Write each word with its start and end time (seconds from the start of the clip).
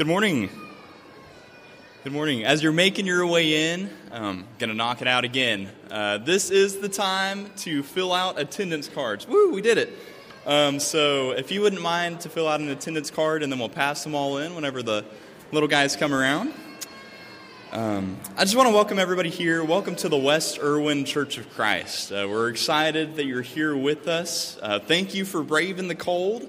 Good 0.00 0.06
morning. 0.06 0.48
Good 2.04 2.14
morning. 2.14 2.42
As 2.42 2.62
you're 2.62 2.72
making 2.72 3.04
your 3.04 3.26
way 3.26 3.74
in, 3.74 3.90
I'm 4.10 4.24
um, 4.24 4.44
going 4.58 4.70
to 4.70 4.74
knock 4.74 5.02
it 5.02 5.06
out 5.06 5.24
again. 5.24 5.68
Uh, 5.90 6.16
this 6.16 6.50
is 6.50 6.78
the 6.78 6.88
time 6.88 7.50
to 7.58 7.82
fill 7.82 8.14
out 8.14 8.40
attendance 8.40 8.88
cards. 8.88 9.28
Woo, 9.28 9.52
we 9.52 9.60
did 9.60 9.76
it. 9.76 9.92
Um, 10.46 10.80
so 10.80 11.32
if 11.32 11.52
you 11.52 11.60
wouldn't 11.60 11.82
mind 11.82 12.22
to 12.22 12.30
fill 12.30 12.48
out 12.48 12.60
an 12.60 12.70
attendance 12.70 13.10
card, 13.10 13.42
and 13.42 13.52
then 13.52 13.58
we'll 13.58 13.68
pass 13.68 14.02
them 14.02 14.14
all 14.14 14.38
in 14.38 14.54
whenever 14.54 14.82
the 14.82 15.04
little 15.52 15.68
guys 15.68 15.96
come 15.96 16.14
around. 16.14 16.54
Um, 17.70 18.16
I 18.38 18.44
just 18.44 18.56
want 18.56 18.70
to 18.70 18.74
welcome 18.74 18.98
everybody 18.98 19.28
here. 19.28 19.62
Welcome 19.62 19.96
to 19.96 20.08
the 20.08 20.16
West 20.16 20.58
Irwin 20.62 21.04
Church 21.04 21.36
of 21.36 21.50
Christ. 21.50 22.10
Uh, 22.10 22.26
we're 22.26 22.48
excited 22.48 23.16
that 23.16 23.26
you're 23.26 23.42
here 23.42 23.76
with 23.76 24.08
us. 24.08 24.58
Uh, 24.62 24.78
thank 24.78 25.14
you 25.14 25.26
for 25.26 25.42
braving 25.42 25.88
the 25.88 25.94
cold, 25.94 26.48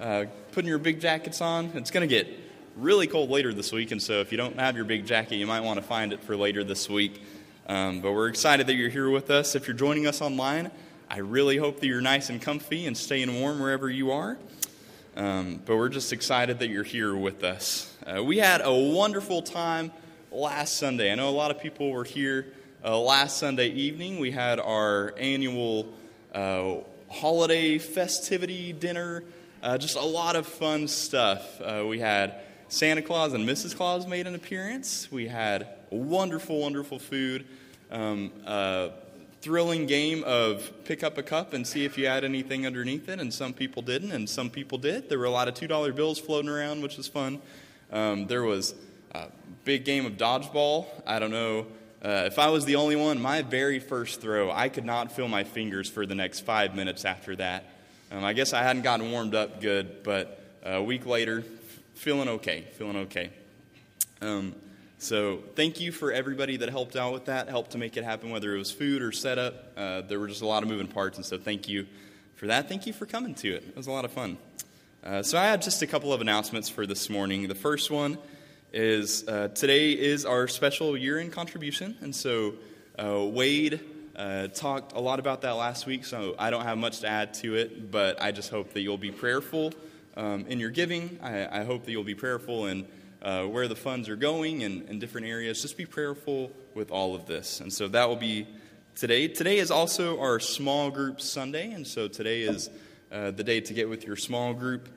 uh, 0.00 0.26
putting 0.52 0.68
your 0.68 0.78
big 0.78 1.00
jackets 1.00 1.40
on. 1.40 1.72
It's 1.74 1.90
going 1.90 2.08
to 2.08 2.14
get 2.14 2.41
really 2.76 3.06
cold 3.06 3.30
later 3.30 3.52
this 3.52 3.72
week, 3.72 3.90
and 3.92 4.02
so 4.02 4.20
if 4.20 4.32
you 4.32 4.38
don't 4.38 4.58
have 4.58 4.76
your 4.76 4.84
big 4.84 5.06
jacket, 5.06 5.36
you 5.36 5.46
might 5.46 5.60
want 5.60 5.78
to 5.78 5.82
find 5.82 6.12
it 6.12 6.22
for 6.22 6.36
later 6.36 6.64
this 6.64 6.88
week. 6.88 7.22
Um, 7.68 8.00
but 8.00 8.12
we're 8.12 8.28
excited 8.28 8.66
that 8.66 8.74
you're 8.74 8.90
here 8.90 9.10
with 9.10 9.30
us. 9.30 9.54
If 9.54 9.68
you're 9.68 9.76
joining 9.76 10.06
us 10.06 10.20
online, 10.20 10.70
I 11.08 11.18
really 11.18 11.58
hope 11.58 11.80
that 11.80 11.86
you're 11.86 12.00
nice 12.00 12.30
and 12.30 12.40
comfy 12.40 12.86
and 12.86 12.96
staying 12.96 13.40
warm 13.40 13.60
wherever 13.60 13.88
you 13.90 14.12
are. 14.12 14.38
Um, 15.16 15.60
but 15.64 15.76
we're 15.76 15.90
just 15.90 16.12
excited 16.12 16.58
that 16.60 16.68
you're 16.68 16.84
here 16.84 17.14
with 17.14 17.44
us. 17.44 17.94
Uh, 18.06 18.24
we 18.24 18.38
had 18.38 18.62
a 18.64 18.72
wonderful 18.72 19.42
time 19.42 19.92
last 20.30 20.78
Sunday. 20.78 21.12
I 21.12 21.14
know 21.14 21.28
a 21.28 21.30
lot 21.30 21.50
of 21.50 21.60
people 21.60 21.90
were 21.90 22.04
here 22.04 22.46
uh, 22.82 22.98
last 22.98 23.36
Sunday 23.36 23.68
evening. 23.68 24.18
We 24.18 24.30
had 24.30 24.58
our 24.58 25.14
annual 25.18 25.92
uh, 26.34 26.76
holiday 27.10 27.76
festivity 27.76 28.72
dinner. 28.72 29.22
Uh, 29.62 29.76
just 29.76 29.96
a 29.96 30.00
lot 30.04 30.34
of 30.34 30.46
fun 30.46 30.88
stuff. 30.88 31.60
Uh, 31.60 31.84
we 31.86 32.00
had 32.00 32.40
Santa 32.72 33.02
Claus 33.02 33.34
and 33.34 33.46
Mrs. 33.46 33.76
Claus 33.76 34.06
made 34.06 34.26
an 34.26 34.34
appearance. 34.34 35.12
We 35.12 35.28
had 35.28 35.68
wonderful, 35.90 36.58
wonderful 36.58 36.98
food. 36.98 37.44
Um, 37.90 38.32
thrilling 39.42 39.84
game 39.84 40.24
of 40.24 40.72
pick 40.84 41.02
up 41.02 41.18
a 41.18 41.22
cup 41.22 41.52
and 41.52 41.66
see 41.66 41.84
if 41.84 41.98
you 41.98 42.06
had 42.06 42.24
anything 42.24 42.66
underneath 42.66 43.10
it, 43.10 43.20
and 43.20 43.32
some 43.32 43.52
people 43.52 43.82
didn't, 43.82 44.12
and 44.12 44.26
some 44.26 44.48
people 44.48 44.78
did. 44.78 45.10
There 45.10 45.18
were 45.18 45.26
a 45.26 45.30
lot 45.30 45.48
of 45.48 45.54
$2 45.54 45.94
bills 45.94 46.18
floating 46.18 46.48
around, 46.48 46.80
which 46.80 46.96
was 46.96 47.06
fun. 47.06 47.42
Um, 47.92 48.26
there 48.26 48.42
was 48.42 48.74
a 49.14 49.26
big 49.66 49.84
game 49.84 50.06
of 50.06 50.14
dodgeball. 50.14 50.86
I 51.06 51.18
don't 51.18 51.30
know. 51.30 51.66
Uh, 52.02 52.24
if 52.24 52.38
I 52.38 52.48
was 52.48 52.64
the 52.64 52.76
only 52.76 52.96
one, 52.96 53.20
my 53.20 53.42
very 53.42 53.80
first 53.80 54.22
throw, 54.22 54.50
I 54.50 54.70
could 54.70 54.86
not 54.86 55.12
feel 55.12 55.28
my 55.28 55.44
fingers 55.44 55.90
for 55.90 56.06
the 56.06 56.14
next 56.14 56.40
five 56.40 56.74
minutes 56.74 57.04
after 57.04 57.36
that. 57.36 57.66
Um, 58.10 58.24
I 58.24 58.32
guess 58.32 58.54
I 58.54 58.62
hadn't 58.62 58.80
gotten 58.80 59.10
warmed 59.10 59.34
up 59.34 59.60
good, 59.60 60.02
but 60.04 60.38
a 60.64 60.82
week 60.82 61.04
later, 61.04 61.44
feeling 61.94 62.28
okay, 62.28 62.66
feeling 62.72 62.96
okay. 62.96 63.30
Um, 64.20 64.54
so 64.98 65.40
thank 65.56 65.80
you 65.80 65.90
for 65.90 66.12
everybody 66.12 66.56
that 66.58 66.68
helped 66.68 66.94
out 66.94 67.12
with 67.12 67.24
that, 67.24 67.48
helped 67.48 67.72
to 67.72 67.78
make 67.78 67.96
it 67.96 68.04
happen, 68.04 68.30
whether 68.30 68.54
it 68.54 68.58
was 68.58 68.70
food 68.70 69.02
or 69.02 69.10
setup. 69.10 69.72
Uh, 69.76 70.02
there 70.02 70.20
were 70.20 70.28
just 70.28 70.42
a 70.42 70.46
lot 70.46 70.62
of 70.62 70.68
moving 70.68 70.86
parts, 70.86 71.16
and 71.16 71.26
so 71.26 71.38
thank 71.38 71.68
you 71.68 71.86
for 72.36 72.46
that. 72.46 72.68
Thank 72.68 72.86
you 72.86 72.92
for 72.92 73.04
coming 73.06 73.34
to 73.36 73.48
it. 73.52 73.64
It 73.68 73.76
was 73.76 73.88
a 73.88 73.90
lot 73.90 74.04
of 74.04 74.12
fun. 74.12 74.38
Uh, 75.04 75.22
so 75.22 75.38
I 75.38 75.46
had 75.46 75.60
just 75.62 75.82
a 75.82 75.86
couple 75.86 76.12
of 76.12 76.20
announcements 76.20 76.68
for 76.68 76.86
this 76.86 77.10
morning. 77.10 77.48
The 77.48 77.56
first 77.56 77.90
one 77.90 78.16
is 78.72 79.26
uh, 79.26 79.48
today 79.48 79.90
is 79.92 80.24
our 80.24 80.46
special 80.46 80.96
year-end 80.96 81.32
contribution, 81.32 81.96
and 82.00 82.14
so 82.14 82.54
uh, 82.96 83.24
Wade 83.24 83.80
uh, 84.14 84.46
talked 84.48 84.92
a 84.92 85.00
lot 85.00 85.18
about 85.18 85.42
that 85.42 85.56
last 85.56 85.84
week, 85.84 86.04
so 86.04 86.36
I 86.38 86.50
don't 86.50 86.62
have 86.62 86.78
much 86.78 87.00
to 87.00 87.08
add 87.08 87.34
to 87.34 87.56
it, 87.56 87.90
but 87.90 88.22
I 88.22 88.30
just 88.30 88.50
hope 88.50 88.72
that 88.74 88.82
you'll 88.82 88.98
be 88.98 89.10
prayerful 89.10 89.72
um, 90.16 90.46
in 90.46 90.60
your 90.60 90.70
giving. 90.70 91.18
I, 91.22 91.60
I, 91.60 91.64
hope 91.64 91.84
that 91.84 91.92
you'll 91.92 92.04
be 92.04 92.14
prayerful 92.14 92.66
in 92.66 92.86
uh, 93.22 93.44
where 93.44 93.68
the 93.68 93.76
funds 93.76 94.08
are 94.08 94.16
going 94.16 94.62
and 94.62 94.88
in 94.88 94.98
different 94.98 95.26
areas. 95.26 95.62
Just 95.62 95.76
be 95.76 95.86
prayerful 95.86 96.52
with 96.74 96.90
all 96.90 97.14
of 97.14 97.26
this. 97.26 97.60
And 97.60 97.72
so 97.72 97.88
that 97.88 98.08
will 98.08 98.16
be 98.16 98.46
today. 98.94 99.28
Today 99.28 99.58
is 99.58 99.70
also 99.70 100.20
our 100.20 100.40
small 100.40 100.90
group 100.90 101.20
Sunday, 101.20 101.72
and 101.72 101.86
so 101.86 102.08
today 102.08 102.42
is 102.42 102.68
uh, 103.10 103.30
the 103.30 103.44
day 103.44 103.60
to 103.60 103.74
get 103.74 103.88
with 103.88 104.06
your 104.06 104.16
small 104.16 104.54
group. 104.54 104.88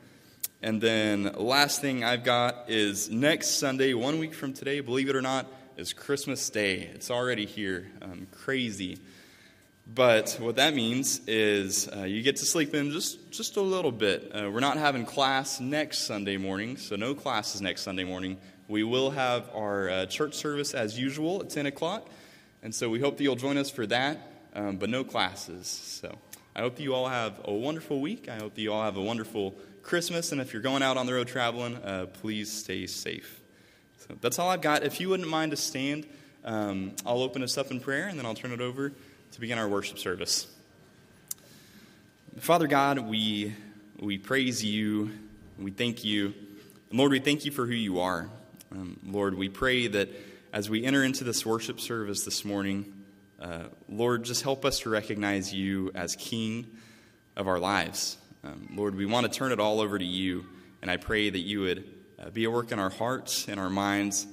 And 0.61 0.81
then 0.81 1.31
last 1.37 1.81
thing 1.81 2.03
I've 2.03 2.23
got 2.23 2.69
is 2.69 3.09
next 3.09 3.59
Sunday, 3.59 3.93
one 3.93 4.19
week 4.19 4.33
from 4.33 4.53
today, 4.53 4.79
believe 4.79 5.09
it 5.09 5.15
or 5.15 5.21
not, 5.21 5.47
is 5.77 5.93
Christmas 5.93 6.49
Day. 6.49 6.89
It's 6.93 7.11
already 7.11 7.45
here. 7.45 7.91
Um, 8.01 8.27
crazy. 8.31 8.97
But 9.87 10.37
what 10.39 10.55
that 10.55 10.73
means 10.73 11.21
is 11.27 11.87
uh, 11.95 12.03
you 12.03 12.23
get 12.23 12.37
to 12.37 12.45
sleep 12.45 12.73
in 12.73 12.91
just, 12.91 13.31
just 13.31 13.55
a 13.57 13.61
little 13.61 13.91
bit. 13.91 14.31
Uh, 14.33 14.49
we're 14.49 14.59
not 14.59 14.77
having 14.77 15.05
class 15.05 15.59
next 15.59 15.99
Sunday 15.99 16.37
morning, 16.37 16.77
so 16.77 16.95
no 16.95 17.13
classes 17.13 17.61
next 17.61 17.83
Sunday 17.83 18.03
morning. 18.03 18.37
We 18.67 18.83
will 18.83 19.11
have 19.11 19.47
our 19.53 19.89
uh, 19.89 20.05
church 20.07 20.33
service 20.33 20.73
as 20.73 20.97
usual 20.97 21.41
at 21.41 21.51
10 21.51 21.67
o'clock, 21.67 22.09
and 22.63 22.73
so 22.73 22.89
we 22.89 22.99
hope 22.99 23.17
that 23.17 23.23
you'll 23.23 23.35
join 23.35 23.57
us 23.57 23.69
for 23.69 23.85
that, 23.85 24.17
um, 24.55 24.77
but 24.77 24.89
no 24.89 25.03
classes. 25.03 25.67
So 25.67 26.17
I 26.55 26.61
hope 26.61 26.77
that 26.77 26.83
you 26.83 26.95
all 26.95 27.07
have 27.07 27.39
a 27.45 27.53
wonderful 27.53 28.01
week. 28.01 28.27
I 28.27 28.37
hope 28.37 28.55
that 28.55 28.61
you 28.61 28.73
all 28.73 28.83
have 28.83 28.97
a 28.97 29.03
wonderful 29.03 29.53
Christmas, 29.83 30.31
and 30.31 30.41
if 30.41 30.51
you're 30.51 30.63
going 30.63 30.81
out 30.81 30.97
on 30.97 31.05
the 31.05 31.13
road 31.13 31.27
traveling, 31.27 31.75
uh, 31.75 32.07
please 32.07 32.51
stay 32.51 32.87
safe. 32.87 33.39
So 33.99 34.15
that's 34.19 34.39
all 34.39 34.49
I've 34.49 34.61
got. 34.61 34.81
If 34.81 34.99
you 34.99 35.09
wouldn't 35.09 35.29
mind 35.29 35.51
to 35.51 35.57
stand, 35.57 36.07
um, 36.43 36.93
I'll 37.05 37.21
open 37.21 37.43
us 37.43 37.55
up 37.55 37.69
in 37.69 37.79
prayer, 37.79 38.07
and 38.07 38.17
then 38.17 38.25
I'll 38.25 38.33
turn 38.33 38.51
it 38.51 38.61
over 38.61 38.91
to 39.35 39.41
begin 39.41 39.57
our 39.57 39.67
worship 39.67 39.99
service. 39.99 40.47
Father 42.37 42.67
God, 42.67 42.99
we, 42.99 43.53
we 43.99 44.17
praise 44.17 44.63
you, 44.63 45.11
we 45.59 45.71
thank 45.71 46.05
you. 46.05 46.33
And 46.89 46.97
Lord, 46.97 47.11
we 47.11 47.19
thank 47.19 47.43
you 47.43 47.51
for 47.51 47.65
who 47.65 47.73
you 47.73 47.99
are. 47.99 48.29
Um, 48.71 48.97
Lord, 49.05 49.37
we 49.37 49.49
pray 49.49 49.87
that 49.87 50.07
as 50.53 50.69
we 50.69 50.85
enter 50.85 51.03
into 51.03 51.25
this 51.25 51.45
worship 51.45 51.81
service 51.81 52.23
this 52.23 52.45
morning, 52.45 52.93
uh, 53.37 53.63
Lord, 53.89 54.23
just 54.23 54.41
help 54.41 54.63
us 54.63 54.79
to 54.79 54.89
recognize 54.89 55.53
you 55.53 55.91
as 55.93 56.15
King 56.15 56.67
of 57.35 57.49
our 57.49 57.59
lives. 57.59 58.15
Um, 58.41 58.69
Lord, 58.73 58.95
we 58.95 59.05
want 59.05 59.29
to 59.29 59.37
turn 59.37 59.51
it 59.51 59.59
all 59.59 59.81
over 59.81 59.99
to 59.99 60.05
you, 60.05 60.45
and 60.81 60.89
I 60.89 60.95
pray 60.95 61.29
that 61.29 61.39
you 61.39 61.59
would 61.59 61.83
uh, 62.17 62.29
be 62.29 62.45
a 62.45 62.49
work 62.49 62.71
in 62.71 62.79
our 62.79 62.89
hearts 62.89 63.49
and 63.49 63.59
our 63.59 63.69
minds 63.69 64.27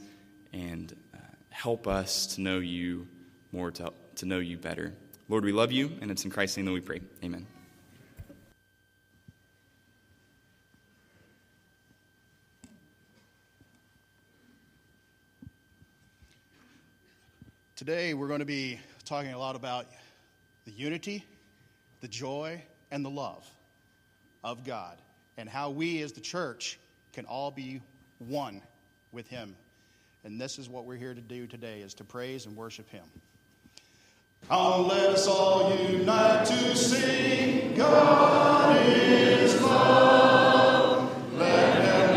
and 0.52 0.94
uh, 1.12 1.18
help 1.50 1.88
us 1.88 2.36
to 2.36 2.40
know 2.40 2.60
you 2.60 3.08
more, 3.50 3.72
to 3.72 3.92
to 4.16 4.26
know 4.26 4.38
you 4.38 4.56
better. 4.56 4.92
Lord, 5.28 5.44
we 5.44 5.52
love 5.52 5.72
you, 5.72 5.92
and 6.00 6.10
it's 6.10 6.24
in 6.24 6.30
Christ's 6.30 6.56
name 6.56 6.66
that 6.66 6.72
we 6.72 6.80
pray. 6.80 7.00
Amen. 7.24 7.46
Today, 17.76 18.14
we're 18.14 18.28
going 18.28 18.40
to 18.40 18.44
be 18.44 18.78
talking 19.04 19.32
a 19.32 19.38
lot 19.38 19.56
about 19.56 19.86
the 20.66 20.70
unity, 20.70 21.24
the 22.00 22.06
joy, 22.08 22.62
and 22.92 23.04
the 23.04 23.10
love 23.10 23.44
of 24.44 24.64
God, 24.64 24.98
and 25.36 25.48
how 25.48 25.70
we 25.70 26.00
as 26.02 26.12
the 26.12 26.20
church 26.20 26.78
can 27.12 27.24
all 27.24 27.50
be 27.50 27.80
one 28.18 28.62
with 29.10 29.26
Him. 29.26 29.56
And 30.24 30.40
this 30.40 30.58
is 30.58 30.68
what 30.68 30.84
we're 30.84 30.96
here 30.96 31.14
to 31.14 31.20
do 31.20 31.46
today 31.46 31.80
is 31.80 31.94
to 31.94 32.04
praise 32.04 32.46
and 32.46 32.56
worship 32.56 32.88
Him. 32.88 33.04
Come, 34.48 34.88
let 34.88 35.10
us 35.10 35.26
all 35.28 35.74
unite 35.76 36.46
to 36.46 36.76
sing. 36.76 37.74
God 37.74 38.76
is 38.86 39.60
love. 39.62 41.32
Let 41.34 42.11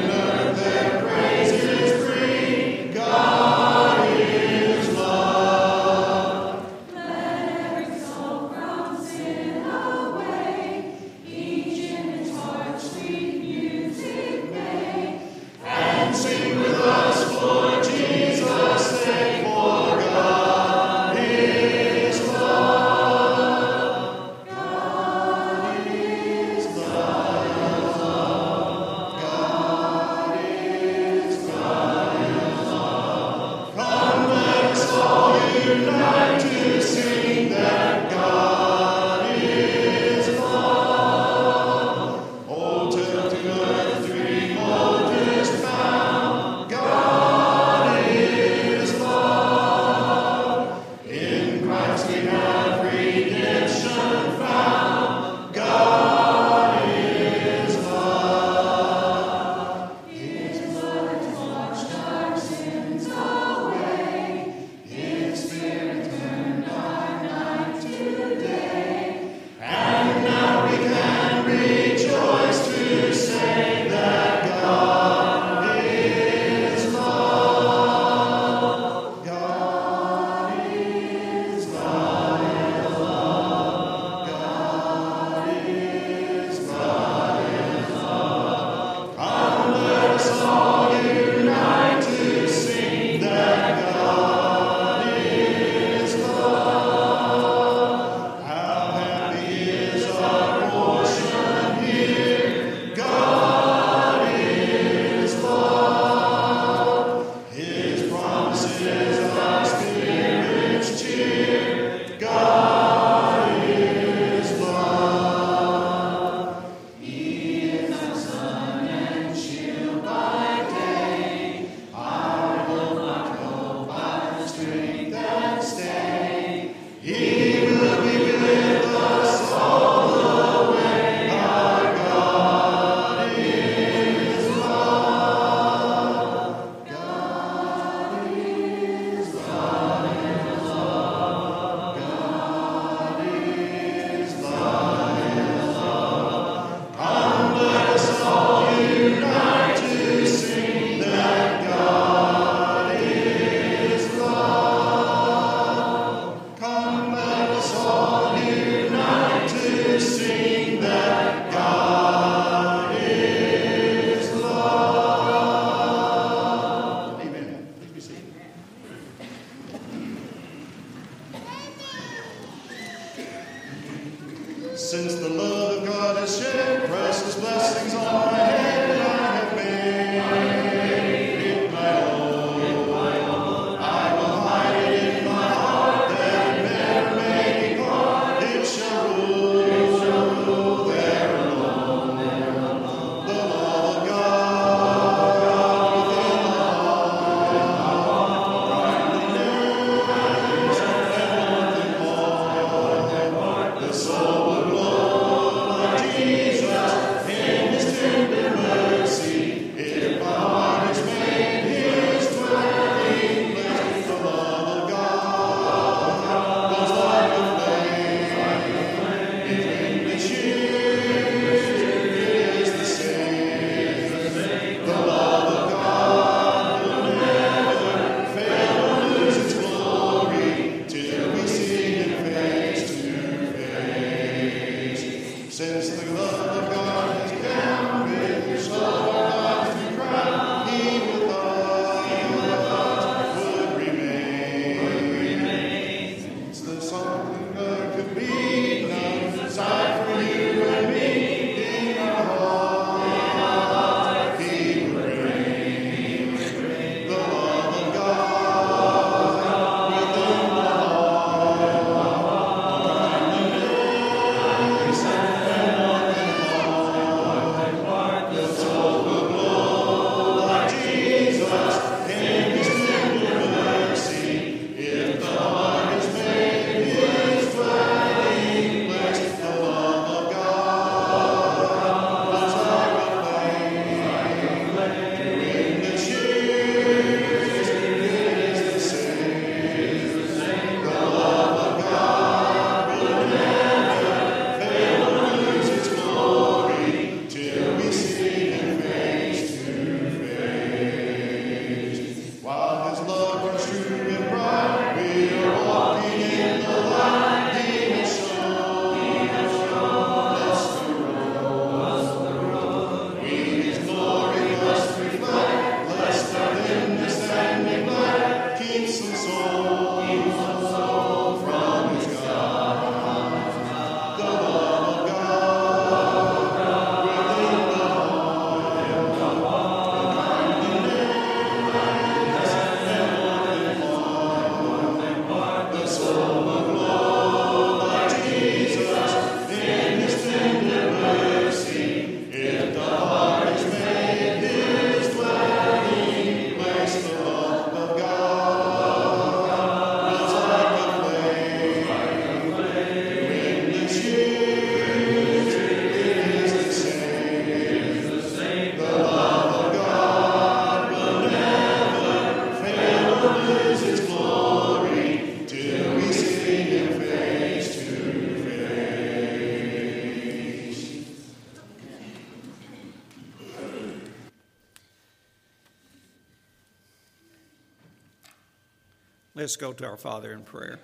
Let's 379.45 379.57
go 379.57 379.73
to 379.73 379.85
our 379.85 379.95
Father 379.95 380.33
in 380.33 380.41
prayer. 380.41 380.79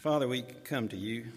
Father, 0.00 0.28
we 0.28 0.42
come 0.42 0.88
to 0.88 0.96
you 0.98 1.28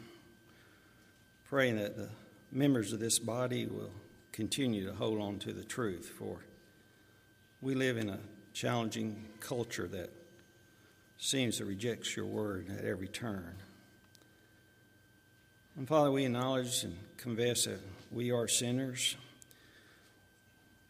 praying 1.48 1.78
that 1.78 1.96
the 1.96 2.10
members 2.52 2.91
of 2.91 3.00
this 3.00 3.19
body 3.19 3.67
will 3.67 3.91
continue 4.34 4.86
to 4.86 4.93
hold 4.93 5.22
on 5.22 5.39
to 5.39 5.54
the 5.54 5.63
truth, 5.63 6.12
for 6.19 6.39
we 7.62 7.74
live 7.74 7.96
in 7.96 8.10
a 8.10 8.19
challenging 8.52 9.28
culture 9.39 9.88
that 9.88 10.10
seems 11.17 11.60
to 11.60 11.65
reject 11.65 12.17
your 12.17 12.26
word 12.26 12.67
at 12.69 12.84
every 12.84 13.08
turn. 13.08 13.56
And 15.78 15.88
Father, 15.88 16.12
we 16.12 16.26
acknowledge 16.26 16.84
and 16.84 16.98
confess 17.15 17.63
that 17.63 17.80
we 18.12 18.32
are 18.32 18.50
sinners. 18.50 19.15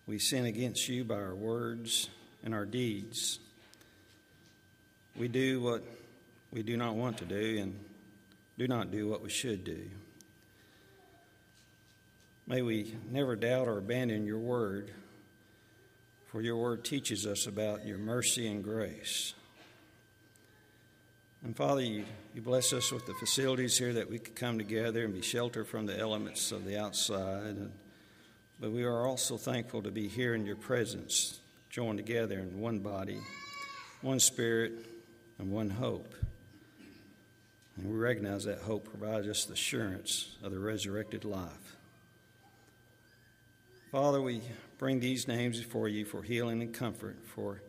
We 0.05 0.19
sin 0.19 0.45
against 0.45 0.89
you 0.89 1.05
by 1.05 1.15
our 1.15 1.35
words 1.35 2.09
and 2.43 2.53
our 2.53 2.65
deeds. 2.65 3.39
We 5.15 5.27
do 5.27 5.61
what 5.61 5.83
we 6.51 6.61
do 6.61 6.75
not 6.75 6.95
want 6.95 7.17
to 7.19 7.25
do 7.25 7.59
and 7.61 7.79
do 8.57 8.67
not 8.67 8.91
do 8.91 9.07
what 9.07 9.21
we 9.21 9.29
should 9.29 9.63
do. 9.63 9.89
May 12.45 12.61
we 12.61 12.93
never 13.09 13.37
doubt 13.37 13.67
or 13.69 13.77
abandon 13.77 14.25
your 14.25 14.39
word, 14.39 14.91
for 16.27 16.41
your 16.41 16.57
word 16.57 16.83
teaches 16.83 17.25
us 17.25 17.47
about 17.47 17.85
your 17.85 17.97
mercy 17.97 18.47
and 18.47 18.61
grace. 18.61 19.33
And 21.45 21.55
Father, 21.55 21.81
you, 21.81 22.03
you 22.35 22.41
bless 22.41 22.73
us 22.73 22.91
with 22.91 23.05
the 23.05 23.13
facilities 23.13 23.77
here 23.77 23.93
that 23.93 24.09
we 24.09 24.19
could 24.19 24.35
come 24.35 24.57
together 24.57 25.05
and 25.05 25.13
be 25.13 25.21
sheltered 25.21 25.67
from 25.67 25.85
the 25.85 25.97
elements 25.97 26.51
of 26.51 26.65
the 26.65 26.77
outside. 26.77 27.55
And, 27.55 27.71
but 28.63 28.71
we 28.71 28.85
are 28.85 29.05
also 29.05 29.35
thankful 29.35 29.81
to 29.81 29.91
be 29.91 30.07
here 30.07 30.33
in 30.33 30.45
your 30.45 30.55
presence, 30.55 31.41
joined 31.69 31.97
together 31.97 32.39
in 32.39 32.61
one 32.61 32.79
body, 32.79 33.19
one 34.01 34.21
spirit, 34.21 34.71
and 35.37 35.51
one 35.51 35.69
hope. 35.69 36.15
And 37.75 37.91
we 37.91 37.97
recognize 37.97 38.45
that 38.45 38.59
hope 38.59 38.87
provides 38.89 39.27
us 39.27 39.43
the 39.43 39.51
assurance 39.51 40.37
of 40.41 40.53
the 40.53 40.59
resurrected 40.59 41.25
life. 41.25 41.75
Father, 43.91 44.21
we 44.21 44.39
bring 44.77 45.01
these 45.01 45.27
names 45.27 45.59
before 45.59 45.89
you 45.89 46.05
for 46.05 46.23
healing 46.23 46.61
and 46.61 46.73
comfort, 46.73 47.17
for 47.35 47.61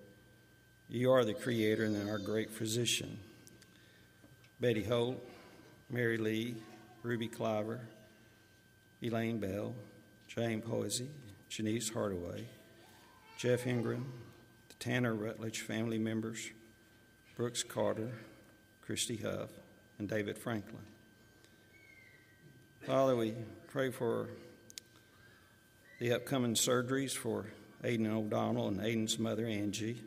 you 0.88 1.10
are 1.10 1.24
the 1.24 1.34
creator 1.34 1.82
and 1.82 2.08
our 2.08 2.18
great 2.18 2.52
physician. 2.52 3.18
Betty 4.60 4.84
Holt, 4.84 5.20
Mary 5.90 6.18
Lee, 6.18 6.54
Ruby 7.02 7.26
Cliver, 7.26 7.80
Elaine 9.02 9.40
Bell, 9.40 9.74
Jane 10.34 10.60
Poisey, 10.60 11.06
Janice 11.48 11.90
Hardaway, 11.90 12.44
Jeff 13.38 13.68
Ingram, 13.68 14.12
the 14.68 14.74
Tanner 14.80 15.14
Rutledge 15.14 15.60
family 15.60 15.98
members, 15.98 16.50
Brooks 17.36 17.62
Carter, 17.62 18.10
Christy 18.82 19.16
Huff, 19.16 19.50
and 19.98 20.08
David 20.08 20.36
Franklin. 20.36 20.82
Father, 22.80 23.14
we 23.14 23.34
pray 23.68 23.92
for 23.92 24.28
the 26.00 26.12
upcoming 26.12 26.54
surgeries 26.54 27.16
for 27.16 27.46
Aiden 27.84 28.12
O'Donnell 28.12 28.66
and 28.66 28.80
Aiden's 28.80 29.20
mother, 29.20 29.46
Angie, 29.46 30.02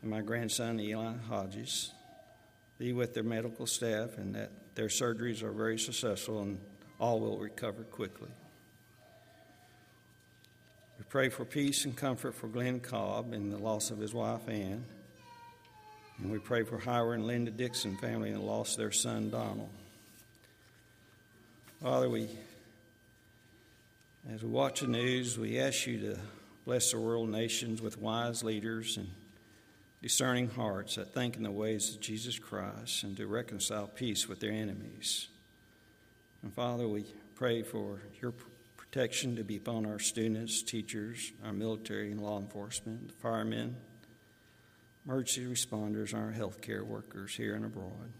and 0.00 0.10
my 0.12 0.20
grandson, 0.20 0.78
Eli 0.78 1.14
Hodges. 1.28 1.92
Be 2.78 2.92
with 2.92 3.14
their 3.14 3.24
medical 3.24 3.66
staff 3.66 4.16
and 4.16 4.36
that 4.36 4.52
their 4.76 4.86
surgeries 4.86 5.42
are 5.42 5.52
very 5.52 5.78
successful 5.78 6.40
and 6.42 6.60
all 7.00 7.18
will 7.18 7.38
recover 7.38 7.82
quickly. 7.82 8.30
We 11.02 11.06
pray 11.08 11.30
for 11.30 11.44
peace 11.44 11.84
and 11.84 11.96
comfort 11.96 12.32
for 12.32 12.46
Glenn 12.46 12.78
Cobb 12.78 13.32
and 13.32 13.52
the 13.52 13.58
loss 13.58 13.90
of 13.90 13.98
his 13.98 14.14
wife, 14.14 14.48
Ann. 14.48 14.84
And 16.18 16.30
we 16.30 16.38
pray 16.38 16.62
for 16.62 16.78
Howard 16.78 17.18
and 17.18 17.26
Linda 17.26 17.50
Dixon 17.50 17.96
family 17.96 18.30
and 18.30 18.38
the 18.38 18.44
loss 18.44 18.74
of 18.74 18.78
their 18.78 18.92
son, 18.92 19.28
Donald. 19.28 19.68
Father, 21.82 22.08
we, 22.08 22.28
as 24.32 24.44
we 24.44 24.48
watch 24.48 24.78
the 24.78 24.86
news, 24.86 25.36
we 25.36 25.58
ask 25.58 25.88
you 25.88 25.98
to 26.02 26.18
bless 26.64 26.92
the 26.92 27.00
world 27.00 27.30
nations 27.30 27.82
with 27.82 27.98
wise 27.98 28.44
leaders 28.44 28.96
and 28.96 29.10
discerning 30.02 30.50
hearts 30.50 30.94
that 30.94 31.12
think 31.12 31.34
in 31.36 31.42
the 31.42 31.50
ways 31.50 31.96
of 31.96 32.00
Jesus 32.00 32.38
Christ 32.38 33.02
and 33.02 33.16
to 33.16 33.26
reconcile 33.26 33.88
peace 33.88 34.28
with 34.28 34.38
their 34.38 34.52
enemies. 34.52 35.26
And 36.44 36.54
Father, 36.54 36.86
we 36.86 37.06
pray 37.34 37.62
for 37.62 37.98
your 38.20 38.32
protection 38.92 39.36
to 39.36 39.42
be 39.42 39.56
upon 39.56 39.86
our 39.86 39.98
students, 39.98 40.62
teachers, 40.62 41.32
our 41.46 41.52
military 41.52 42.12
and 42.12 42.20
law 42.20 42.38
enforcement, 42.38 43.08
the 43.08 43.14
firemen, 43.14 43.74
emergency 45.06 45.46
responders, 45.46 46.14
our 46.14 46.30
healthcare 46.30 46.82
workers 46.82 47.34
here 47.34 47.54
and 47.54 47.64
abroad. 47.64 48.12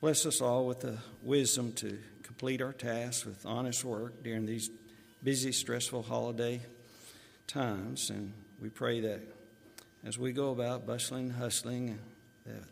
Bless 0.00 0.26
us 0.26 0.40
all 0.40 0.66
with 0.66 0.80
the 0.80 0.98
wisdom 1.22 1.72
to 1.74 2.00
complete 2.24 2.60
our 2.60 2.72
tasks 2.72 3.24
with 3.24 3.46
honest 3.46 3.84
work 3.84 4.24
during 4.24 4.44
these 4.44 4.68
busy, 5.22 5.52
stressful 5.52 6.02
holiday 6.02 6.60
times. 7.46 8.10
And 8.10 8.32
we 8.60 8.70
pray 8.70 8.98
that 9.02 9.20
as 10.04 10.18
we 10.18 10.32
go 10.32 10.50
about 10.50 10.84
bustling 10.84 11.30
hustling, 11.30 11.96
that 12.44 12.64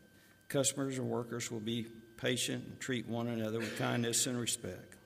customers 0.48 0.98
and 0.98 1.08
workers 1.08 1.48
will 1.48 1.60
be 1.60 1.86
patient 2.16 2.64
and 2.64 2.80
treat 2.80 3.06
one 3.06 3.28
another 3.28 3.60
with 3.60 3.78
kindness 3.78 4.26
and 4.26 4.36
respect. 4.36 4.96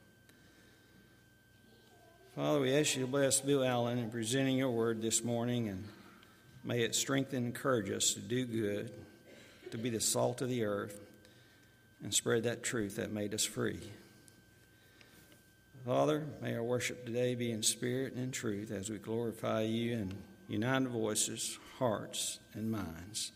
Father, 2.34 2.58
we 2.58 2.76
ask 2.76 2.96
you 2.96 3.02
to 3.02 3.06
bless 3.06 3.40
Bill 3.40 3.62
Allen 3.62 3.96
in 3.96 4.10
presenting 4.10 4.56
your 4.56 4.72
word 4.72 5.00
this 5.00 5.22
morning, 5.22 5.68
and 5.68 5.84
may 6.64 6.82
it 6.82 6.96
strengthen 6.96 7.36
and 7.36 7.46
encourage 7.46 7.88
us 7.92 8.12
to 8.14 8.20
do 8.20 8.44
good, 8.44 8.90
to 9.70 9.78
be 9.78 9.88
the 9.88 10.00
salt 10.00 10.42
of 10.42 10.48
the 10.48 10.64
earth, 10.64 11.00
and 12.02 12.12
spread 12.12 12.42
that 12.42 12.64
truth 12.64 12.96
that 12.96 13.12
made 13.12 13.34
us 13.34 13.44
free. 13.44 13.78
Father, 15.86 16.24
may 16.42 16.56
our 16.56 16.62
worship 16.64 17.06
today 17.06 17.36
be 17.36 17.52
in 17.52 17.62
spirit 17.62 18.14
and 18.14 18.24
in 18.24 18.32
truth 18.32 18.72
as 18.72 18.90
we 18.90 18.98
glorify 18.98 19.62
you 19.62 19.92
in 19.92 20.12
united 20.48 20.88
voices, 20.88 21.56
hearts, 21.78 22.40
and 22.52 22.68
minds. 22.68 23.30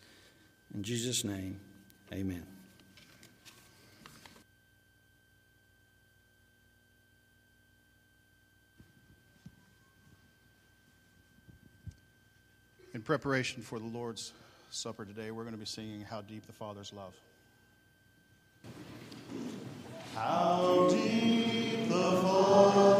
In 0.75 0.83
Jesus' 0.83 1.23
name, 1.23 1.57
amen. 2.11 2.43
In 12.91 13.03
preparation 13.03 13.61
for 13.61 13.77
the 13.77 13.85
Lord's 13.85 14.33
Supper 14.71 15.05
today, 15.05 15.29
we're 15.29 15.43
going 15.43 15.53
to 15.53 15.59
be 15.59 15.65
singing 15.65 16.01
How 16.01 16.21
Deep 16.21 16.47
the 16.47 16.53
Father's 16.53 16.91
Love. 16.91 17.13
How 20.15 20.87
deep 20.89 21.87
the 21.87 22.19
Father's 22.23 22.98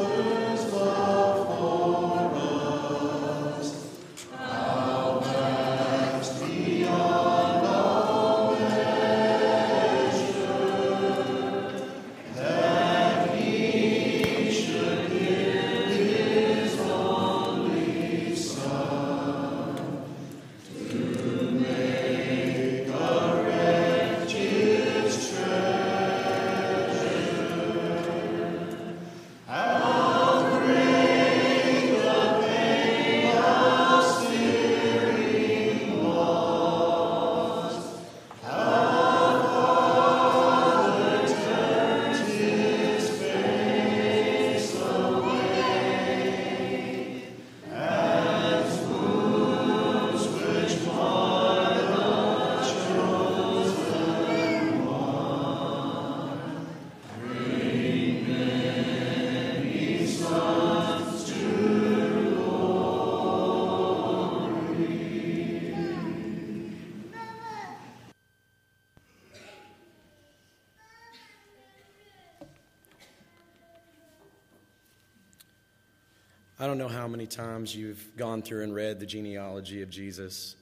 I 76.61 76.67
don't 76.67 76.77
know 76.77 76.89
how 76.89 77.07
many 77.07 77.25
times 77.25 77.73
you've 77.73 78.17
gone 78.17 78.41
through 78.41 78.63
and 78.63 78.75
read 78.75 78.99
the 78.99 79.05
genealogy 79.05 79.81
of 79.81 79.89
Jesus. 79.89 80.57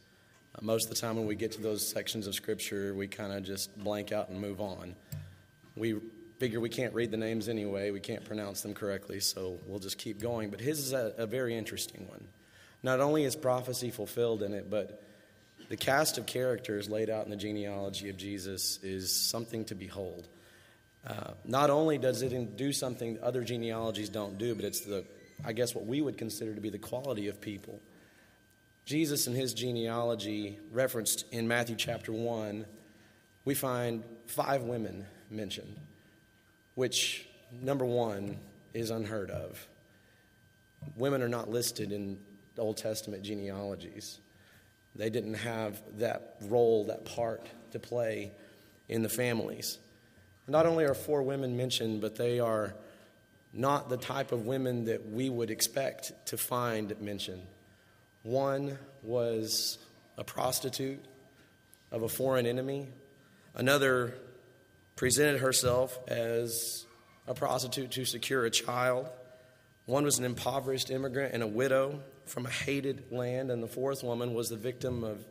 Uh, 0.54 0.60
most 0.62 0.84
of 0.84 0.90
the 0.92 1.02
time, 1.02 1.16
when 1.16 1.26
we 1.26 1.34
get 1.34 1.54
to 1.54 1.62
those 1.62 1.88
sections 1.88 2.28
of 2.28 2.36
Scripture, 2.36 2.94
we 2.94 3.08
kind 3.08 3.34
of 3.34 3.44
just 3.44 3.76
blank 3.84 4.12
out 4.12 4.30
and 4.30 4.40
move 4.40 4.62
on. 4.62 4.96
We 5.76 5.96
figure 6.38 6.60
we 6.60 6.70
can't 6.70 6.94
read 6.94 7.10
the 7.10 7.18
names 7.18 7.50
anyway, 7.50 7.90
we 7.90 8.00
can't 8.00 8.24
pronounce 8.24 8.62
them 8.62 8.76
correctly, 8.76 9.20
so 9.20 9.58
we'll 9.66 9.80
just 9.80 9.98
keep 9.98 10.22
going. 10.22 10.52
But 10.52 10.60
his 10.60 10.78
is 10.78 10.94
a, 10.94 11.16
a 11.18 11.26
very 11.26 11.58
interesting 11.58 12.08
one. 12.08 12.28
Not 12.84 13.00
only 13.00 13.24
is 13.24 13.36
prophecy 13.36 13.90
fulfilled 13.90 14.44
in 14.44 14.54
it, 14.54 14.70
but 14.70 15.02
the 15.68 15.78
cast 15.78 16.20
of 16.20 16.28
characters 16.28 16.88
laid 16.88 17.10
out 17.10 17.26
in 17.26 17.32
the 17.32 17.38
genealogy 17.38 18.10
of 18.10 18.18
Jesus 18.18 18.78
is 18.84 19.12
something 19.12 19.66
to 19.66 19.74
behold. 19.74 20.28
Uh, 21.08 21.32
not 21.44 21.72
only 21.72 21.98
does 21.98 22.22
it 22.22 22.56
do 22.56 22.72
something 22.72 23.18
other 23.24 23.44
genealogies 23.44 24.10
don't 24.10 24.38
do, 24.38 24.54
but 24.54 24.64
it's 24.64 24.82
the, 24.82 25.04
I 25.46 25.54
guess, 25.54 25.76
what 25.76 25.86
we 25.86 26.02
would 26.02 26.18
consider 26.18 26.54
to 26.54 26.62
be 26.62 26.70
the 26.70 26.80
quality 26.80 27.28
of 27.28 27.40
people. 27.40 27.80
Jesus 28.86 29.28
and 29.28 29.36
his 29.36 29.54
genealogy, 29.54 30.60
referenced 30.72 31.26
in 31.32 31.48
Matthew 31.48 31.76
chapter 31.76 32.12
1, 32.12 32.66
we 33.46 33.54
find 33.54 34.04
five 34.26 34.64
women 34.64 35.06
mentioned, 35.30 35.76
which, 36.76 37.28
number 37.62 37.86
one, 37.86 38.38
is 38.74 38.90
unheard 38.90 39.30
of. 39.30 39.68
Women 40.96 41.22
are 41.22 41.30
not 41.30 41.50
listed 41.50 41.92
in 41.92 42.20
Old 42.58 42.78
Testament 42.78 43.24
genealogies. 43.24 44.20
They 44.96 45.10
didn't 45.10 45.36
have 45.36 45.82
that 46.00 46.38
role, 46.44 46.86
that 46.86 47.06
part 47.06 47.48
to 47.72 47.80
play 47.80 48.32
in 48.90 49.04
the 49.04 49.10
families. 49.10 49.78
Not 50.48 50.66
only 50.66 50.86
are 50.86 50.94
four 50.94 51.24
women 51.24 51.58
mentioned, 51.58 52.02
but 52.02 52.16
they 52.16 52.40
are 52.40 52.74
not 53.54 53.90
the 53.90 53.98
type 53.98 54.32
of 54.32 54.46
women 54.46 54.86
that 54.86 55.10
we 55.10 55.30
would 55.30 55.50
expect 55.50 56.12
to 56.28 56.38
find 56.38 57.00
mentioned. 57.02 57.46
One 58.24 58.78
was 59.04 59.78
a 60.18 60.24
prostitute 60.24 61.04
of 61.92 62.04
a 62.04 62.10
foreign 62.10 62.46
enemy, 62.46 62.88
another 63.56 64.16
presented 64.96 65.40
herself 65.40 65.98
as 66.08 66.86
a 67.28 67.34
prostitute 67.34 67.92
to 67.92 68.06
secure 68.06 68.46
a 68.46 68.50
child. 68.50 69.10
One 69.86 70.04
was 70.04 70.20
an 70.20 70.26
impoverished 70.26 70.90
immigrant 70.90 71.34
and 71.34 71.44
a 71.44 71.48
widow 71.48 72.02
from 72.26 72.46
a 72.46 72.50
hated 72.50 73.12
land, 73.12 73.52
and 73.52 73.64
the 73.64 73.68
fourth 73.68 74.04
woman 74.04 74.34
was 74.34 74.50
the 74.50 74.58
victim 74.58 75.04
of 75.04 75.24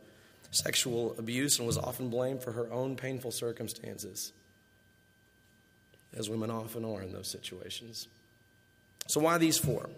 sexual 0.51 1.15
abuse 1.19 1.59
and 1.59 1.67
was 1.67 1.77
often 1.77 2.09
blamed 2.09 2.41
for 2.41 2.51
her 2.53 2.71
own 2.71 2.95
painful 2.95 3.31
circumstances, 3.31 4.31
as 6.17 6.29
women 6.29 6.49
often 6.49 6.83
are 6.83 7.01
in 7.01 7.13
those 7.13 7.27
situations. 7.27 8.07
So, 9.07 9.21
why 9.21 9.37
these 9.37 9.57
four? 9.57 9.89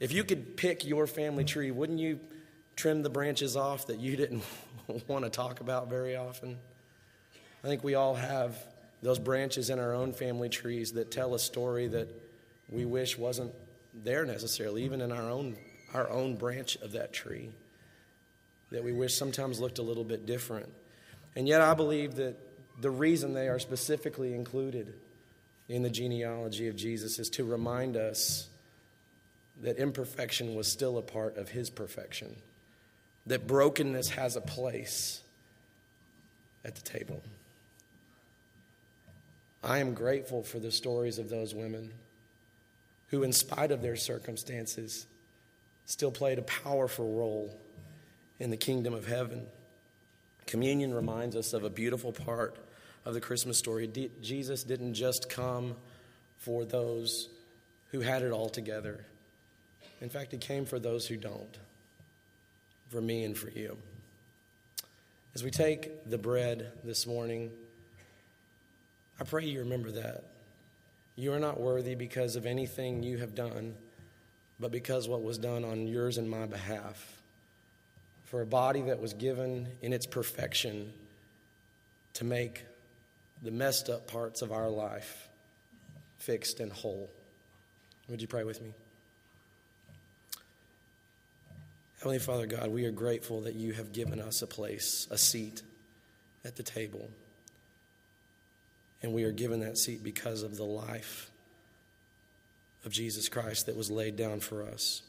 If 0.00 0.12
you 0.12 0.24
could 0.24 0.56
pick 0.56 0.84
your 0.84 1.06
family 1.06 1.44
tree, 1.44 1.70
wouldn't 1.70 1.98
you 1.98 2.20
trim 2.76 3.02
the 3.02 3.10
branches 3.10 3.56
off 3.56 3.86
that 3.86 4.00
you 4.00 4.16
didn't 4.22 4.44
want 5.08 5.24
to 5.24 5.30
talk 5.30 5.60
about 5.60 5.88
very 5.88 6.16
often? 6.16 6.58
I 7.62 7.66
think 7.66 7.82
we 7.82 7.94
all 7.94 8.14
have 8.14 8.56
those 9.02 9.18
branches 9.18 9.70
in 9.70 9.78
our 9.78 9.94
own 9.94 10.12
family 10.12 10.48
trees 10.48 10.92
that 10.92 11.10
tell 11.10 11.34
a 11.34 11.38
story 11.38 11.88
that 11.88 12.08
we 12.70 12.84
wish 12.84 13.18
wasn't 13.18 13.52
there 14.02 14.24
necessarily, 14.24 14.84
even 14.84 15.00
in 15.00 15.12
our 15.12 15.30
own, 15.30 15.56
our 15.92 16.08
own 16.10 16.36
branch 16.36 16.76
of 16.76 16.92
that 16.92 17.12
tree, 17.12 17.50
that 18.70 18.82
we 18.82 18.92
wish 18.92 19.14
sometimes 19.14 19.60
looked 19.60 19.78
a 19.78 19.82
little 19.82 20.04
bit 20.04 20.26
different. 20.26 20.68
And 21.36 21.48
yet, 21.48 21.60
I 21.60 21.74
believe 21.74 22.16
that 22.16 22.36
the 22.80 22.90
reason 22.90 23.34
they 23.34 23.48
are 23.48 23.58
specifically 23.58 24.34
included 24.34 24.94
in 25.68 25.82
the 25.82 25.90
genealogy 25.90 26.68
of 26.68 26.76
Jesus 26.76 27.18
is 27.18 27.28
to 27.30 27.44
remind 27.44 27.96
us 27.96 28.48
that 29.62 29.78
imperfection 29.78 30.54
was 30.54 30.70
still 30.70 30.98
a 30.98 31.02
part 31.02 31.36
of 31.36 31.48
his 31.50 31.70
perfection, 31.70 32.36
that 33.26 33.46
brokenness 33.46 34.10
has 34.10 34.36
a 34.36 34.40
place 34.40 35.22
at 36.64 36.74
the 36.74 36.82
table. 36.82 37.22
I 39.62 39.78
am 39.78 39.94
grateful 39.94 40.42
for 40.42 40.58
the 40.58 40.72
stories 40.72 41.18
of 41.18 41.30
those 41.30 41.54
women 41.54 41.92
who, 43.08 43.22
in 43.22 43.32
spite 43.32 43.70
of 43.70 43.80
their 43.80 43.96
circumstances, 43.96 45.06
still 45.86 46.10
played 46.10 46.38
a 46.38 46.42
powerful 46.42 47.14
role 47.14 47.56
in 48.38 48.50
the 48.50 48.56
kingdom 48.56 48.92
of 48.92 49.06
heaven. 49.06 49.46
Communion 50.46 50.92
reminds 50.92 51.36
us 51.36 51.52
of 51.52 51.64
a 51.64 51.70
beautiful 51.70 52.12
part 52.12 52.56
of 53.04 53.14
the 53.14 53.20
Christmas 53.20 53.58
story. 53.58 53.86
D- 53.86 54.10
Jesus 54.22 54.64
didn't 54.64 54.94
just 54.94 55.28
come 55.28 55.76
for 56.38 56.64
those 56.64 57.28
who 57.90 58.00
had 58.00 58.22
it 58.22 58.32
all 58.32 58.48
together. 58.48 59.04
In 60.00 60.08
fact, 60.08 60.32
he 60.32 60.38
came 60.38 60.64
for 60.64 60.78
those 60.78 61.06
who 61.06 61.16
don't, 61.16 61.58
for 62.90 63.00
me 63.00 63.24
and 63.24 63.36
for 63.36 63.50
you. 63.50 63.76
As 65.34 65.42
we 65.42 65.50
take 65.50 66.08
the 66.08 66.18
bread 66.18 66.72
this 66.84 67.06
morning, 67.06 67.50
I 69.20 69.24
pray 69.24 69.44
you 69.44 69.60
remember 69.60 69.90
that. 69.92 70.24
You 71.16 71.32
are 71.32 71.38
not 71.38 71.60
worthy 71.60 71.94
because 71.94 72.36
of 72.36 72.46
anything 72.46 73.02
you 73.02 73.18
have 73.18 73.34
done, 73.34 73.74
but 74.58 74.72
because 74.72 75.08
what 75.08 75.22
was 75.22 75.38
done 75.38 75.64
on 75.64 75.86
yours 75.86 76.18
and 76.18 76.28
my 76.28 76.46
behalf. 76.46 77.22
For 78.24 78.42
a 78.42 78.46
body 78.46 78.82
that 78.82 79.00
was 79.00 79.12
given 79.14 79.68
in 79.80 79.92
its 79.92 80.06
perfection 80.06 80.92
to 82.14 82.24
make 82.24 82.64
the 83.44 83.50
messed 83.50 83.90
up 83.90 84.06
parts 84.06 84.40
of 84.40 84.50
our 84.50 84.70
life 84.70 85.28
fixed 86.18 86.60
and 86.60 86.72
whole. 86.72 87.10
Would 88.08 88.22
you 88.22 88.26
pray 88.26 88.42
with 88.42 88.62
me? 88.62 88.72
Heavenly 91.98 92.18
Father 92.18 92.46
God, 92.46 92.70
we 92.70 92.86
are 92.86 92.90
grateful 92.90 93.42
that 93.42 93.54
you 93.54 93.72
have 93.74 93.92
given 93.92 94.18
us 94.18 94.40
a 94.40 94.46
place, 94.46 95.06
a 95.10 95.18
seat 95.18 95.62
at 96.44 96.56
the 96.56 96.62
table. 96.62 97.08
And 99.02 99.12
we 99.12 99.24
are 99.24 99.32
given 99.32 99.60
that 99.60 99.76
seat 99.76 100.02
because 100.02 100.42
of 100.42 100.56
the 100.56 100.64
life 100.64 101.30
of 102.86 102.92
Jesus 102.92 103.28
Christ 103.28 103.66
that 103.66 103.76
was 103.76 103.90
laid 103.90 104.16
down 104.16 104.40
for 104.40 104.62
us. 104.62 105.02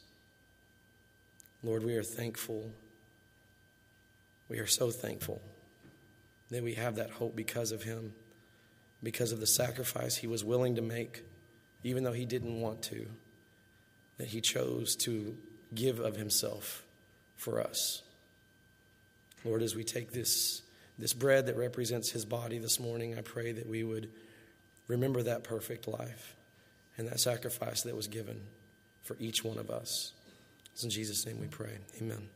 Lord, 1.64 1.86
we 1.86 1.96
are 1.96 2.04
thankful. 2.04 2.70
We 4.50 4.60
are 4.60 4.68
so 4.68 4.92
thankful 4.92 5.42
that 6.50 6.64
we 6.64 6.74
have 6.74 6.96
that 6.96 7.10
hope 7.12 7.36
because 7.36 7.72
of 7.72 7.84
him, 7.84 8.14
because 9.04 9.32
of 9.32 9.40
the 9.40 9.48
sacrifice 9.48 10.16
he 10.16 10.28
was 10.28 10.44
willing 10.44 10.76
to 10.76 10.82
make, 10.82 11.24
even 11.84 12.04
though 12.04 12.14
he 12.14 12.26
didn't 12.26 12.60
want 12.60 12.82
to, 12.84 13.06
that 14.18 14.28
he 14.28 14.42
chose 14.42 14.96
to 14.96 15.38
give 15.74 16.00
of 16.00 16.16
himself 16.16 16.84
for 17.36 17.62
us. 17.62 18.02
Lord, 19.44 19.62
as 19.62 19.76
we 19.76 19.84
take 19.84 20.12
this, 20.12 20.62
this 20.98 21.14
bread 21.14 21.46
that 21.46 21.58
represents 21.58 22.10
his 22.10 22.26
body 22.26 22.58
this 22.58 22.80
morning, 22.80 23.18
I 23.18 23.22
pray 23.22 23.52
that 23.52 23.68
we 23.70 23.84
would 23.84 24.10
remember 24.88 25.22
that 25.24 25.44
perfect 25.44 25.88
life 25.88 26.36
and 26.98 27.08
that 27.08 27.20
sacrifice 27.20 27.84
that 27.84 27.96
was 27.96 28.08
given 28.08 28.42
for 29.04 29.16
each 29.20 29.44
one 29.44 29.58
of 29.58 29.70
us. 29.70 30.14
It's 30.74 30.84
in 30.84 30.90
Jesus' 30.90 31.26
name 31.26 31.40
we 31.40 31.48
pray. 31.48 31.78
Amen. 32.02 32.28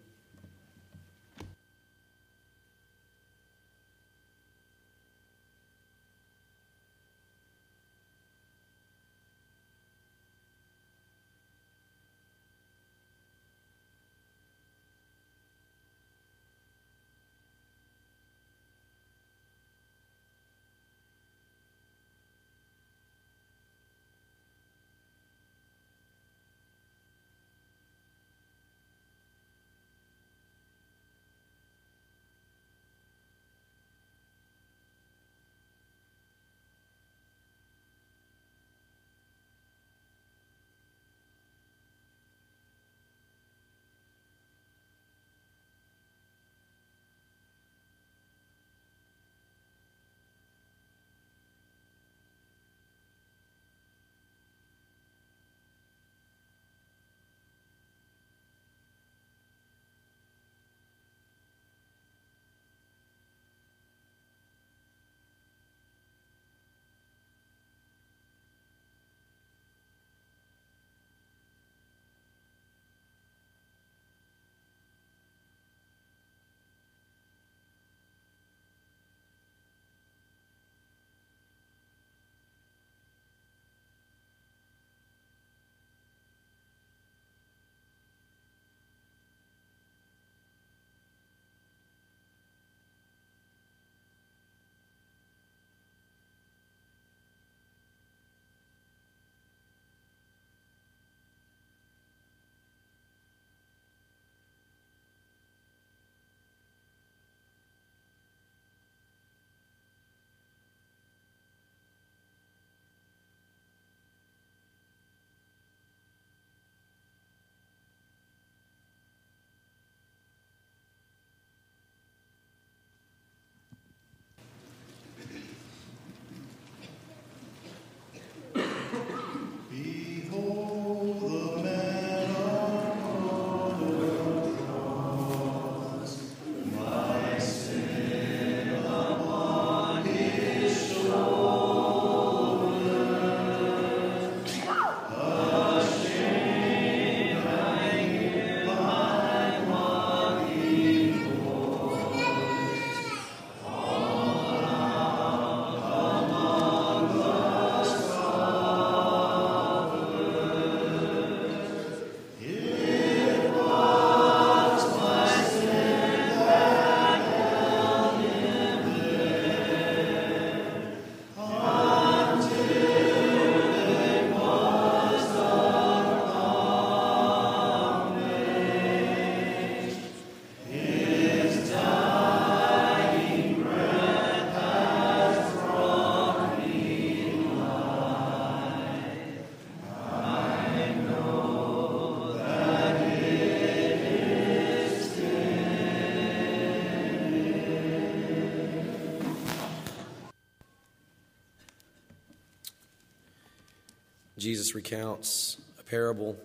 Jesus 204.39 204.73
recounts 204.73 205.57
a 205.79 205.83
parable 205.83 206.37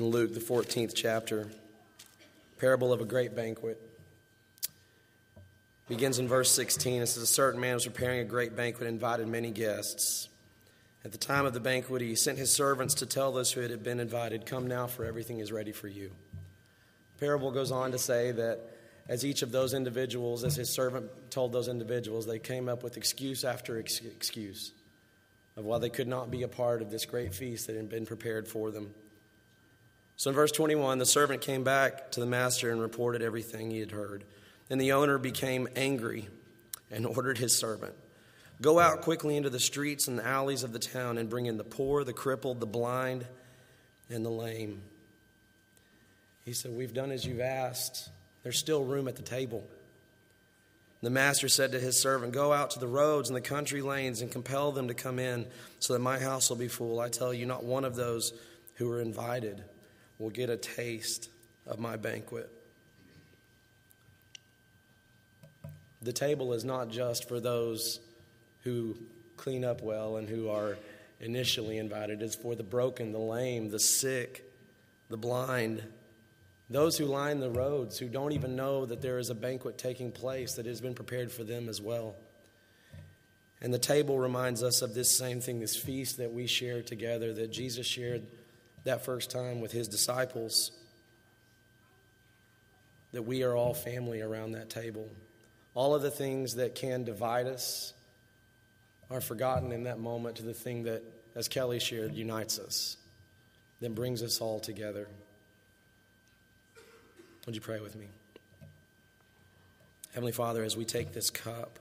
in 0.00 0.06
Luke, 0.06 0.34
the 0.34 0.40
14th 0.40 0.92
chapter, 0.92 1.48
parable 2.58 2.92
of 2.92 3.00
a 3.00 3.04
great 3.04 3.36
banquet. 3.36 3.80
Begins 5.88 6.18
in 6.18 6.26
verse 6.26 6.50
16. 6.50 7.02
It 7.02 7.06
says, 7.06 7.22
A 7.22 7.26
certain 7.26 7.60
man 7.60 7.74
was 7.74 7.84
preparing 7.84 8.18
a 8.18 8.24
great 8.24 8.56
banquet 8.56 8.88
and 8.88 8.94
invited 8.94 9.28
many 9.28 9.52
guests. 9.52 10.28
At 11.04 11.12
the 11.12 11.18
time 11.18 11.46
of 11.46 11.52
the 11.52 11.60
banquet, 11.60 12.02
he 12.02 12.16
sent 12.16 12.38
his 12.38 12.50
servants 12.50 12.94
to 12.94 13.06
tell 13.06 13.30
those 13.30 13.52
who 13.52 13.60
had 13.60 13.84
been 13.84 14.00
invited, 14.00 14.44
Come 14.44 14.66
now, 14.66 14.88
for 14.88 15.04
everything 15.04 15.38
is 15.38 15.52
ready 15.52 15.70
for 15.70 15.86
you. 15.86 16.10
The 17.14 17.20
parable 17.20 17.52
goes 17.52 17.70
on 17.70 17.92
to 17.92 17.98
say 17.98 18.32
that 18.32 18.58
as 19.08 19.24
each 19.24 19.42
of 19.42 19.52
those 19.52 19.72
individuals, 19.72 20.42
as 20.42 20.56
his 20.56 20.68
servant 20.68 21.30
told 21.30 21.52
those 21.52 21.68
individuals, 21.68 22.26
they 22.26 22.40
came 22.40 22.68
up 22.68 22.82
with 22.82 22.96
excuse 22.96 23.44
after 23.44 23.78
ex- 23.78 24.00
excuse 24.00 24.72
of 25.56 25.64
why 25.64 25.78
they 25.78 25.90
could 25.90 26.08
not 26.08 26.30
be 26.30 26.42
a 26.42 26.48
part 26.48 26.82
of 26.82 26.90
this 26.90 27.04
great 27.04 27.34
feast 27.34 27.66
that 27.66 27.76
had 27.76 27.88
been 27.88 28.06
prepared 28.06 28.48
for 28.48 28.70
them. 28.70 28.94
So 30.16 30.30
in 30.30 30.36
verse 30.36 30.52
21, 30.52 30.98
the 30.98 31.06
servant 31.06 31.40
came 31.40 31.64
back 31.64 32.12
to 32.12 32.20
the 32.20 32.26
master 32.26 32.70
and 32.70 32.80
reported 32.80 33.22
everything 33.22 33.70
he 33.70 33.80
had 33.80 33.90
heard. 33.90 34.24
And 34.70 34.80
the 34.80 34.92
owner 34.92 35.18
became 35.18 35.68
angry 35.76 36.28
and 36.90 37.06
ordered 37.16 37.38
his 37.38 37.56
servant 37.56 37.94
Go 38.62 38.78
out 38.78 39.02
quickly 39.02 39.36
into 39.36 39.50
the 39.50 39.60
streets 39.60 40.06
and 40.06 40.18
the 40.18 40.26
alleys 40.26 40.62
of 40.62 40.72
the 40.72 40.78
town 40.78 41.18
and 41.18 41.28
bring 41.28 41.46
in 41.46 41.56
the 41.56 41.64
poor, 41.64 42.04
the 42.04 42.12
crippled, 42.12 42.60
the 42.60 42.66
blind, 42.66 43.26
and 44.08 44.24
the 44.24 44.30
lame. 44.30 44.80
He 46.44 46.52
said, 46.52 46.76
We've 46.76 46.94
done 46.94 47.10
as 47.10 47.26
you've 47.26 47.40
asked. 47.40 48.08
There's 48.42 48.58
still 48.58 48.84
room 48.84 49.08
at 49.08 49.16
the 49.16 49.22
table. 49.22 49.64
The 51.04 51.10
master 51.10 51.50
said 51.50 51.72
to 51.72 51.78
his 51.78 52.00
servant, 52.00 52.32
Go 52.32 52.50
out 52.50 52.70
to 52.70 52.78
the 52.78 52.86
roads 52.86 53.28
and 53.28 53.36
the 53.36 53.42
country 53.42 53.82
lanes 53.82 54.22
and 54.22 54.30
compel 54.30 54.72
them 54.72 54.88
to 54.88 54.94
come 54.94 55.18
in 55.18 55.46
so 55.78 55.92
that 55.92 55.98
my 55.98 56.18
house 56.18 56.48
will 56.48 56.56
be 56.56 56.66
full. 56.68 56.98
I 56.98 57.10
tell 57.10 57.34
you, 57.34 57.44
not 57.44 57.62
one 57.62 57.84
of 57.84 57.94
those 57.94 58.32
who 58.76 58.90
are 58.90 59.02
invited 59.02 59.62
will 60.18 60.30
get 60.30 60.48
a 60.48 60.56
taste 60.56 61.28
of 61.66 61.78
my 61.78 61.96
banquet. 61.96 62.50
The 66.00 66.12
table 66.12 66.54
is 66.54 66.64
not 66.64 66.88
just 66.88 67.28
for 67.28 67.38
those 67.38 68.00
who 68.62 68.96
clean 69.36 69.62
up 69.62 69.82
well 69.82 70.16
and 70.16 70.26
who 70.26 70.48
are 70.48 70.78
initially 71.20 71.76
invited, 71.76 72.22
it's 72.22 72.34
for 72.34 72.54
the 72.54 72.62
broken, 72.62 73.12
the 73.12 73.18
lame, 73.18 73.68
the 73.70 73.78
sick, 73.78 74.50
the 75.10 75.18
blind, 75.18 75.82
those 76.70 76.96
who 76.96 77.04
line 77.04 77.40
the 77.40 77.50
roads 77.50 77.98
who 77.98 78.08
don't 78.08 78.32
even 78.32 78.56
know 78.56 78.86
that 78.86 79.02
there 79.02 79.18
is 79.18 79.30
a 79.30 79.34
banquet 79.34 79.76
taking 79.76 80.10
place 80.10 80.54
that 80.54 80.66
has 80.66 80.80
been 80.80 80.94
prepared 80.94 81.30
for 81.30 81.44
them 81.44 81.68
as 81.68 81.80
well. 81.80 82.14
And 83.60 83.72
the 83.72 83.78
table 83.78 84.18
reminds 84.18 84.62
us 84.62 84.82
of 84.82 84.94
this 84.94 85.16
same 85.16 85.40
thing, 85.40 85.60
this 85.60 85.76
feast 85.76 86.18
that 86.18 86.32
we 86.32 86.46
share 86.46 86.82
together, 86.82 87.32
that 87.34 87.52
Jesus 87.52 87.86
shared 87.86 88.26
that 88.84 89.04
first 89.04 89.30
time 89.30 89.60
with 89.60 89.72
his 89.72 89.88
disciples. 89.88 90.70
That 93.12 93.22
we 93.22 93.42
are 93.42 93.54
all 93.54 93.74
family 93.74 94.20
around 94.20 94.52
that 94.52 94.70
table. 94.70 95.08
All 95.74 95.94
of 95.94 96.02
the 96.02 96.10
things 96.10 96.54
that 96.54 96.74
can 96.74 97.04
divide 97.04 97.46
us 97.46 97.94
are 99.10 99.20
forgotten 99.20 99.72
in 99.72 99.84
that 99.84 99.98
moment 99.98 100.36
to 100.36 100.42
the 100.42 100.54
thing 100.54 100.84
that, 100.84 101.02
as 101.34 101.48
Kelly 101.48 101.78
shared, 101.78 102.14
unites 102.14 102.58
us, 102.58 102.96
then 103.80 103.92
brings 103.94 104.22
us 104.22 104.40
all 104.40 104.60
together. 104.60 105.08
Would 107.46 107.54
you 107.54 107.60
pray 107.60 107.80
with 107.80 107.94
me? 107.94 108.06
Heavenly 110.14 110.32
Father, 110.32 110.62
as 110.62 110.76
we 110.76 110.84
take 110.84 111.12
this 111.12 111.28
cup, 111.28 111.78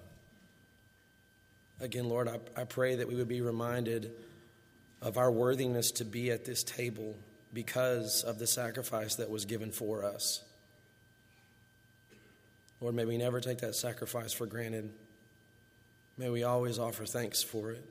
again, 1.79 2.09
Lord, 2.09 2.27
I, 2.27 2.39
I 2.59 2.63
pray 2.65 2.95
that 2.95 3.07
we 3.07 3.15
would 3.15 3.27
be 3.27 3.41
reminded 3.41 4.11
of 5.01 5.17
our 5.17 5.31
worthiness 5.31 5.91
to 5.91 6.05
be 6.05 6.31
at 6.31 6.43
this 6.43 6.63
table 6.63 7.15
because 7.53 8.23
of 8.23 8.39
the 8.39 8.47
sacrifice 8.47 9.15
that 9.15 9.29
was 9.29 9.45
given 9.45 9.71
for 9.71 10.03
us. 10.03 10.41
Lord, 12.81 12.95
may 12.95 13.05
we 13.05 13.17
never 13.17 13.39
take 13.39 13.59
that 13.59 13.75
sacrifice 13.75 14.33
for 14.33 14.45
granted. 14.45 14.89
May 16.17 16.29
we 16.29 16.43
always 16.43 16.79
offer 16.79 17.05
thanks 17.05 17.41
for 17.41 17.71
it. 17.71 17.85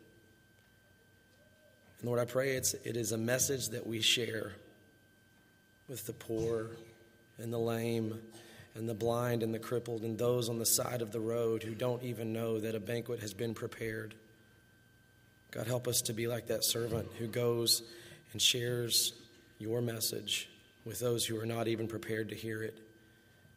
And 2.00 2.08
Lord, 2.08 2.20
I 2.20 2.24
pray 2.24 2.56
it's, 2.56 2.74
it 2.74 2.96
is 2.96 3.12
a 3.12 3.18
message 3.18 3.70
that 3.70 3.86
we 3.86 4.00
share 4.00 4.52
with 5.88 6.04
the 6.06 6.12
poor 6.12 6.70
and 7.42 7.52
the 7.52 7.58
lame 7.58 8.20
and 8.74 8.88
the 8.88 8.94
blind 8.94 9.42
and 9.42 9.52
the 9.52 9.58
crippled 9.58 10.02
and 10.02 10.18
those 10.18 10.48
on 10.48 10.58
the 10.58 10.66
side 10.66 11.02
of 11.02 11.12
the 11.12 11.20
road 11.20 11.62
who 11.62 11.74
don't 11.74 12.02
even 12.02 12.32
know 12.32 12.58
that 12.58 12.74
a 12.74 12.80
banquet 12.80 13.20
has 13.20 13.34
been 13.34 13.54
prepared. 13.54 14.14
God, 15.50 15.66
help 15.66 15.86
us 15.86 16.00
to 16.02 16.14
be 16.14 16.26
like 16.26 16.46
that 16.46 16.64
servant 16.64 17.08
who 17.18 17.26
goes 17.26 17.82
and 18.32 18.40
shares 18.40 19.12
your 19.58 19.82
message 19.82 20.48
with 20.84 20.98
those 20.98 21.26
who 21.26 21.38
are 21.38 21.46
not 21.46 21.68
even 21.68 21.86
prepared 21.86 22.30
to 22.30 22.34
hear 22.34 22.62
it. 22.62 22.78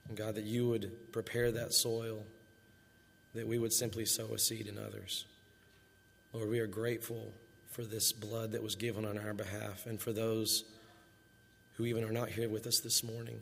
And 0.10 0.18
God, 0.18 0.36
that 0.36 0.44
you 0.44 0.68
would 0.68 1.12
prepare 1.12 1.52
that 1.52 1.74
soil, 1.74 2.24
that 3.34 3.48
we 3.48 3.58
would 3.58 3.74
simply 3.74 4.06
sow 4.06 4.34
a 4.34 4.38
seed 4.38 4.68
in 4.68 4.78
others. 4.78 5.26
Lord, 6.34 6.50
we 6.50 6.60
are 6.60 6.68
grateful 6.68 7.32
for 7.72 7.84
this 7.84 8.12
blood 8.12 8.52
that 8.52 8.62
was 8.62 8.76
given 8.76 9.06
on 9.06 9.18
our 9.18 9.34
behalf 9.34 9.86
and 9.86 10.00
for 10.00 10.12
those 10.12 10.66
who 11.76 11.86
even 11.86 12.04
are 12.04 12.12
not 12.12 12.30
here 12.30 12.50
with 12.50 12.68
us 12.68 12.80
this 12.80 13.04
morning. 13.04 13.42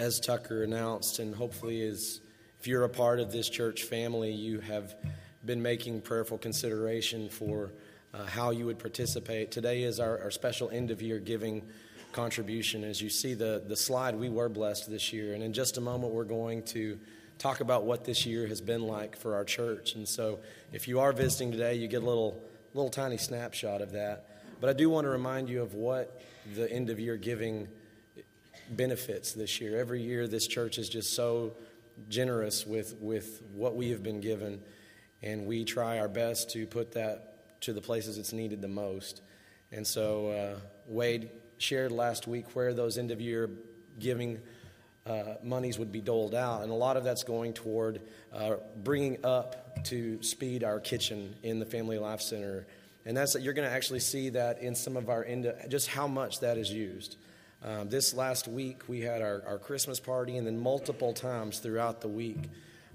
As 0.00 0.18
Tucker 0.18 0.62
announced, 0.62 1.18
and 1.18 1.34
hopefully, 1.34 1.82
as 1.82 2.22
if 2.58 2.66
you're 2.66 2.84
a 2.84 2.88
part 2.88 3.20
of 3.20 3.32
this 3.32 3.50
church 3.50 3.82
family, 3.82 4.32
you 4.32 4.58
have 4.60 4.94
been 5.44 5.60
making 5.60 6.00
prayerful 6.00 6.38
consideration 6.38 7.28
for 7.28 7.70
uh, 8.14 8.24
how 8.24 8.48
you 8.48 8.64
would 8.64 8.78
participate. 8.78 9.50
Today 9.50 9.82
is 9.82 10.00
our, 10.00 10.18
our 10.22 10.30
special 10.30 10.70
end 10.70 10.90
of 10.90 11.02
year 11.02 11.18
giving 11.18 11.68
contribution. 12.12 12.82
As 12.82 13.02
you 13.02 13.10
see 13.10 13.34
the, 13.34 13.62
the 13.66 13.76
slide, 13.76 14.14
we 14.14 14.30
were 14.30 14.48
blessed 14.48 14.90
this 14.90 15.12
year. 15.12 15.34
And 15.34 15.42
in 15.42 15.52
just 15.52 15.76
a 15.76 15.82
moment, 15.82 16.14
we're 16.14 16.24
going 16.24 16.62
to 16.68 16.98
talk 17.36 17.60
about 17.60 17.84
what 17.84 18.06
this 18.06 18.24
year 18.24 18.46
has 18.46 18.62
been 18.62 18.84
like 18.84 19.18
for 19.18 19.34
our 19.34 19.44
church. 19.44 19.96
And 19.96 20.08
so, 20.08 20.38
if 20.72 20.88
you 20.88 21.00
are 21.00 21.12
visiting 21.12 21.52
today, 21.52 21.74
you 21.74 21.88
get 21.88 22.02
a 22.02 22.06
little, 22.06 22.42
little 22.72 22.88
tiny 22.88 23.18
snapshot 23.18 23.82
of 23.82 23.92
that. 23.92 24.24
But 24.62 24.70
I 24.70 24.72
do 24.72 24.88
want 24.88 25.04
to 25.04 25.10
remind 25.10 25.50
you 25.50 25.60
of 25.60 25.74
what 25.74 26.22
the 26.54 26.72
end 26.72 26.88
of 26.88 26.98
year 26.98 27.18
giving 27.18 27.68
benefits 28.76 29.32
this 29.32 29.60
year. 29.60 29.78
Every 29.78 30.02
year, 30.02 30.26
this 30.26 30.46
church 30.46 30.78
is 30.78 30.88
just 30.88 31.14
so 31.14 31.54
generous 32.08 32.66
with, 32.66 32.96
with 33.00 33.42
what 33.52 33.76
we 33.76 33.90
have 33.90 34.02
been 34.02 34.20
given. 34.20 34.62
and 35.22 35.46
we 35.46 35.64
try 35.64 35.98
our 35.98 36.08
best 36.08 36.50
to 36.50 36.66
put 36.66 36.92
that 36.92 37.60
to 37.62 37.72
the 37.72 37.80
places 37.80 38.18
it's 38.18 38.32
needed 38.32 38.62
the 38.62 38.68
most. 38.68 39.22
And 39.72 39.86
so 39.86 40.28
uh, 40.28 40.60
Wade 40.86 41.30
shared 41.58 41.92
last 41.92 42.26
week 42.26 42.56
where 42.56 42.72
those 42.72 42.98
end 42.98 43.10
of 43.10 43.20
year 43.20 43.50
giving 43.98 44.40
uh, 45.06 45.34
monies 45.42 45.78
would 45.78 45.92
be 45.92 46.00
doled 46.00 46.34
out, 46.34 46.62
and 46.62 46.70
a 46.70 46.74
lot 46.74 46.96
of 46.96 47.04
that's 47.04 47.24
going 47.24 47.52
toward 47.52 48.00
uh, 48.32 48.56
bringing 48.82 49.24
up 49.24 49.82
to 49.84 50.22
speed 50.22 50.62
our 50.62 50.78
kitchen 50.78 51.34
in 51.42 51.58
the 51.58 51.66
Family 51.66 51.98
Life 51.98 52.20
Center. 52.20 52.66
And 53.06 53.16
that's 53.16 53.34
you're 53.34 53.54
going 53.54 53.68
to 53.68 53.74
actually 53.74 54.00
see 54.00 54.28
that 54.30 54.60
in 54.60 54.74
some 54.74 54.96
of 54.96 55.08
our 55.08 55.24
end, 55.24 55.52
just 55.68 55.88
how 55.88 56.06
much 56.06 56.40
that 56.40 56.58
is 56.58 56.70
used. 56.70 57.16
Um, 57.62 57.90
this 57.90 58.14
last 58.14 58.48
week, 58.48 58.88
we 58.88 59.02
had 59.02 59.20
our, 59.20 59.42
our 59.46 59.58
Christmas 59.58 60.00
party, 60.00 60.38
and 60.38 60.46
then 60.46 60.58
multiple 60.58 61.12
times 61.12 61.58
throughout 61.58 62.00
the 62.00 62.08
week, 62.08 62.48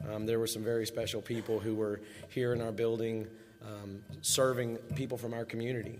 um, 0.09 0.25
there 0.25 0.39
were 0.39 0.47
some 0.47 0.63
very 0.63 0.87
special 0.87 1.21
people 1.21 1.59
who 1.59 1.75
were 1.75 2.01
here 2.29 2.51
in 2.51 2.61
our 2.61 2.71
building 2.71 3.27
um, 3.63 4.01
serving 4.21 4.77
people 4.95 5.19
from 5.19 5.35
our 5.35 5.45
community. 5.45 5.99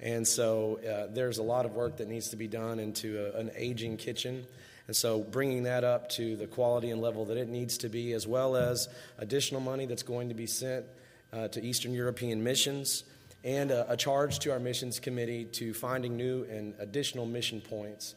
And 0.00 0.28
so 0.28 0.80
uh, 0.80 1.12
there's 1.14 1.38
a 1.38 1.42
lot 1.42 1.64
of 1.64 1.72
work 1.72 1.96
that 1.96 2.08
needs 2.08 2.28
to 2.28 2.36
be 2.36 2.46
done 2.46 2.78
into 2.78 3.32
a, 3.34 3.38
an 3.38 3.50
aging 3.56 3.96
kitchen. 3.96 4.46
And 4.86 4.94
so 4.94 5.20
bringing 5.20 5.62
that 5.62 5.82
up 5.82 6.10
to 6.10 6.36
the 6.36 6.46
quality 6.46 6.90
and 6.90 7.00
level 7.00 7.24
that 7.26 7.38
it 7.38 7.48
needs 7.48 7.78
to 7.78 7.88
be, 7.88 8.12
as 8.12 8.26
well 8.26 8.54
as 8.54 8.86
additional 9.16 9.62
money 9.62 9.86
that's 9.86 10.02
going 10.02 10.28
to 10.28 10.34
be 10.34 10.46
sent 10.46 10.84
uh, 11.32 11.48
to 11.48 11.64
Eastern 11.64 11.94
European 11.94 12.44
missions 12.44 13.04
and 13.44 13.70
a, 13.70 13.92
a, 13.92 13.96
charge 13.96 14.38
to 14.40 14.50
our 14.50 14.58
missions 14.58 14.98
committee 14.98 15.44
to 15.44 15.74
finding 15.74 16.16
new 16.16 16.44
and 16.44 16.74
additional 16.78 17.26
mission 17.26 17.60
points. 17.60 18.14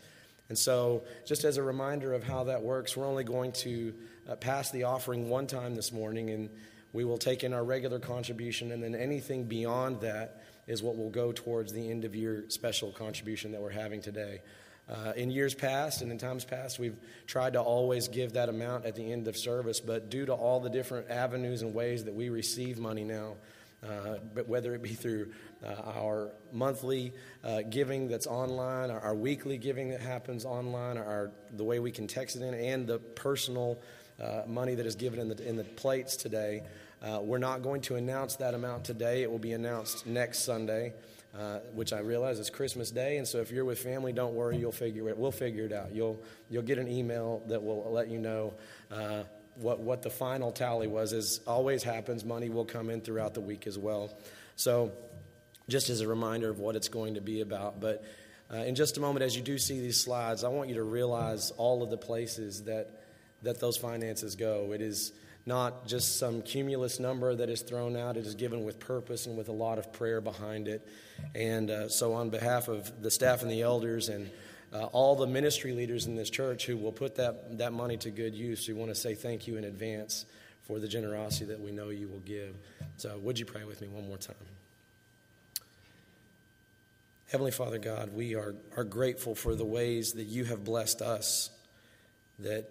And 0.50 0.58
so, 0.58 1.04
just 1.26 1.44
as 1.44 1.58
a 1.58 1.64
reminder 1.64 2.14
of 2.14 2.24
how 2.24 2.46
that 2.46 2.62
works, 2.62 2.96
we're 2.96 3.06
only 3.06 3.26
going 3.26 3.52
to 3.52 3.94
uh, 4.30 4.36
pass 4.38 4.72
the 4.72 4.84
offering 4.84 5.30
one 5.30 5.46
time 5.46 5.76
this 5.76 5.92
morning, 5.92 6.30
and 6.30 6.50
we 6.94 7.04
will 7.04 7.18
take 7.18 7.44
in 7.44 7.54
our 7.54 7.66
regular 7.66 8.00
contribution, 8.00 8.72
and 8.72 8.82
then 8.82 8.96
anything 8.96 9.44
beyond 9.44 10.00
that 10.02 10.44
is 10.66 10.82
what 10.82 10.98
will 10.98 11.10
go 11.10 11.34
towards 11.34 11.74
the 11.74 11.92
end 11.92 12.06
of 12.06 12.16
year 12.16 12.46
special 12.48 12.92
contribution 12.94 13.52
that 13.52 13.62
we're 13.62 13.70
having 13.70 14.02
today. 14.02 14.42
Uh, 14.90 15.12
in 15.18 15.30
years 15.30 15.54
past 15.54 16.02
and 16.02 16.14
in 16.14 16.18
times 16.18 16.46
past, 16.46 16.80
we've 16.80 16.96
tried 17.26 17.54
to 17.54 17.62
always 17.62 18.08
give 18.08 18.34
that 18.34 18.48
amount 18.48 18.86
at 18.86 18.96
the 18.96 19.12
end 19.12 19.28
of 19.28 19.36
service, 19.36 19.82
but 19.82 20.10
due 20.10 20.26
to 20.26 20.34
all 20.34 20.62
the 20.62 20.70
different 20.70 21.10
avenues 21.10 21.62
and 21.62 21.74
ways 21.74 22.06
that 22.06 22.14
we 22.14 22.30
receive 22.30 22.80
money 22.80 23.04
now, 23.04 23.36
uh, 23.84 24.18
but 24.34 24.48
whether 24.48 24.74
it 24.74 24.82
be 24.82 24.94
through 24.94 25.32
uh, 25.64 25.92
our 26.00 26.32
monthly 26.52 27.14
uh, 27.44 27.62
giving 27.70 28.08
that's 28.08 28.26
online, 28.26 28.90
our, 28.90 29.00
our, 29.00 29.16
weekly 29.16 29.58
giving 29.58 29.90
that 29.90 30.02
happens 30.02 30.46
online, 30.46 30.98
our, 30.98 31.32
the 31.56 31.64
way 31.64 31.80
we 31.80 31.92
can 31.92 32.08
text 32.08 32.36
it 32.36 32.42
in, 32.42 32.54
and 32.56 32.88
the 32.88 32.98
personal 32.98 33.80
uh, 34.22 34.42
money 34.48 34.74
that 34.74 34.88
is 34.88 34.96
given 34.96 35.20
in 35.20 35.30
the, 35.30 35.48
in 35.48 35.56
the 35.56 35.64
plates 35.64 36.16
today, 36.16 36.64
uh, 37.04 37.20
we're 37.22 37.38
not 37.38 37.62
going 37.62 37.80
to 37.80 37.96
announce 37.96 38.36
that 38.36 38.56
amount 38.56 38.84
today. 38.84 39.22
It 39.22 39.30
will 39.30 39.38
be 39.38 39.54
announced 39.54 40.08
next 40.08 40.40
Sunday. 40.40 40.94
Uh, 41.38 41.60
which 41.74 41.94
I 41.94 42.00
realize 42.00 42.40
is 42.40 42.50
Christmas 42.50 42.90
Day. 42.90 43.18
And 43.18 43.28
so 43.28 43.40
if 43.40 43.52
you're 43.52 43.66
with 43.66 43.78
family, 43.78 44.12
don't 44.12 44.34
worry, 44.34 44.58
you'll 44.58 44.72
figure 44.72 45.08
it. 45.10 45.16
We'll 45.16 45.30
figure 45.30 45.66
it 45.66 45.74
out. 45.74 45.94
You'll 45.94 46.20
you'll 46.50 46.64
get 46.64 46.80
an 46.80 46.88
email 46.88 47.44
that 47.48 47.62
will 47.62 47.92
let 47.92 48.08
you 48.08 48.18
know 48.18 48.54
uh, 48.90 49.24
what 49.58 49.80
what 49.80 50.02
the 50.02 50.10
final 50.10 50.52
tally 50.52 50.88
was. 50.88 51.14
As 51.14 51.42
always 51.48 51.84
happens, 51.84 52.24
money 52.24 52.50
will 52.50 52.66
come 52.66 52.90
in 52.90 53.02
throughout 53.02 53.34
the 53.34 53.42
week 53.42 53.68
as 53.68 53.78
well. 53.78 54.18
So 54.56 54.92
just 55.70 55.90
as 55.90 56.02
a 56.02 56.08
reminder 56.08 56.50
of 56.50 56.60
what 56.60 56.76
it's 56.76 56.90
going 56.90 57.16
to 57.16 57.22
be 57.22 57.42
about, 57.42 57.80
but. 57.80 58.04
Uh, 58.50 58.60
in 58.60 58.76
just 58.76 58.96
a 58.96 59.02
moment, 59.02 59.26
as 59.26 59.36
you 59.36 59.42
do 59.42 59.58
see 59.58 59.82
these 59.82 60.00
slides, 60.00 60.46
I 60.46 60.48
want 60.48 60.70
you 60.70 60.76
to 60.76 60.84
realize 60.84 61.52
all 61.58 61.84
of 61.84 61.90
the 61.90 61.98
places 61.98 62.64
that, 62.64 63.04
that 63.42 63.60
those 63.60 63.76
finances 63.76 64.38
go. 64.38 64.72
It 64.72 64.80
is 64.80 65.12
not 65.48 65.88
just 65.88 66.20
some 66.20 66.42
cumulus 66.42 67.00
number 67.00 67.34
that 67.34 67.50
is 67.50 67.62
thrown 67.62 67.96
out, 67.96 68.18
it 68.18 68.26
is 68.26 68.36
given 68.36 68.66
with 68.66 68.80
purpose 68.80 69.28
and 69.28 69.38
with 69.38 69.48
a 69.48 69.54
lot 69.54 69.80
of 69.80 69.94
prayer 69.94 70.20
behind 70.20 70.68
it. 70.68 70.86
And 71.34 71.72
uh, 71.72 71.88
so, 71.88 72.14
on 72.14 72.30
behalf 72.30 72.68
of 72.68 73.02
the 73.02 73.10
staff 73.10 73.42
and 73.42 73.50
the 73.50 73.62
elders 73.62 74.10
and 74.10 74.30
uh, 74.74 74.86
all 74.86 75.16
the 75.16 75.28
ministry 75.28 75.72
leaders 75.72 76.06
in 76.06 76.16
this 76.16 76.30
church 76.30 76.66
who 76.66 76.78
will 76.78 76.92
put 76.92 77.16
that, 77.16 77.58
that 77.58 77.74
money 77.74 77.98
to 77.98 78.12
good 78.12 78.36
use, 78.36 78.68
we 78.68 78.74
want 78.74 78.90
to 78.90 78.96
say 78.96 79.16
thank 79.16 79.48
you 79.48 79.58
in 79.58 79.64
advance 79.64 80.26
for 80.64 80.80
the 80.80 80.88
generosity 80.88 81.46
that 81.46 81.60
we 81.62 81.72
know 81.72 81.90
you 81.90 82.08
will 82.08 82.20
give. 82.20 82.56
So, 82.98 83.18
would 83.20 83.40
you 83.40 83.46
pray 83.46 83.64
with 83.64 83.82
me 83.82 83.88
one 83.88 84.06
more 84.08 84.18
time? 84.18 84.36
Heavenly 87.32 87.52
Father 87.52 87.78
God, 87.78 88.14
we 88.14 88.36
are, 88.36 88.56
are 88.76 88.84
grateful 88.84 89.36
for 89.36 89.56
the 89.56 89.66
ways 89.66 90.14
that 90.14 90.24
you 90.24 90.46
have 90.46 90.64
blessed 90.64 91.02
us, 91.02 91.50
that 92.40 92.70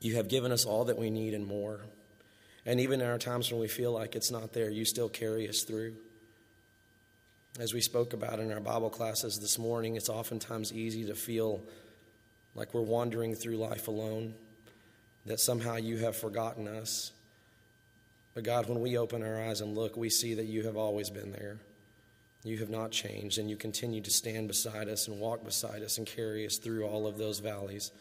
you 0.00 0.16
have 0.16 0.28
given 0.28 0.50
us 0.50 0.64
all 0.64 0.86
that 0.86 0.98
we 0.98 1.10
need 1.10 1.34
and 1.34 1.46
more. 1.46 1.80
And 2.66 2.80
even 2.80 3.00
in 3.00 3.06
our 3.06 3.18
times 3.18 3.50
when 3.50 3.60
we 3.60 3.68
feel 3.68 3.92
like 3.92 4.16
it's 4.16 4.30
not 4.30 4.52
there, 4.52 4.70
you 4.70 4.84
still 4.84 5.08
carry 5.08 5.48
us 5.48 5.62
through. 5.62 5.94
As 7.60 7.72
we 7.72 7.80
spoke 7.80 8.14
about 8.14 8.40
in 8.40 8.50
our 8.50 8.58
Bible 8.58 8.90
classes 8.90 9.38
this 9.38 9.60
morning, 9.60 9.94
it's 9.94 10.08
oftentimes 10.08 10.72
easy 10.72 11.06
to 11.06 11.14
feel 11.14 11.62
like 12.56 12.74
we're 12.74 12.80
wandering 12.80 13.36
through 13.36 13.58
life 13.58 13.86
alone, 13.86 14.34
that 15.24 15.38
somehow 15.38 15.76
you 15.76 15.98
have 15.98 16.16
forgotten 16.16 16.66
us. 16.66 17.12
But 18.34 18.42
God, 18.42 18.68
when 18.68 18.80
we 18.80 18.98
open 18.98 19.22
our 19.22 19.40
eyes 19.40 19.60
and 19.60 19.76
look, 19.76 19.96
we 19.96 20.10
see 20.10 20.34
that 20.34 20.46
you 20.46 20.64
have 20.64 20.76
always 20.76 21.10
been 21.10 21.30
there. 21.30 21.58
You 22.42 22.58
have 22.58 22.70
not 22.70 22.90
changed, 22.90 23.38
and 23.38 23.48
you 23.48 23.54
continue 23.54 24.00
to 24.00 24.10
stand 24.10 24.48
beside 24.48 24.88
us 24.88 25.06
and 25.06 25.20
walk 25.20 25.44
beside 25.44 25.82
us 25.82 25.96
and 25.96 26.08
carry 26.08 26.44
us 26.44 26.58
through 26.58 26.84
all 26.84 27.06
of 27.06 27.18
those 27.18 27.38
valleys, 27.38 27.92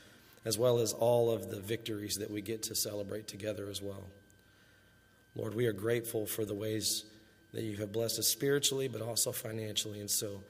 as 0.46 0.58
well 0.58 0.80
as 0.80 0.94
all 0.94 1.30
of 1.30 1.52
the 1.52 1.60
victories 1.60 2.16
that 2.16 2.32
we 2.32 2.42
get 2.42 2.64
to 2.64 2.76
celebrate 2.76 3.28
together 3.28 3.68
as 3.70 3.84
well. 3.84 4.08
Lord, 5.36 5.54
we 5.54 5.68
are 5.68 5.74
grateful 5.74 6.26
for 6.26 6.44
the 6.44 6.56
ways 6.56 7.06
that 7.54 7.64
you 7.64 7.78
have 7.78 7.92
blessed 7.92 8.20
us 8.20 8.28
spiritually, 8.28 8.88
but 8.88 9.02
also 9.02 9.32
financially. 9.32 10.00
And 10.00 10.10
so, 10.10 10.44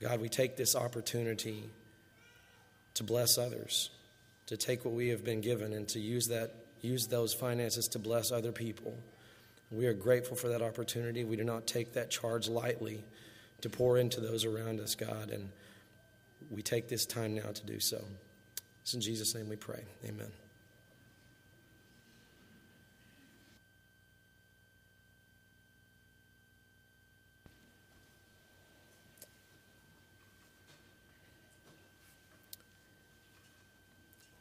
God, 0.00 0.20
we 0.20 0.28
take 0.28 0.56
this 0.56 0.76
opportunity 0.76 1.68
to 2.94 3.04
bless 3.04 3.36
others, 3.36 3.90
to 4.46 4.56
take 4.56 4.84
what 4.84 4.94
we 4.94 5.08
have 5.08 5.24
been 5.24 5.40
given 5.40 5.72
and 5.72 5.86
to 5.88 6.00
use 6.00 6.28
that 6.28 6.54
use 6.82 7.06
those 7.08 7.34
finances 7.34 7.88
to 7.88 7.98
bless 7.98 8.30
other 8.30 8.52
people. 8.52 8.94
We 9.70 9.86
are 9.86 9.94
grateful 9.94 10.36
for 10.36 10.48
that 10.48 10.62
opportunity. 10.62 11.24
We 11.24 11.36
do 11.36 11.44
not 11.44 11.66
take 11.66 11.94
that 11.94 12.10
charge 12.10 12.48
lightly 12.48 13.02
to 13.62 13.68
pour 13.68 13.98
into 13.98 14.20
those 14.20 14.44
around 14.44 14.80
us, 14.80 14.94
God, 14.94 15.30
and 15.30 15.50
we 16.50 16.62
take 16.62 16.88
this 16.88 17.04
time 17.06 17.34
now 17.34 17.50
to 17.52 17.66
do 17.66 17.80
so. 17.80 18.04
It's 18.82 18.94
in 18.94 19.00
Jesus' 19.00 19.34
name 19.34 19.48
we 19.48 19.56
pray. 19.56 19.82
Amen. 20.04 20.30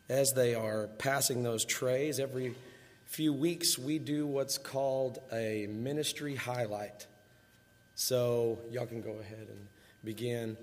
As 0.10 0.34
they 0.34 0.54
are 0.56 0.88
passing 0.98 1.44
those 1.44 1.66
trays, 1.66 2.20
every 2.20 2.56
few 3.06 3.34
weeks 3.34 3.78
we 3.78 4.00
do 4.00 4.28
what's 4.28 4.58
called 4.58 5.20
a 5.32 5.68
ministry 5.70 6.36
highlight. 6.36 7.08
So, 7.96 8.60
y'all 8.72 8.86
can 8.86 9.02
go 9.02 9.18
ahead 9.20 9.48
and 9.50 9.68
begin. 10.04 10.58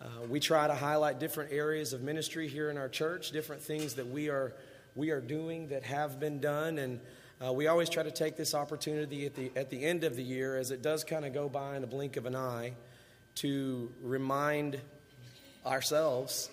Uh, 0.00 0.06
we 0.28 0.40
try 0.40 0.66
to 0.66 0.74
highlight 0.74 1.18
different 1.18 1.52
areas 1.52 1.92
of 1.92 2.02
ministry 2.02 2.48
here 2.48 2.70
in 2.70 2.78
our 2.78 2.88
church, 2.88 3.32
different 3.32 3.62
things 3.62 3.94
that 3.94 4.06
we 4.06 4.28
are, 4.28 4.52
we 4.94 5.10
are 5.10 5.20
doing 5.20 5.68
that 5.68 5.82
have 5.82 6.20
been 6.20 6.40
done. 6.40 6.78
And 6.78 7.00
uh, 7.44 7.52
we 7.52 7.66
always 7.66 7.88
try 7.88 8.02
to 8.02 8.10
take 8.10 8.36
this 8.36 8.54
opportunity 8.54 9.26
at 9.26 9.34
the, 9.34 9.50
at 9.56 9.70
the 9.70 9.84
end 9.84 10.04
of 10.04 10.16
the 10.16 10.22
year, 10.22 10.56
as 10.56 10.70
it 10.70 10.80
does 10.80 11.02
kind 11.02 11.24
of 11.24 11.34
go 11.34 11.48
by 11.48 11.76
in 11.76 11.82
a 11.82 11.86
blink 11.86 12.16
of 12.16 12.24
an 12.24 12.36
eye, 12.36 12.74
to 13.36 13.92
remind 14.00 14.80
ourselves 15.66 16.50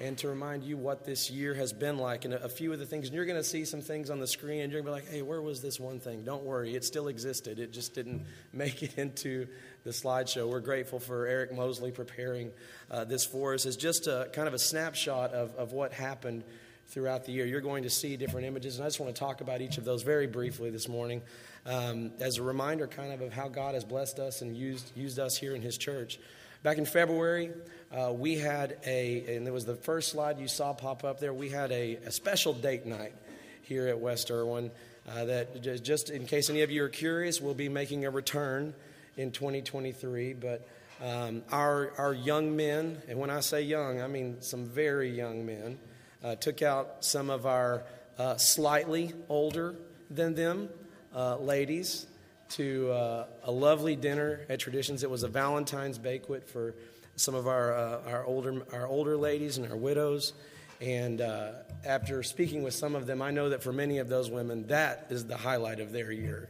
and 0.00 0.16
to 0.18 0.28
remind 0.28 0.64
you 0.64 0.76
what 0.76 1.04
this 1.04 1.30
year 1.30 1.54
has 1.54 1.72
been 1.72 1.98
like 1.98 2.24
and 2.24 2.34
a, 2.34 2.48
few 2.48 2.72
of 2.72 2.78
the 2.78 2.86
things. 2.86 3.06
And 3.06 3.14
you're 3.14 3.26
going 3.26 3.38
to 3.38 3.44
see 3.44 3.64
some 3.64 3.82
things 3.82 4.08
on 4.08 4.18
the 4.18 4.26
screen 4.26 4.62
and 4.62 4.72
you're 4.72 4.82
going 4.82 4.94
to 4.94 5.00
be 5.02 5.06
like, 5.06 5.14
hey, 5.14 5.22
where 5.22 5.42
was 5.42 5.60
this 5.60 5.78
one 5.78 6.00
thing? 6.00 6.24
Don't 6.24 6.42
worry, 6.42 6.74
it 6.74 6.84
still 6.84 7.08
existed. 7.08 7.58
It 7.58 7.72
just 7.72 7.94
didn't 7.94 8.24
make 8.52 8.82
it 8.82 8.96
into 8.98 9.46
the 9.84 9.90
slideshow. 9.90 10.48
We're 10.48 10.60
grateful 10.60 11.00
for 11.00 11.26
Eric 11.26 11.54
Mosley 11.54 11.90
preparing 11.90 12.50
uh, 12.90 13.04
this 13.04 13.24
for 13.24 13.54
us 13.54 13.66
as 13.66 13.76
just 13.76 14.06
a 14.06 14.30
kind 14.32 14.48
of 14.48 14.54
a 14.54 14.58
snapshot 14.58 15.32
of, 15.32 15.54
of 15.56 15.72
what 15.72 15.92
happened 15.92 16.44
throughout 16.88 17.24
the 17.24 17.32
year. 17.32 17.46
You're 17.46 17.60
going 17.60 17.84
to 17.84 17.90
see 17.90 18.16
different 18.16 18.46
images, 18.46 18.76
and 18.76 18.84
I 18.84 18.88
just 18.88 19.00
want 19.00 19.14
to 19.14 19.18
talk 19.18 19.40
about 19.40 19.60
each 19.60 19.78
of 19.78 19.84
those 19.84 20.02
very 20.02 20.26
briefly 20.26 20.70
this 20.70 20.88
morning 20.88 21.22
um, 21.66 22.10
as 22.18 22.38
a 22.38 22.42
reminder, 22.42 22.86
kind 22.86 23.12
of, 23.12 23.20
of 23.20 23.32
how 23.32 23.48
God 23.48 23.74
has 23.74 23.84
blessed 23.84 24.18
us 24.18 24.42
and 24.42 24.56
used, 24.56 24.90
used 24.96 25.18
us 25.18 25.36
here 25.36 25.54
in 25.54 25.62
His 25.62 25.78
church. 25.78 26.18
Back 26.62 26.78
in 26.78 26.84
February, 26.84 27.50
uh, 27.92 28.12
we 28.12 28.36
had 28.36 28.78
a, 28.86 29.36
and 29.36 29.46
it 29.46 29.52
was 29.52 29.64
the 29.64 29.74
first 29.74 30.10
slide 30.10 30.38
you 30.38 30.48
saw 30.48 30.72
pop 30.72 31.04
up 31.04 31.20
there, 31.20 31.34
we 31.34 31.48
had 31.48 31.72
a, 31.72 31.96
a 31.96 32.10
special 32.10 32.52
date 32.52 32.86
night 32.86 33.14
here 33.62 33.88
at 33.88 33.98
West 33.98 34.30
Erwin 34.30 34.70
Uh, 35.08 35.24
that 35.24 35.62
just 35.82 36.10
in 36.10 36.26
case 36.26 36.50
any 36.50 36.62
of 36.62 36.70
you 36.70 36.84
are 36.84 36.88
curious, 36.88 37.40
we'll 37.40 37.54
be 37.54 37.68
making 37.68 38.04
a 38.04 38.10
return 38.10 38.74
in 39.16 39.32
2023. 39.32 40.34
But 40.34 40.68
um, 41.02 41.42
our, 41.50 41.92
our 41.98 42.12
young 42.12 42.54
men, 42.54 43.00
and 43.08 43.18
when 43.18 43.30
I 43.30 43.40
say 43.40 43.62
young, 43.62 44.00
I 44.00 44.06
mean 44.06 44.40
some 44.40 44.66
very 44.66 45.10
young 45.10 45.44
men, 45.44 45.78
uh, 46.22 46.36
took 46.36 46.62
out 46.62 47.04
some 47.04 47.30
of 47.30 47.46
our 47.46 47.82
uh, 48.18 48.36
slightly 48.36 49.12
older 49.28 49.74
than 50.10 50.34
them 50.34 50.68
uh, 51.14 51.38
ladies 51.38 52.06
to 52.50 52.92
uh, 52.92 53.26
a 53.44 53.50
lovely 53.50 53.96
dinner 53.96 54.42
at 54.48 54.60
Traditions. 54.60 55.02
It 55.02 55.10
was 55.10 55.22
a 55.22 55.28
Valentine's 55.28 55.98
banquet 55.98 56.48
for 56.48 56.74
some 57.20 57.34
of 57.34 57.46
our, 57.46 57.74
uh, 57.74 58.00
our, 58.06 58.24
older, 58.24 58.62
our 58.72 58.86
older 58.86 59.16
ladies 59.16 59.58
and 59.58 59.70
our 59.70 59.76
widows. 59.76 60.32
And 60.80 61.20
uh, 61.20 61.52
after 61.84 62.22
speaking 62.22 62.62
with 62.62 62.72
some 62.72 62.94
of 62.94 63.06
them, 63.06 63.20
I 63.20 63.30
know 63.30 63.50
that 63.50 63.62
for 63.62 63.72
many 63.72 63.98
of 63.98 64.08
those 64.08 64.30
women, 64.30 64.66
that 64.68 65.08
is 65.10 65.26
the 65.26 65.36
highlight 65.36 65.80
of 65.80 65.92
their 65.92 66.10
year. 66.10 66.48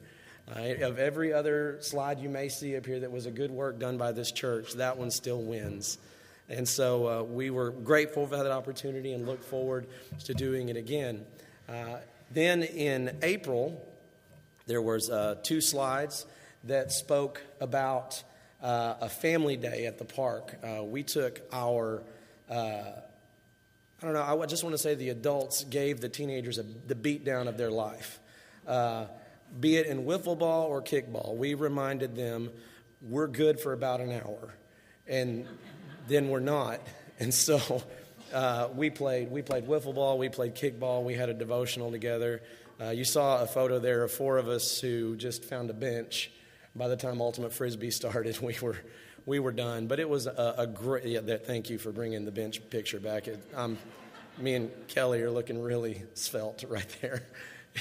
Uh, 0.49 0.87
of 0.87 0.99
every 0.99 1.33
other 1.33 1.79
slide 1.81 2.21
you 2.21 2.29
may 2.29 2.49
see 2.49 2.77
up 2.77 2.87
here 2.87 3.01
that 3.01 3.11
was 3.11 3.27
a 3.27 3.31
good 3.31 3.51
work 3.51 3.81
done 3.81 3.99
by 3.99 4.13
this 4.13 4.31
church, 4.31 4.75
that 4.75 4.97
one 4.97 5.11
still 5.11 5.43
wins. 5.43 5.99
And 6.49 6.69
so 6.69 7.07
uh, 7.07 7.23
we 7.25 7.51
were 7.51 7.71
grateful 7.71 8.27
for 8.27 8.37
that 8.37 8.51
opportunity 8.51 9.13
and 9.13 9.27
look 9.27 9.43
forward 9.43 9.87
to 10.25 10.35
doing 10.35 10.69
it 10.69 10.77
again. 10.77 11.25
Uh, 11.69 11.97
then 12.33 12.63
in 12.63 13.17
April, 13.23 13.85
there 14.67 14.83
was 14.83 15.11
uh, 15.11 15.37
two 15.43 15.61
slides 15.61 16.27
that 16.65 16.93
spoke 16.93 17.43
about 17.61 18.23
uh, 18.63 18.95
a 19.01 19.09
family 19.09 19.57
day 19.57 19.87
at 19.87 19.99
the 19.99 20.05
park. 20.05 20.57
Uh, 20.63 20.83
we 20.85 21.03
took 21.03 21.41
our 21.53 22.03
uh, 22.51 22.83
I 24.03 24.07
don't 24.07 24.15
know. 24.15 24.43
I 24.43 24.47
just 24.47 24.65
want 24.65 24.73
to 24.73 24.79
say 24.79 24.95
the 24.95 25.11
adults 25.11 25.63
gave 25.65 26.01
the 26.01 26.09
teenagers 26.09 26.57
a, 26.57 26.63
the 26.63 26.95
beatdown 26.95 27.49
of 27.49 27.59
their 27.59 27.71
life. 27.71 28.19
Uh, 28.67 29.05
be 29.61 29.77
it 29.77 29.87
in 29.87 30.05
wiffle 30.05 30.39
ball 30.39 30.69
or 30.69 30.81
kickball, 30.81 31.37
we 31.37 31.53
reminded 31.53 32.17
them 32.17 32.51
we're 33.03 33.27
good 33.27 33.61
for 33.61 33.75
about 33.75 34.01
an 34.01 34.11
hour, 34.11 34.55
and 35.07 35.47
then 36.09 36.29
we're 36.29 36.41
not. 36.41 36.81
And 37.23 37.35
so 37.35 37.83
uh, 38.33 38.69
we 38.75 38.89
played. 38.89 39.31
We 39.31 39.43
played 39.43 39.67
wiffle 39.67 39.95
ball. 39.95 40.17
We 40.17 40.31
played 40.31 40.55
kickball. 40.55 41.05
We 41.05 41.13
had 41.13 41.29
a 41.29 41.35
devotional 41.35 41.91
together. 41.91 42.41
Uh, 42.81 42.89
you 42.89 43.05
saw 43.05 43.43
a 43.43 43.47
photo 43.47 43.79
there 43.79 44.03
of 44.05 44.11
four 44.11 44.39
of 44.39 44.49
us 44.49 44.81
who 44.81 45.17
just 45.17 45.45
found 45.45 45.69
a 45.69 45.75
bench. 45.75 46.33
By 46.75 46.89
the 46.89 46.97
time 46.97 47.21
Ultimate 47.21 47.53
Frisbee 47.53 47.91
started, 47.91 48.39
we 48.43 48.57
were 48.61 48.77
we 49.27 49.39
were 49.39 49.53
done. 49.53 49.87
But 49.87 50.01
it 50.01 50.09
was 50.09 50.27
a, 50.27 50.55
a 50.59 50.67
great. 50.67 51.05
Yeah, 51.05 51.21
that, 51.21 51.47
thank 51.47 51.71
you 51.71 51.79
for 51.79 51.93
bringing 51.93 52.25
the 52.25 52.33
bench 52.33 52.61
picture 52.71 53.01
back. 53.01 53.29
It, 53.29 53.43
um, 53.55 53.79
me 54.39 54.55
and 54.55 54.71
Kelly 54.89 55.23
are 55.23 55.31
looking 55.31 55.61
really 55.61 56.03
svelte 56.15 56.65
right 56.69 56.97
there. 57.01 57.23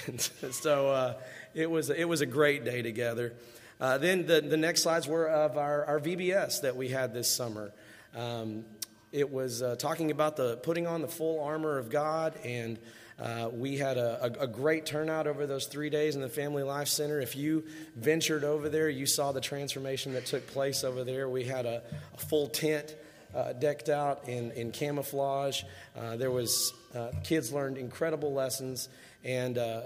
And 0.06 0.22
so 0.22 0.90
uh, 0.90 1.14
it 1.54 1.70
was 1.70 1.90
it 1.90 2.08
was 2.08 2.22
a 2.22 2.26
great 2.26 2.64
day 2.64 2.82
together. 2.82 3.34
Uh, 3.80 3.98
then 3.98 4.26
the, 4.26 4.42
the 4.42 4.58
next 4.58 4.84
slides 4.84 5.08
were 5.08 5.28
of 5.28 5.58
our, 5.58 5.86
our 5.86 6.00
VBS 6.02 6.62
that 6.62 6.76
we 6.76 6.90
had 6.90 7.14
this 7.14 7.34
summer. 7.34 7.72
Um, 8.14 8.66
it 9.14 9.32
was 9.32 9.62
uh, 9.62 9.78
talking 9.78 10.12
about 10.12 10.36
the 10.36 10.58
putting 10.58 10.86
on 10.86 11.02
the 11.02 11.08
full 11.08 11.42
armor 11.42 11.78
of 11.78 11.90
God, 11.90 12.36
and 12.44 12.78
uh, 13.22 13.50
we 13.52 13.78
had 13.78 13.98
a, 13.98 14.26
a, 14.40 14.44
a, 14.44 14.48
great 14.48 14.86
turnout 14.86 15.28
over 15.28 15.46
those 15.46 15.66
three 15.66 15.90
days 15.90 16.16
in 16.16 16.22
the 16.22 16.30
Family 16.30 16.64
Life 16.64 16.88
Center. 16.88 17.20
If 17.20 17.36
you 17.36 17.66
ventured 17.96 18.46
over 18.46 18.70
there, 18.70 18.88
you 18.88 19.06
saw 19.06 19.34
the 19.34 19.42
transformation 19.42 20.14
that 20.14 20.26
took 20.26 20.48
place 20.48 20.86
over 20.86 21.04
there. 21.04 21.28
We 21.28 21.44
had 21.44 21.66
a, 21.66 21.82
a 22.14 22.18
full 22.18 22.48
tent 22.48 22.96
uh, 23.36 23.54
decked 23.54 23.90
out 23.90 24.30
in, 24.30 24.52
in 24.52 24.72
camouflage. 24.72 25.64
Uh, 25.98 26.16
there 26.16 26.32
was 26.32 26.74
uh, 26.96 27.12
kids 27.24 27.52
learned 27.52 27.78
incredible 27.78 28.34
lessons, 28.34 28.88
and 29.24 29.58
uh, 29.58 29.82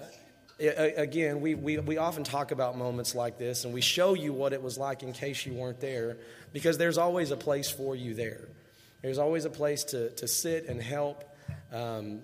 again, 0.59 1.41
we, 1.41 1.55
we, 1.55 1.79
we 1.79 1.97
often 1.97 2.23
talk 2.23 2.51
about 2.51 2.77
moments 2.77 3.15
like 3.15 3.39
this, 3.39 3.65
and 3.65 3.73
we 3.73 3.81
show 3.81 4.13
you 4.13 4.31
what 4.31 4.53
it 4.53 4.61
was 4.61 4.77
like 4.77 5.01
in 5.01 5.11
case 5.11 5.45
you 5.45 5.53
weren't 5.53 5.79
there, 5.79 6.17
because 6.53 6.77
there's 6.77 6.99
always 6.99 7.31
a 7.31 7.37
place 7.37 7.69
for 7.69 7.95
you 7.95 8.13
there. 8.13 8.47
There's 9.01 9.17
always 9.17 9.45
a 9.45 9.49
place 9.49 9.83
to, 9.85 10.11
to 10.11 10.27
sit 10.27 10.67
and 10.67 10.81
help. 10.81 11.23
Um, 11.73 12.21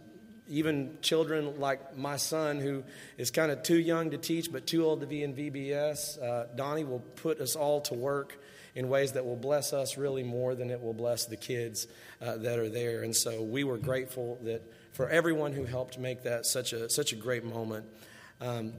even 0.50 0.98
children 1.02 1.60
like 1.60 1.96
my 1.96 2.18
son, 2.18 2.60
who 2.60 2.84
is 3.18 3.32
kind 3.32 3.52
of 3.52 3.64
too 3.64 3.78
young 3.78 4.12
to 4.12 4.18
teach 4.18 4.52
but 4.52 4.68
too 4.68 4.84
old 4.84 5.02
to 5.02 5.08
be 5.08 5.24
in 5.24 5.34
VBS, 5.34 6.22
uh, 6.22 6.48
Donnie 6.56 6.84
will 6.84 7.00
put 7.00 7.40
us 7.40 7.56
all 7.56 7.82
to 7.82 7.94
work 7.94 8.38
in 8.76 8.90
ways 8.90 9.14
that 9.14 9.26
will 9.26 9.36
bless 9.36 9.74
us 9.74 9.98
really 9.98 10.24
more 10.24 10.56
than 10.56 10.70
it 10.70 10.82
will 10.82 10.94
bless 10.94 11.26
the 11.26 11.38
kids 11.38 11.88
uh, 12.22 12.38
that 12.38 12.60
are 12.60 12.70
there. 12.70 13.04
And 13.04 13.16
so 13.16 13.42
we 13.42 13.64
were 13.64 13.78
grateful 13.78 14.40
that 14.44 14.62
for 14.94 15.10
everyone 15.10 15.54
who 15.54 15.66
helped 15.66 15.98
make 15.98 16.24
that 16.24 16.46
such 16.46 16.74
a 16.74 16.90
such 16.90 17.14
a 17.14 17.16
great 17.16 17.44
moment. 17.44 17.86
Um, 18.42 18.74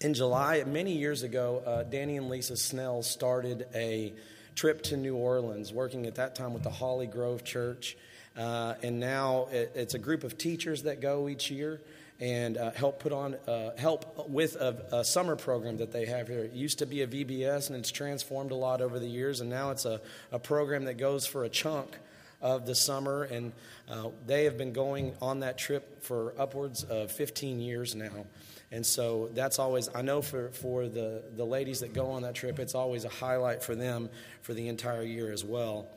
in 0.00 0.14
July, 0.14 0.62
many 0.64 0.96
years 0.96 1.24
ago, 1.24 1.62
uh, 1.66 1.82
Danny 1.82 2.16
and 2.16 2.28
Lisa 2.28 2.56
Snell 2.56 3.02
started 3.02 3.66
a 3.74 4.14
trip 4.54 4.82
to 4.82 4.96
New 4.96 5.16
Orleans, 5.16 5.72
working 5.72 6.06
at 6.06 6.16
that 6.16 6.34
time 6.34 6.52
with 6.52 6.62
the 6.62 6.70
Holly 6.70 7.06
Grove 7.06 7.44
Church. 7.44 7.96
Uh, 8.36 8.74
and 8.82 9.00
now 9.00 9.48
it, 9.50 9.72
it's 9.74 9.94
a 9.94 9.98
group 9.98 10.24
of 10.24 10.38
teachers 10.38 10.84
that 10.84 11.00
go 11.00 11.28
each 11.28 11.50
year 11.50 11.80
and 12.20 12.56
uh, 12.56 12.72
help 12.72 13.00
put 13.00 13.12
on 13.12 13.34
uh, 13.46 13.70
help 13.76 14.28
with 14.28 14.56
a, 14.56 14.84
a, 14.92 15.04
summer 15.04 15.36
program 15.36 15.76
that 15.76 15.92
they 15.92 16.04
have 16.06 16.26
here. 16.26 16.40
It 16.40 16.52
used 16.52 16.80
to 16.80 16.86
be 16.86 17.02
a 17.02 17.06
VBS, 17.06 17.68
and 17.68 17.78
it's 17.78 17.92
transformed 17.92 18.50
a 18.50 18.56
lot 18.56 18.80
over 18.80 18.98
the 18.98 19.06
years, 19.06 19.40
and 19.40 19.48
now 19.48 19.70
it's 19.70 19.84
a, 19.84 20.00
a 20.32 20.38
program 20.38 20.84
that 20.86 20.94
goes 20.98 21.26
for 21.26 21.44
a 21.44 21.48
chunk 21.48 21.96
of 22.40 22.66
the 22.66 22.74
summer, 22.74 23.24
and 23.24 23.52
uh, 23.88 24.08
they 24.26 24.44
have 24.44 24.56
been 24.58 24.72
going 24.72 25.14
on 25.20 25.40
that 25.40 25.58
trip 25.58 26.02
for 26.02 26.34
upwards 26.38 26.84
of 26.84 27.10
15 27.12 27.60
years 27.60 27.94
now. 27.94 28.26
And 28.70 28.84
so 28.84 29.30
that's 29.32 29.58
always, 29.58 29.88
I 29.94 30.02
know 30.02 30.20
for, 30.20 30.50
for 30.50 30.88
the, 30.88 31.22
the 31.36 31.44
ladies 31.44 31.80
that 31.80 31.94
go 31.94 32.10
on 32.10 32.22
that 32.22 32.34
trip, 32.34 32.58
it's 32.58 32.74
always 32.74 33.04
a 33.04 33.08
highlight 33.08 33.62
for 33.62 33.74
them 33.74 34.10
for 34.42 34.52
the 34.54 34.68
entire 34.68 35.02
year 35.02 35.32
as 35.32 35.44
well. 35.44 35.88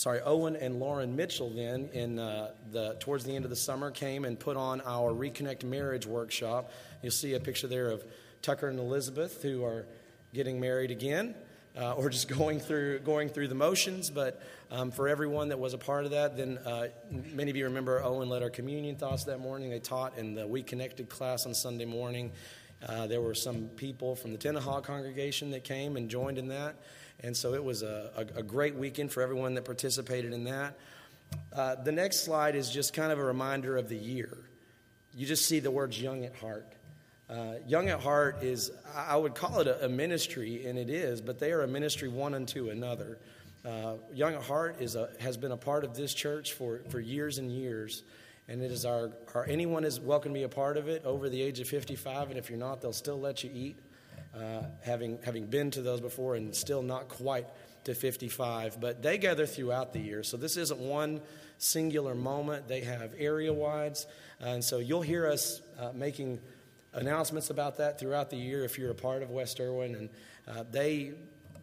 Sorry, 0.00 0.22
Owen 0.22 0.56
and 0.56 0.80
Lauren 0.80 1.14
Mitchell 1.14 1.50
then 1.50 1.90
in 1.92 2.18
uh, 2.18 2.52
the 2.72 2.96
towards 3.00 3.22
the 3.24 3.36
end 3.36 3.44
of 3.44 3.50
the 3.50 3.56
summer 3.56 3.90
came 3.90 4.24
and 4.24 4.40
put 4.40 4.56
on 4.56 4.80
our 4.80 5.12
Reconnect 5.12 5.62
Marriage 5.62 6.06
workshop. 6.06 6.72
You'll 7.02 7.12
see 7.12 7.34
a 7.34 7.38
picture 7.38 7.66
there 7.66 7.90
of 7.90 8.02
Tucker 8.40 8.68
and 8.68 8.78
Elizabeth 8.78 9.42
who 9.42 9.62
are 9.62 9.84
getting 10.32 10.58
married 10.58 10.90
again. 10.90 11.34
Uh, 11.78 11.92
or 11.92 12.08
just 12.08 12.28
going 12.38 12.60
through 12.60 13.00
going 13.00 13.28
through 13.28 13.48
the 13.48 13.54
motions. 13.54 14.08
But 14.08 14.40
um, 14.70 14.90
for 14.90 15.06
everyone 15.06 15.50
that 15.50 15.58
was 15.58 15.74
a 15.74 15.78
part 15.78 16.06
of 16.06 16.12
that, 16.12 16.34
then 16.34 16.56
uh, 16.64 16.86
many 17.34 17.50
of 17.50 17.56
you 17.58 17.66
remember 17.66 18.02
Owen 18.02 18.30
led 18.30 18.42
our 18.42 18.48
communion 18.48 18.96
thoughts 18.96 19.24
that 19.24 19.38
morning. 19.38 19.68
They 19.68 19.80
taught 19.80 20.16
in 20.16 20.34
the 20.34 20.46
We 20.46 20.62
Connected 20.62 21.10
class 21.10 21.44
on 21.44 21.52
Sunday 21.52 21.84
morning. 21.84 22.32
Uh, 22.88 23.06
there 23.06 23.20
were 23.20 23.34
some 23.34 23.68
people 23.76 24.16
from 24.16 24.32
the 24.32 24.38
Tenahog 24.38 24.84
congregation 24.84 25.50
that 25.50 25.64
came 25.64 25.98
and 25.98 26.08
joined 26.08 26.38
in 26.38 26.48
that. 26.48 26.76
And 27.22 27.36
so 27.36 27.54
it 27.54 27.62
was 27.62 27.82
a, 27.82 28.10
a, 28.16 28.40
a 28.40 28.42
great 28.42 28.74
weekend 28.74 29.12
for 29.12 29.22
everyone 29.22 29.54
that 29.54 29.64
participated 29.64 30.32
in 30.32 30.44
that. 30.44 30.78
Uh, 31.52 31.74
the 31.76 31.92
next 31.92 32.24
slide 32.24 32.54
is 32.54 32.70
just 32.70 32.94
kind 32.94 33.12
of 33.12 33.18
a 33.18 33.24
reminder 33.24 33.76
of 33.76 33.88
the 33.88 33.96
year. 33.96 34.38
You 35.14 35.26
just 35.26 35.46
see 35.46 35.60
the 35.60 35.70
words 35.70 36.00
young 36.00 36.24
at 36.24 36.34
heart. 36.36 36.72
Uh, 37.28 37.54
young 37.66 37.88
at 37.88 38.00
heart 38.00 38.42
is, 38.42 38.72
I 38.94 39.16
would 39.16 39.34
call 39.34 39.60
it 39.60 39.66
a, 39.66 39.84
a, 39.84 39.88
ministry, 39.88 40.66
and 40.66 40.78
it 40.78 40.90
is, 40.90 41.20
but 41.20 41.38
they 41.38 41.52
are 41.52 41.62
a 41.62 41.68
ministry 41.68 42.08
one 42.08 42.34
unto 42.34 42.70
another. 42.70 43.18
Uh, 43.64 43.94
young 44.12 44.34
at 44.34 44.42
heart 44.42 44.80
is 44.80 44.96
a, 44.96 45.10
has 45.20 45.36
been 45.36 45.52
a 45.52 45.56
part 45.56 45.84
of 45.84 45.94
this 45.94 46.12
church 46.12 46.54
for, 46.54 46.80
for 46.88 46.98
years 46.98 47.38
and 47.38 47.52
years. 47.52 48.02
And 48.48 48.62
it 48.62 48.72
is 48.72 48.84
our, 48.84 49.12
our, 49.34 49.46
anyone 49.46 49.84
is 49.84 50.00
welcome 50.00 50.32
to 50.32 50.40
be 50.40 50.42
a 50.42 50.48
part 50.48 50.76
of 50.76 50.88
it 50.88 51.04
over 51.04 51.28
the 51.28 51.40
age 51.40 51.60
of 51.60 51.68
55, 51.68 52.30
and 52.30 52.38
if 52.38 52.50
you're 52.50 52.58
not, 52.58 52.80
they'll 52.80 52.92
still 52.92 53.20
let 53.20 53.44
you 53.44 53.50
eat 53.52 53.78
uh, 54.34 54.62
having, 54.82 55.18
having 55.24 55.46
been 55.46 55.70
to 55.72 55.82
those 55.82 56.00
before 56.00 56.34
and 56.36 56.54
still 56.54 56.82
not 56.82 57.08
quite 57.08 57.46
to 57.84 57.94
55. 57.94 58.80
But 58.80 59.02
they 59.02 59.18
gather 59.18 59.46
throughout 59.46 59.92
the 59.92 60.00
year. 60.00 60.22
So 60.22 60.36
this 60.36 60.56
isn't 60.56 60.78
one 60.80 61.20
singular 61.58 62.14
moment. 62.14 62.68
They 62.68 62.80
have 62.82 63.12
area 63.18 63.52
wides. 63.52 64.06
And 64.40 64.64
so 64.64 64.78
you'll 64.78 65.02
hear 65.02 65.26
us 65.26 65.60
uh, 65.78 65.90
making 65.94 66.40
announcements 66.92 67.50
about 67.50 67.78
that 67.78 67.98
throughout 68.00 68.30
the 68.30 68.36
year 68.36 68.64
if 68.64 68.78
you're 68.78 68.90
a 68.90 68.94
part 68.94 69.22
of 69.22 69.30
West 69.30 69.60
Erwin. 69.60 69.94
And 69.94 70.08
uh, 70.48 70.64
they, 70.70 71.12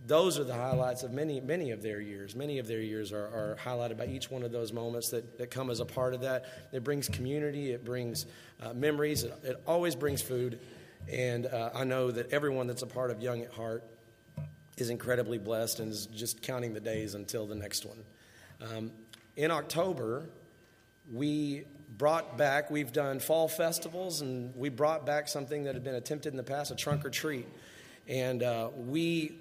those 0.06 0.40
are 0.40 0.44
the 0.44 0.54
highlights 0.54 1.04
of 1.04 1.12
many, 1.12 1.40
many 1.40 1.72
of 1.72 1.82
their 1.82 2.00
years. 2.00 2.36
Many 2.36 2.60
of 2.60 2.68
their 2.68 2.82
years 2.82 3.12
are, 3.12 3.26
are, 3.26 3.58
highlighted 3.64 3.98
by 3.98 4.06
each 4.06 4.30
one 4.30 4.44
of 4.44 4.52
those 4.52 4.72
moments 4.72 5.10
that, 5.10 5.38
that 5.38 5.52
come 5.52 5.70
as 5.70 5.80
a 5.80 5.86
part 5.86 6.14
of 6.14 6.22
that. 6.22 6.46
It 6.72 6.84
brings 6.84 7.10
community, 7.10 7.72
it 7.72 7.84
brings 7.84 8.26
uh, 8.62 8.74
memories, 8.74 9.24
it, 9.24 9.34
it 9.44 9.62
always 9.66 9.96
brings 9.96 10.22
food. 10.22 10.60
And 11.12 11.46
uh, 11.46 11.72
I 11.74 11.84
know 11.84 12.12
that 12.12 12.32
everyone 12.32 12.68
that's 12.68 12.82
a 12.82 12.88
part 12.88 13.12
of 13.12 13.22
Young 13.22 13.42
at 13.42 13.52
Heart 13.52 13.84
is 14.78 14.90
incredibly 14.90 15.38
blessed 15.38 15.80
and 15.80 15.92
is 15.92 16.06
just 16.08 16.42
counting 16.42 16.74
the 16.74 16.80
days 16.80 17.16
until 17.16 17.46
the 17.48 17.56
next 17.56 17.86
one. 17.86 18.04
Um, 18.62 18.92
in 19.36 19.52
October, 19.52 20.30
we 21.12 21.64
brought 21.98 22.38
back, 22.38 22.70
we've 22.70 22.92
done 22.92 23.20
fall 23.20 23.48
festivals, 23.48 24.22
and 24.22 24.56
we 24.56 24.70
brought 24.70 25.06
back 25.06 25.28
something 25.28 25.64
that 25.64 25.74
had 25.74 25.84
been 25.84 25.96
attempted 25.96 26.34
in 26.34 26.38
the 26.38 26.44
past 26.44 26.72
a 26.72 26.76
trunk 26.76 27.06
or 27.06 27.10
treat. 27.10 27.48
And 28.08 28.44
uh, 28.44 28.70
we, 28.76 29.38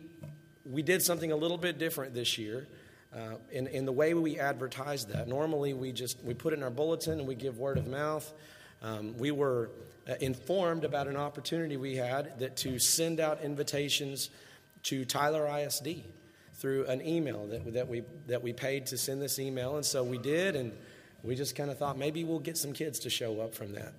we 0.64 0.82
did 0.82 1.02
something 1.02 1.32
a 1.32 1.36
little 1.36 1.58
bit 1.58 1.78
different 1.78 2.14
this 2.14 2.38
year. 2.38 2.66
Uh, 3.14 3.36
in, 3.50 3.66
in 3.68 3.86
the 3.86 3.92
way 3.92 4.14
we 4.14 4.38
advertise 4.38 5.06
that, 5.06 5.26
normally 5.28 5.72
we 5.72 5.92
just 5.92 6.22
we 6.22 6.34
put 6.34 6.52
it 6.52 6.56
in 6.56 6.62
our 6.62 6.70
bulletin 6.70 7.18
and 7.18 7.26
we 7.26 7.34
give 7.34 7.58
word 7.58 7.78
of 7.78 7.86
mouth. 7.86 8.30
Um, 8.82 9.16
we 9.16 9.30
were 9.30 9.70
informed 10.20 10.84
about 10.84 11.08
an 11.08 11.16
opportunity 11.16 11.76
we 11.76 11.96
had 11.96 12.38
that 12.38 12.56
to 12.58 12.78
send 12.78 13.20
out 13.20 13.42
invitations 13.42 14.30
to 14.84 15.04
Tyler 15.04 15.46
ISD 15.58 16.04
through 16.54 16.86
an 16.86 17.06
email 17.06 17.46
that, 17.48 17.72
that, 17.74 17.88
we, 17.88 18.02
that 18.26 18.42
we 18.42 18.52
paid 18.52 18.86
to 18.86 18.96
send 18.96 19.20
this 19.20 19.38
email. 19.38 19.76
And 19.76 19.84
so 19.84 20.02
we 20.02 20.18
did, 20.18 20.56
and 20.56 20.72
we 21.22 21.34
just 21.34 21.54
kind 21.56 21.70
of 21.70 21.78
thought 21.78 21.98
maybe 21.98 22.24
we'll 22.24 22.38
get 22.38 22.56
some 22.56 22.72
kids 22.72 23.00
to 23.00 23.10
show 23.10 23.40
up 23.40 23.54
from 23.54 23.72
that. 23.72 23.92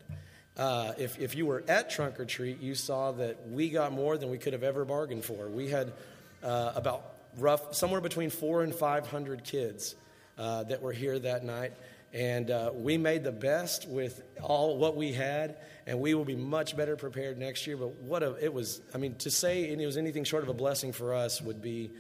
Uh, 0.58 0.93
if, 0.97 1.20
if 1.20 1.36
you 1.36 1.45
were 1.45 1.64
at 1.68 1.89
Trunk 1.89 2.20
or 2.20 2.26
Treat, 2.26 2.60
you 2.60 2.74
saw 2.74 3.12
that 3.12 3.47
we 3.47 3.70
got 3.70 3.91
more 3.91 4.18
than 4.18 4.32
we 4.32 4.39
could 4.39 4.53
have 4.53 4.64
ever 4.64 4.86
bargained 4.86 5.24
for. 5.24 5.47
We 5.47 5.70
had 5.70 5.93
uh, 6.41 6.72
about 6.76 7.18
rough, 7.38 7.76
somewhere 7.76 8.01
between 8.01 8.32
four 8.32 8.64
and 8.64 8.74
500 8.74 9.43
kids 9.43 9.95
uh, 10.38 10.64
that 10.64 10.82
were 10.82 10.93
here 10.93 11.20
that 11.20 11.43
night. 11.43 11.74
And 12.14 12.49
uh, 12.49 12.72
we 12.74 12.97
made 12.97 13.24
the 13.24 13.32
best 13.32 13.88
with 13.88 14.22
all 14.41 14.78
what 14.78 14.95
we 14.95 15.12
had, 15.12 15.58
and 15.86 15.99
we 15.99 16.14
will 16.14 16.26
be 16.26 16.36
much 16.36 16.78
better 16.78 16.95
prepared 16.95 17.38
next 17.38 17.68
year. 17.68 17.78
But 17.78 17.95
what 17.95 18.24
a, 18.24 18.36
it 18.43 18.53
was, 18.53 18.82
I 18.93 18.97
mean, 18.97 19.16
to 19.16 19.30
say 19.30 19.70
it 19.70 19.86
was 19.86 19.97
anything 19.97 20.24
short 20.24 20.43
of 20.43 20.49
a 20.49 20.53
blessing 20.53 20.93
for 20.93 21.14
us 21.14 21.41
would 21.41 21.62
be, 21.62 21.91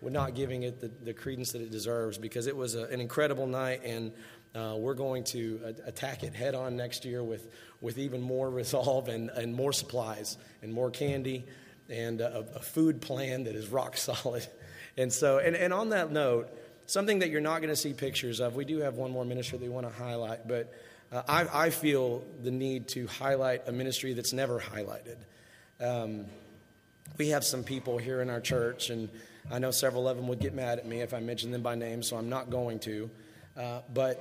would 0.00 0.12
not 0.12 0.34
giving 0.34 0.62
it 0.62 0.80
the, 0.80 0.88
the 0.88 1.12
credence 1.12 1.52
that 1.52 1.62
it 1.62 1.70
deserves 1.70 2.16
because 2.16 2.46
it 2.46 2.56
was 2.56 2.74
a, 2.74 2.84
an 2.84 3.00
incredible 3.00 3.46
night, 3.46 3.82
and 3.84 4.12
uh, 4.54 4.76
we're 4.78 4.94
going 4.94 5.24
to 5.24 5.74
attack 5.84 6.22
it 6.22 6.34
head 6.34 6.54
on 6.54 6.76
next 6.76 7.04
year 7.04 7.22
with, 7.22 7.52
with 7.80 7.98
even 7.98 8.22
more 8.22 8.48
resolve 8.48 9.08
and, 9.08 9.30
and 9.30 9.52
more 9.52 9.72
supplies 9.72 10.38
and 10.62 10.72
more 10.72 10.90
candy 10.90 11.44
and 11.88 12.20
a, 12.20 12.46
a 12.54 12.60
food 12.60 13.00
plan 13.00 13.44
that 13.44 13.54
is 13.54 13.68
rock 13.68 13.96
solid. 13.98 14.46
And 14.96 15.12
so, 15.12 15.38
and, 15.38 15.54
and 15.54 15.72
on 15.72 15.90
that 15.90 16.10
note, 16.10 16.48
something 16.86 17.18
that 17.18 17.30
you're 17.30 17.40
not 17.40 17.58
going 17.60 17.72
to 17.72 17.76
see 17.76 17.92
pictures 17.92 18.40
of. 18.40 18.54
We 18.54 18.64
do 18.64 18.78
have 18.78 18.94
one 18.94 19.10
more 19.10 19.24
ministry 19.24 19.58
that 19.58 19.64
we 19.64 19.70
want 19.70 19.86
to 19.86 19.92
highlight, 19.92 20.48
but 20.48 20.72
uh, 21.12 21.22
I, 21.28 21.66
I, 21.66 21.70
feel 21.70 22.24
the 22.42 22.50
need 22.50 22.88
to 22.88 23.06
highlight 23.06 23.68
a 23.68 23.72
ministry 23.72 24.12
that's 24.12 24.32
never 24.32 24.58
highlighted. 24.58 25.16
Um, 25.80 26.24
we 27.16 27.28
have 27.28 27.44
some 27.44 27.62
people 27.62 27.98
here 27.98 28.20
in 28.22 28.30
our 28.30 28.40
church, 28.40 28.90
and 28.90 29.08
I 29.50 29.58
know 29.58 29.70
several 29.70 30.08
of 30.08 30.16
them 30.16 30.26
would 30.28 30.40
get 30.40 30.54
mad 30.54 30.78
at 30.78 30.86
me 30.86 31.00
if 31.00 31.14
I 31.14 31.20
mentioned 31.20 31.54
them 31.54 31.62
by 31.62 31.76
name, 31.76 32.02
so 32.02 32.16
I'm 32.16 32.28
not 32.28 32.50
going 32.50 32.80
to. 32.80 33.10
Uh, 33.56 33.80
but 33.92 34.20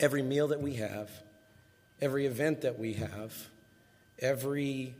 every 0.00 0.22
meal 0.22 0.48
that 0.48 0.60
we 0.60 0.74
have, 0.74 1.10
every 2.00 2.26
event 2.26 2.62
that 2.62 2.78
we 2.78 2.94
have, 2.94 3.34
every 4.18 4.94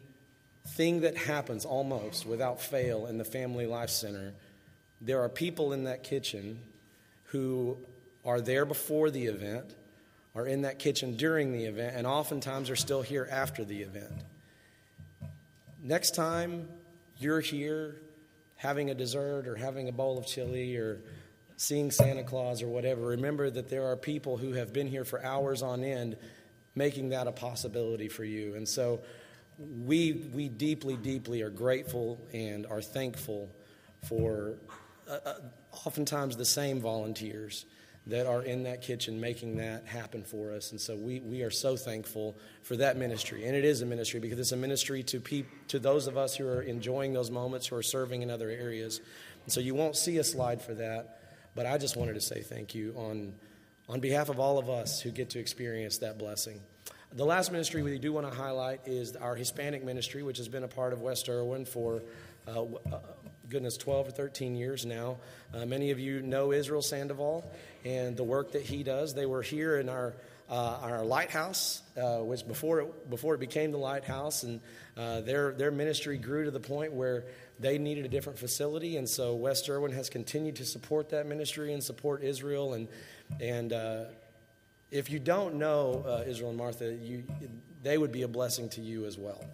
thing 0.67 1.01
that 1.01 1.17
happens 1.17 1.65
almost 1.65 2.27
without 2.27 2.61
fail 2.61 3.07
in 3.07 3.17
the 3.17 3.25
Family 3.25 3.67
Life 3.67 3.91
Center 3.91 4.35
there 5.01 5.21
are 5.23 5.29
people 5.29 5.73
in 5.73 5.85
that 5.85 6.03
kitchen 6.03 6.61
who 7.25 7.77
are 8.25 8.41
there 8.41 8.65
before 8.65 9.11
the 9.11 9.27
event, 9.27 9.75
are 10.35 10.47
in 10.47 10.63
that 10.63 10.79
kitchen 10.79 11.17
during 11.17 11.53
the 11.53 11.65
event, 11.65 11.97
and 11.97 12.07
oftentimes 12.07 12.71
are 12.71 12.77
still 12.77 13.03
here 13.03 13.29
after 13.31 13.65
the 13.65 13.81
event. 13.83 14.13
Next 15.83 16.15
time 16.15 16.69
you're 17.19 17.41
here 17.41 17.97
having 18.57 18.91
a 18.91 18.95
dessert 18.95 19.47
or 19.47 19.57
having 19.57 19.89
a 19.89 19.93
bowl 19.93 20.19
of 20.19 20.27
chili 20.27 20.77
or 20.77 21.01
seeing 21.57 21.91
Santa 21.91 22.23
Claus 22.23 22.63
or 22.63 22.69
whatever, 22.69 23.03
remember 23.03 23.51
that 23.51 23.69
there 23.69 23.87
are 23.87 23.97
people 23.97 24.37
who 24.37 24.53
have 24.53 24.73
been 24.73 24.87
here 24.87 25.05
for 25.05 25.25
hours 25.25 25.63
on 25.63 25.83
end 25.83 26.17
making 26.75 27.09
that 27.11 27.27
a 27.27 27.33
possibility 27.33 28.09
for 28.09 28.25
you. 28.25 28.55
And 28.55 28.69
so 28.69 29.01
we, 29.59 30.29
we 30.33 30.49
deeply, 30.49 30.97
deeply 30.97 31.43
are 31.43 31.51
grateful 31.51 32.21
and 32.33 32.67
are 32.67 32.81
thankful 32.81 33.51
for 34.09 34.55
uh, 35.09 35.19
uh, 35.25 35.35
oftentimes 35.87 36.37
the 36.37 36.45
same 36.45 36.81
volunteers 36.81 37.65
that 38.09 38.27
are 38.27 38.43
in 38.43 38.63
that 38.63 38.81
kitchen 38.81 39.21
making 39.21 39.57
that 39.57 39.87
happen 39.87 40.23
for 40.23 40.53
us. 40.53 40.71
And 40.71 40.81
so 40.81 40.97
we, 40.97 41.21
we 41.21 41.43
are 41.43 41.51
so 41.51 41.77
thankful 41.77 42.37
for 42.63 42.77
that 42.77 42.97
ministry. 42.97 43.47
And 43.47 43.55
it 43.55 43.65
is 43.65 43.83
a 43.83 43.87
ministry 43.87 44.19
because 44.19 44.39
it's 44.39 44.53
a 44.53 44.57
ministry 44.57 45.03
to, 45.05 45.21
peop, 45.21 45.47
to 45.69 45.79
those 45.79 46.07
of 46.07 46.17
us 46.17 46.35
who 46.35 46.47
are 46.49 46.63
enjoying 46.63 47.13
those 47.13 47.31
moments, 47.31 47.67
who 47.67 47.77
are 47.77 47.83
serving 47.83 48.23
in 48.23 48.31
other 48.31 48.49
areas. 48.49 49.01
And 49.45 49.53
so 49.53 49.61
you 49.61 49.75
won't 49.75 49.95
see 49.95 50.17
a 50.19 50.25
slide 50.25 50.63
for 50.63 50.75
that, 50.75 51.21
but 51.55 51.67
I 51.67 51.77
just 51.77 51.97
wanted 51.97 52.15
to 52.15 52.21
say 52.21 52.41
thank 52.41 52.75
you 52.75 52.95
on, 52.97 53.35
on 53.91 54.01
behalf 54.01 54.31
of 54.31 54.41
all 54.41 54.59
of 54.59 54.71
us 54.71 55.03
who 55.03 55.11
get 55.11 55.31
to 55.31 55.39
experience 55.39 55.99
that 55.99 56.19
blessing. 56.19 56.61
The 57.13 57.25
last 57.25 57.53
ministry 57.53 57.83
we 57.83 57.99
do 57.99 58.13
want 58.13 58.31
to 58.31 58.35
highlight 58.35 58.81
is 58.87 59.17
our 59.17 59.35
Hispanic 59.35 59.85
ministry, 59.85 60.23
which 60.23 60.39
has 60.39 60.49
been 60.49 60.65
a 60.65 60.69
part 60.69 60.95
of 60.95 61.03
West 61.03 61.29
Erwin 61.29 61.67
for 61.67 62.03
uh, 62.47 62.63
uh 62.63 63.01
goodness, 63.49 63.77
12 63.77 64.09
or 64.09 64.11
13 64.11 64.57
years 64.57 64.85
now. 64.85 65.17
Uh, 65.55 65.65
many 65.65 65.91
of 65.91 65.99
you 65.99 66.21
know 66.21 66.53
Israel 66.53 66.83
Sandoval 66.83 67.51
and 67.85 68.17
the 68.17 68.25
work 68.25 68.53
that 68.53 68.63
he 68.63 68.83
does. 68.83 69.15
They 69.15 69.27
were 69.27 69.43
here 69.43 69.79
in 69.79 69.89
our 69.89 70.15
uh, 70.51 70.79
our 70.83 71.05
lighthouse, 71.05 71.83
uh, 71.97 72.19
which 72.19 72.47
before 72.47 72.81
it, 72.81 73.11
before 73.11 73.35
it 73.35 73.41
became 73.41 73.71
the 73.71 73.79
lighthouse, 73.79 74.45
and 74.45 74.61
uh, 74.97 75.21
their 75.21 75.53
their 75.53 75.71
ministry 75.71 76.17
grew 76.17 76.45
to 76.45 76.51
the 76.51 76.61
point 76.61 76.93
where 76.93 77.25
they 77.61 77.77
needed 77.77 78.07
a 78.07 78.09
different 78.09 78.39
facility, 78.39 78.97
and 78.97 79.07
so 79.07 79.35
West 79.35 79.69
Erwin 79.69 79.93
has 79.93 80.09
continued 80.09 80.57
to 80.57 80.65
support 80.65 81.11
that 81.11 81.27
ministry 81.27 81.75
and 81.75 81.83
support 81.83 82.23
Israel, 82.23 82.75
and 82.75 82.89
and 83.41 83.73
uh, 83.75 84.05
if 84.91 85.11
you 85.11 85.19
don't 85.19 85.57
know 85.57 86.03
uh, 86.07 86.25
Israel 86.27 86.49
and 86.49 86.59
Martha, 86.59 86.95
you 86.95 87.25
they 87.83 87.99
would 87.99 88.13
be 88.13 88.23
a 88.23 88.29
blessing 88.29 88.71
to 88.71 88.81
you 88.81 89.05
as 89.05 89.19
well. 89.19 89.45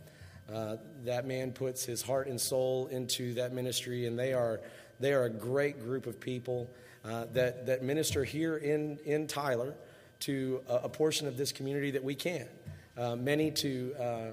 Uh, 0.52 0.76
that 1.04 1.26
man 1.26 1.52
puts 1.52 1.84
his 1.84 2.02
heart 2.02 2.26
and 2.26 2.40
soul 2.40 2.86
into 2.88 3.34
that 3.34 3.52
ministry, 3.52 4.06
and 4.06 4.18
they 4.18 4.32
are, 4.32 4.60
they 5.00 5.12
are 5.12 5.24
a 5.24 5.30
great 5.30 5.80
group 5.82 6.06
of 6.06 6.20
people 6.20 6.70
uh, 7.04 7.26
that, 7.32 7.66
that 7.66 7.82
minister 7.82 8.24
here 8.24 8.56
in, 8.56 8.98
in 9.04 9.26
Tyler 9.26 9.74
to 10.20 10.62
a, 10.68 10.74
a 10.74 10.88
portion 10.88 11.26
of 11.26 11.36
this 11.36 11.52
community 11.52 11.90
that 11.90 12.04
we 12.04 12.14
can. 12.14 12.46
Uh, 12.96 13.16
many 13.16 13.50
to 13.50 13.94
uh, 14.00 14.30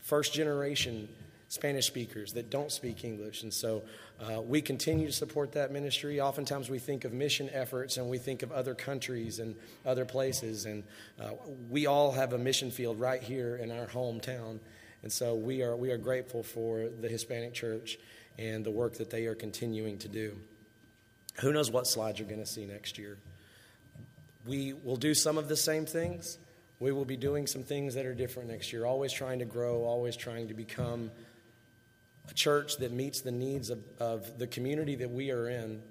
first 0.00 0.32
generation 0.32 1.08
Spanish 1.50 1.86
speakers 1.86 2.32
that 2.34 2.48
don't 2.48 2.70
speak 2.70 3.04
English. 3.04 3.42
And 3.42 3.52
so 3.52 3.82
uh, 4.20 4.40
we 4.40 4.62
continue 4.62 5.06
to 5.06 5.12
support 5.12 5.52
that 5.52 5.72
ministry. 5.72 6.20
Oftentimes 6.20 6.70
we 6.70 6.78
think 6.78 7.04
of 7.04 7.12
mission 7.12 7.50
efforts 7.52 7.96
and 7.96 8.08
we 8.08 8.18
think 8.18 8.44
of 8.44 8.52
other 8.52 8.74
countries 8.74 9.40
and 9.40 9.56
other 9.84 10.04
places. 10.04 10.64
And 10.64 10.84
uh, 11.20 11.30
we 11.68 11.86
all 11.86 12.12
have 12.12 12.34
a 12.34 12.38
mission 12.38 12.70
field 12.70 13.00
right 13.00 13.20
here 13.20 13.56
in 13.56 13.72
our 13.72 13.86
hometown. 13.86 14.60
And 15.02 15.12
so 15.12 15.34
we 15.34 15.62
are, 15.62 15.76
we 15.76 15.90
are 15.90 15.98
grateful 15.98 16.42
for 16.42 16.88
the 16.88 17.08
Hispanic 17.08 17.54
church 17.54 17.98
and 18.38 18.64
the 18.64 18.70
work 18.70 18.94
that 18.94 19.10
they 19.10 19.26
are 19.26 19.34
continuing 19.34 19.98
to 19.98 20.08
do. 20.08 20.36
Who 21.40 21.52
knows 21.52 21.70
what 21.70 21.86
slides 21.86 22.18
you're 22.18 22.28
going 22.28 22.40
to 22.40 22.46
see 22.46 22.66
next 22.66 22.98
year? 22.98 23.18
We 24.46 24.72
will 24.72 24.96
do 24.96 25.14
some 25.14 25.38
of 25.38 25.48
the 25.48 25.56
same 25.56 25.86
things. 25.86 26.38
We 26.80 26.92
will 26.92 27.04
be 27.04 27.16
doing 27.16 27.46
some 27.46 27.62
things 27.62 27.94
that 27.94 28.06
are 28.06 28.14
different 28.14 28.50
next 28.50 28.72
year, 28.72 28.86
always 28.86 29.12
trying 29.12 29.38
to 29.40 29.44
grow, 29.44 29.84
always 29.84 30.16
trying 30.16 30.48
to 30.48 30.54
become 30.54 31.10
a 32.28 32.34
church 32.34 32.76
that 32.78 32.92
meets 32.92 33.20
the 33.20 33.30
needs 33.30 33.70
of, 33.70 33.80
of 33.98 34.38
the 34.38 34.46
community 34.46 34.94
that 34.96 35.10
we 35.10 35.30
are 35.30 35.48
in, 35.48 35.82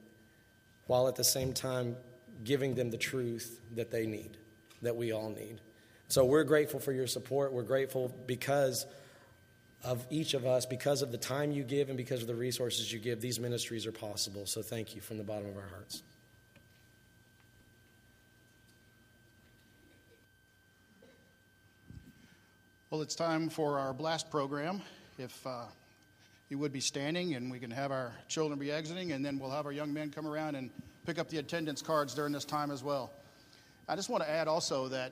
while 0.87 1.07
at 1.07 1.15
the 1.15 1.23
same 1.23 1.53
time 1.53 1.95
giving 2.43 2.73
them 2.75 2.89
the 2.89 2.97
truth 2.97 3.59
that 3.75 3.91
they 3.91 4.05
need, 4.05 4.37
that 4.81 4.95
we 4.95 5.11
all 5.11 5.29
need. 5.29 5.59
So 6.09 6.25
we're 6.25 6.43
grateful 6.43 6.79
for 6.79 6.91
your 6.91 7.05
support. 7.05 7.53
We're 7.53 7.61
grateful 7.61 8.13
because 8.25 8.87
of 9.83 10.05
each 10.09 10.33
of 10.33 10.45
us, 10.45 10.65
because 10.65 11.03
of 11.03 11.11
the 11.11 11.19
time 11.19 11.51
you 11.51 11.63
give 11.63 11.89
and 11.89 11.97
because 11.97 12.21
of 12.21 12.27
the 12.27 12.35
resources 12.35 12.91
you 12.91 12.97
give, 12.97 13.21
these 13.21 13.39
ministries 13.39 13.85
are 13.85 13.91
possible. 13.91 14.47
So 14.47 14.63
thank 14.63 14.95
you 14.95 15.01
from 15.01 15.19
the 15.19 15.23
bottom 15.23 15.47
of 15.47 15.55
our 15.55 15.67
hearts. 15.69 16.01
Well, 22.89 23.03
it's 23.03 23.13
time 23.13 23.49
for 23.49 23.77
our 23.77 23.93
blast 23.93 24.31
program. 24.31 24.81
If 25.19 25.45
uh, 25.45 25.65
you 26.49 26.57
would 26.57 26.73
be 26.73 26.79
standing, 26.79 27.35
and 27.35 27.51
we 27.51 27.59
can 27.59 27.69
have 27.69 27.91
our 27.91 28.11
children 28.27 28.57
be 28.57 28.71
exiting, 28.71 29.11
and 29.11 29.23
then 29.23 29.37
we'll 29.37 29.51
have 29.51 29.67
our 29.67 29.71
young 29.71 29.93
men 29.93 30.09
come 30.09 30.25
around 30.25 30.55
and 30.55 30.71
pick 31.05 31.19
up 31.19 31.29
the 31.29 31.37
attendance 31.37 31.83
cards 31.83 32.15
during 32.15 32.33
this 32.33 32.45
time 32.45 32.71
as 32.71 32.83
well. 32.83 33.11
I 33.87 33.95
just 33.95 34.09
want 34.09 34.23
to 34.23 34.29
add 34.29 34.47
also 34.47 34.87
that 34.87 35.11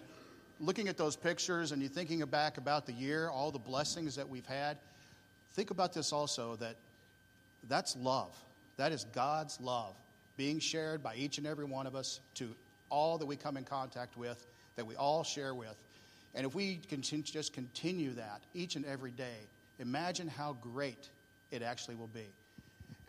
looking 0.60 0.88
at 0.88 0.98
those 0.98 1.16
pictures 1.16 1.72
and 1.72 1.82
you're 1.82 1.90
thinking 1.90 2.24
back 2.26 2.58
about 2.58 2.86
the 2.86 2.94
year, 2.94 3.30
all 3.30 3.52
the 3.52 3.60
blessings 3.60 4.16
that 4.16 4.28
we've 4.28 4.46
had, 4.46 4.78
think 5.54 5.72
about 5.72 5.94
this 5.94 6.12
also 6.12 6.56
that 6.58 6.76
that's 7.68 7.96
love. 7.96 8.36
That 8.78 8.92
is 8.92 9.06
God's 9.14 9.60
love 9.60 9.96
being 10.38 10.60
shared 10.60 11.02
by 11.02 11.16
each 11.16 11.38
and 11.38 11.48
every 11.48 11.66
one 11.66 11.88
of 11.88 11.96
us 11.96 12.20
to 12.36 12.50
all 12.90 13.18
that 13.18 13.26
we 13.26 13.36
come 13.36 13.58
in 13.58 13.64
contact 13.64 14.18
with, 14.18 14.46
that 14.76 14.86
we 14.86 14.96
all 14.96 15.24
share 15.24 15.54
with. 15.54 15.76
And 16.36 16.46
if 16.46 16.54
we 16.54 16.80
can 16.88 17.02
just 17.02 17.54
continue 17.54 18.12
that 18.14 18.42
each 18.54 18.76
and 18.76 18.86
every 18.86 19.12
day, 19.12 19.38
imagine 19.80 20.28
how 20.28 20.56
great 20.62 21.10
it 21.52 21.64
actually 21.64 21.96
will 21.96 22.08
be. 22.08 22.28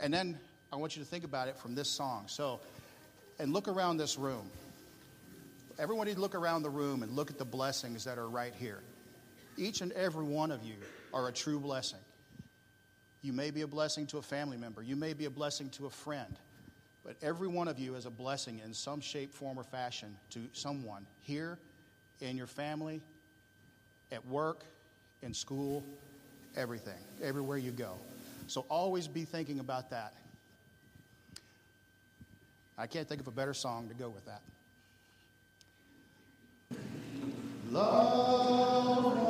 And 0.01 0.13
then 0.13 0.39
I 0.73 0.77
want 0.77 0.97
you 0.97 1.03
to 1.03 1.09
think 1.09 1.25
about 1.25 1.49
it 1.49 1.57
from 1.59 1.75
this 1.75 1.89
song. 1.89 2.25
So, 2.27 2.61
and 3.39 3.53
look 3.53 3.69
around 3.69 3.99
this 3.99 4.17
room 4.19 4.49
to 5.79 6.21
look 6.21 6.35
around 6.35 6.63
the 6.63 6.71
room 6.71 7.03
and 7.03 7.13
look 7.13 7.31
at 7.31 7.39
the 7.39 7.45
blessings 7.45 8.05
that 8.05 8.19
are 8.19 8.29
right 8.29 8.55
here. 8.59 8.81
Each 9.57 9.81
and 9.81 9.93
every 9.93 10.25
one 10.25 10.51
of 10.51 10.63
you 10.63 10.77
are 11.13 11.29
a 11.29 11.33
true 11.33 11.59
blessing. 11.59 11.99
You 13.23 13.33
may 13.33 13.51
be 13.51 13.63
a 13.63 13.67
blessing 13.67 14.07
to 14.09 14.19
a 14.19 14.23
family 14.23 14.57
member, 14.57 14.83
you 14.83 14.97
may 14.97 15.13
be 15.13 15.25
a 15.25 15.31
blessing 15.31 15.71
to 15.71 15.87
a 15.87 15.91
friend, 15.91 16.37
but 17.05 17.17
every 17.23 17.49
one 17.49 17.69
of 17.69 17.79
you 17.79 17.95
is 17.97 18.07
a 18.07 18.11
blessing 18.11 18.61
in 18.65 18.73
some 18.73 19.01
shape, 19.01 19.35
form, 19.35 19.59
or 19.59 19.65
fashion 19.65 20.17
to 20.31 20.41
someone 20.53 21.07
here, 21.23 21.59
in 22.21 22.37
your 22.37 22.47
family, 22.47 23.01
at 24.13 24.25
work, 24.27 24.65
in 25.23 25.35
school, 25.35 25.83
everything, 26.57 26.99
everywhere 27.23 27.59
you 27.59 27.71
go. 27.71 27.95
So 28.47 28.65
always 28.69 29.09
be 29.09 29.25
thinking 29.25 29.61
about 29.61 29.91
that. 29.91 30.15
I 32.77 32.87
can't 32.87 33.09
think 33.09 33.21
of 33.21 33.27
a 33.27 33.33
better 33.33 33.55
song 33.55 33.89
to 33.89 33.95
go 33.95 34.09
with 34.09 34.25
that. 34.27 34.41
Love 37.71 39.28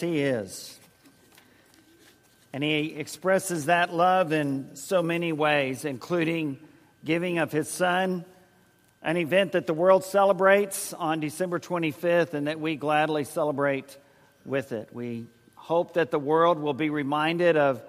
He 0.00 0.20
is. 0.20 0.78
And 2.52 2.62
He 2.62 2.94
expresses 2.94 3.66
that 3.66 3.92
love 3.92 4.32
in 4.32 4.76
so 4.76 5.02
many 5.02 5.32
ways, 5.32 5.84
including 5.84 6.58
giving 7.04 7.38
of 7.38 7.50
His 7.50 7.68
Son, 7.68 8.24
an 9.02 9.16
event 9.16 9.52
that 9.52 9.66
the 9.66 9.74
world 9.74 10.04
celebrates 10.04 10.92
on 10.92 11.20
December 11.20 11.58
25th 11.58 12.34
and 12.34 12.46
that 12.46 12.60
we 12.60 12.76
gladly 12.76 13.24
celebrate 13.24 13.96
with 14.44 14.72
it. 14.72 14.90
We 14.92 15.26
hope 15.56 15.94
that 15.94 16.10
the 16.10 16.18
world 16.18 16.58
will 16.58 16.74
be 16.74 16.90
reminded 16.90 17.56
of 17.56 17.82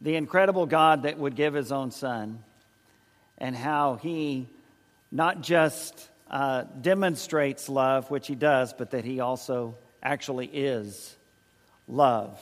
the 0.00 0.16
incredible 0.16 0.66
God 0.66 1.02
that 1.04 1.18
would 1.18 1.34
give 1.34 1.54
His 1.54 1.72
own 1.72 1.90
Son 1.90 2.44
and 3.38 3.56
how 3.56 3.94
He 3.96 4.48
not 5.10 5.40
just 5.40 6.08
uh, 6.30 6.64
demonstrates 6.80 7.68
love, 7.68 8.10
which 8.10 8.26
He 8.26 8.34
does, 8.34 8.72
but 8.72 8.90
that 8.90 9.04
He 9.04 9.20
also 9.20 9.76
actually 10.04 10.46
is 10.46 11.16
love. 11.88 12.38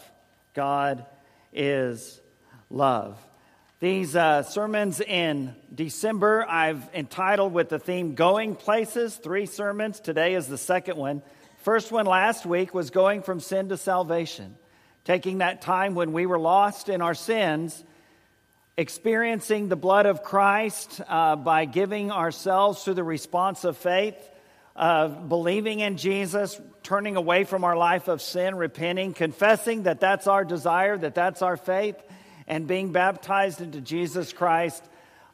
God 0.54 1.06
is 1.52 2.20
love. 2.70 3.18
These 3.80 4.14
uh, 4.14 4.42
sermons 4.42 5.00
in 5.00 5.54
December, 5.74 6.46
I've 6.48 6.88
entitled 6.94 7.52
with 7.52 7.68
the 7.68 7.78
theme 7.78 8.14
Going 8.14 8.54
Places, 8.54 9.16
three 9.16 9.46
sermons. 9.46 10.00
Today 10.00 10.34
is 10.34 10.46
the 10.46 10.58
second 10.58 10.96
one. 10.96 11.22
First 11.58 11.90
one 11.90 12.06
last 12.06 12.44
week 12.44 12.74
was 12.74 12.90
Going 12.90 13.22
from 13.22 13.40
Sin 13.40 13.68
to 13.70 13.76
Salvation, 13.76 14.56
taking 15.04 15.38
that 15.38 15.62
time 15.62 15.94
when 15.94 16.12
we 16.12 16.26
were 16.26 16.38
lost 16.38 16.88
in 16.88 17.02
our 17.02 17.14
sins, 17.14 17.82
experiencing 18.76 19.68
the 19.68 19.76
blood 19.76 20.06
of 20.06 20.22
Christ 20.22 21.00
uh, 21.08 21.36
by 21.36 21.64
giving 21.64 22.10
ourselves 22.10 22.82
through 22.82 22.94
the 22.94 23.04
response 23.04 23.64
of 23.64 23.76
faith 23.76 24.16
of 24.74 25.28
believing 25.28 25.80
in 25.80 25.96
Jesus, 25.96 26.60
turning 26.82 27.16
away 27.16 27.44
from 27.44 27.64
our 27.64 27.76
life 27.76 28.08
of 28.08 28.22
sin, 28.22 28.54
repenting, 28.54 29.12
confessing 29.12 29.84
that 29.84 30.00
that's 30.00 30.26
our 30.26 30.44
desire, 30.44 30.96
that 30.96 31.14
that's 31.14 31.42
our 31.42 31.56
faith, 31.56 31.96
and 32.46 32.66
being 32.66 32.92
baptized 32.92 33.60
into 33.60 33.80
Jesus 33.80 34.32
Christ, 34.32 34.82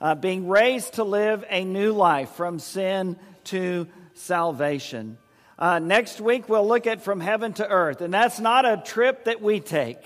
uh, 0.00 0.14
being 0.14 0.48
raised 0.48 0.94
to 0.94 1.04
live 1.04 1.44
a 1.48 1.64
new 1.64 1.92
life 1.92 2.30
from 2.30 2.58
sin 2.58 3.16
to 3.44 3.86
salvation. 4.14 5.18
Uh, 5.58 5.78
next 5.78 6.20
week, 6.20 6.48
we'll 6.48 6.66
look 6.66 6.86
at 6.86 7.02
From 7.02 7.20
Heaven 7.20 7.52
to 7.54 7.68
Earth, 7.68 8.00
and 8.00 8.12
that's 8.12 8.38
not 8.38 8.64
a 8.64 8.82
trip 8.84 9.24
that 9.24 9.40
we 9.40 9.60
take, 9.60 10.02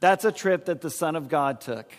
that's 0.00 0.24
a 0.24 0.32
trip 0.32 0.66
that 0.66 0.80
the 0.80 0.90
Son 0.90 1.16
of 1.16 1.28
God 1.28 1.60
took. 1.60 1.90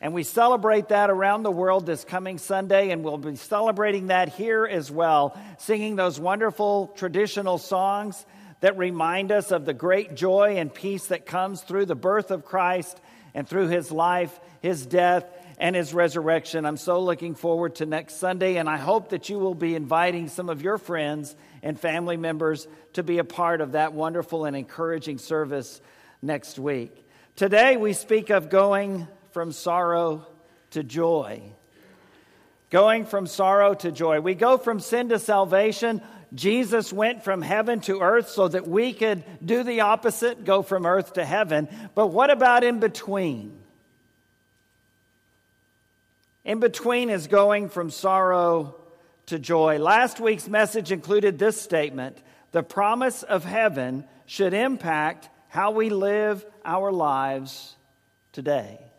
And 0.00 0.14
we 0.14 0.22
celebrate 0.22 0.88
that 0.88 1.10
around 1.10 1.42
the 1.42 1.50
world 1.50 1.84
this 1.84 2.04
coming 2.04 2.38
Sunday, 2.38 2.90
and 2.90 3.04
we'll 3.04 3.18
be 3.18 3.36
celebrating 3.36 4.06
that 4.06 4.30
here 4.30 4.66
as 4.66 4.90
well, 4.90 5.38
singing 5.58 5.94
those 5.96 6.18
wonderful 6.18 6.88
traditional 6.96 7.58
songs 7.58 8.24
that 8.60 8.78
remind 8.78 9.30
us 9.30 9.50
of 9.50 9.66
the 9.66 9.74
great 9.74 10.14
joy 10.14 10.56
and 10.56 10.72
peace 10.72 11.06
that 11.06 11.26
comes 11.26 11.60
through 11.60 11.84
the 11.84 11.94
birth 11.94 12.30
of 12.30 12.46
Christ 12.46 12.98
and 13.34 13.46
through 13.46 13.68
his 13.68 13.92
life, 13.92 14.40
his 14.60 14.86
death, 14.86 15.24
and 15.58 15.76
his 15.76 15.92
resurrection. 15.92 16.64
I'm 16.64 16.78
so 16.78 17.00
looking 17.02 17.34
forward 17.34 17.76
to 17.76 17.86
next 17.86 18.16
Sunday, 18.16 18.56
and 18.56 18.70
I 18.70 18.78
hope 18.78 19.10
that 19.10 19.28
you 19.28 19.38
will 19.38 19.54
be 19.54 19.74
inviting 19.74 20.28
some 20.28 20.48
of 20.48 20.62
your 20.62 20.78
friends 20.78 21.36
and 21.62 21.78
family 21.78 22.16
members 22.16 22.66
to 22.94 23.02
be 23.02 23.18
a 23.18 23.24
part 23.24 23.60
of 23.60 23.72
that 23.72 23.92
wonderful 23.92 24.46
and 24.46 24.56
encouraging 24.56 25.18
service 25.18 25.82
next 26.22 26.58
week. 26.58 27.06
Today, 27.36 27.76
we 27.76 27.92
speak 27.92 28.30
of 28.30 28.48
going 28.48 29.06
from 29.32 29.52
sorrow 29.52 30.26
to 30.70 30.82
joy. 30.82 31.42
Going 32.70 33.04
from 33.04 33.26
sorrow 33.26 33.74
to 33.74 33.90
joy. 33.90 34.20
We 34.20 34.34
go 34.34 34.56
from 34.56 34.80
sin 34.80 35.08
to 35.08 35.18
salvation. 35.18 36.02
Jesus 36.32 36.92
went 36.92 37.24
from 37.24 37.42
heaven 37.42 37.80
to 37.82 38.00
earth 38.00 38.28
so 38.28 38.46
that 38.46 38.68
we 38.68 38.92
could 38.92 39.24
do 39.44 39.64
the 39.64 39.80
opposite, 39.80 40.44
go 40.44 40.62
from 40.62 40.86
earth 40.86 41.14
to 41.14 41.24
heaven. 41.24 41.68
But 41.94 42.08
what 42.08 42.30
about 42.30 42.62
in 42.62 42.78
between? 42.78 43.58
In 46.44 46.60
between 46.60 47.10
is 47.10 47.26
going 47.26 47.68
from 47.68 47.90
sorrow 47.90 48.76
to 49.26 49.38
joy. 49.38 49.78
Last 49.78 50.20
week's 50.20 50.48
message 50.48 50.92
included 50.92 51.38
this 51.38 51.60
statement 51.60 52.18
The 52.52 52.62
promise 52.62 53.22
of 53.22 53.44
heaven 53.44 54.04
should 54.26 54.54
impact 54.54 55.28
how 55.48 55.72
we 55.72 55.90
live 55.90 56.44
our 56.64 56.92
lives 56.92 57.76
today. 58.32 58.89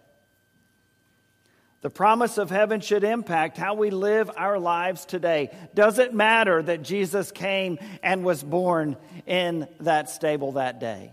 The 1.82 1.90
promise 1.90 2.38
of 2.38 2.52
heaven 2.52 2.80
should 2.80 3.04
impact 3.04 3.58
how 3.58 3.74
we 3.74 3.90
live 3.90 4.30
our 4.38 4.60
lives 4.60 5.04
today. 5.04 5.50
Does 5.74 5.98
it 5.98 6.14
matter 6.14 6.62
that 6.62 6.84
Jesus 6.84 7.32
came 7.32 7.80
and 8.04 8.24
was 8.24 8.44
born 8.44 8.98
in 9.26 9.68
that 9.80 10.10
stable 10.10 10.54
that 10.54 10.80
day? 10.80 11.12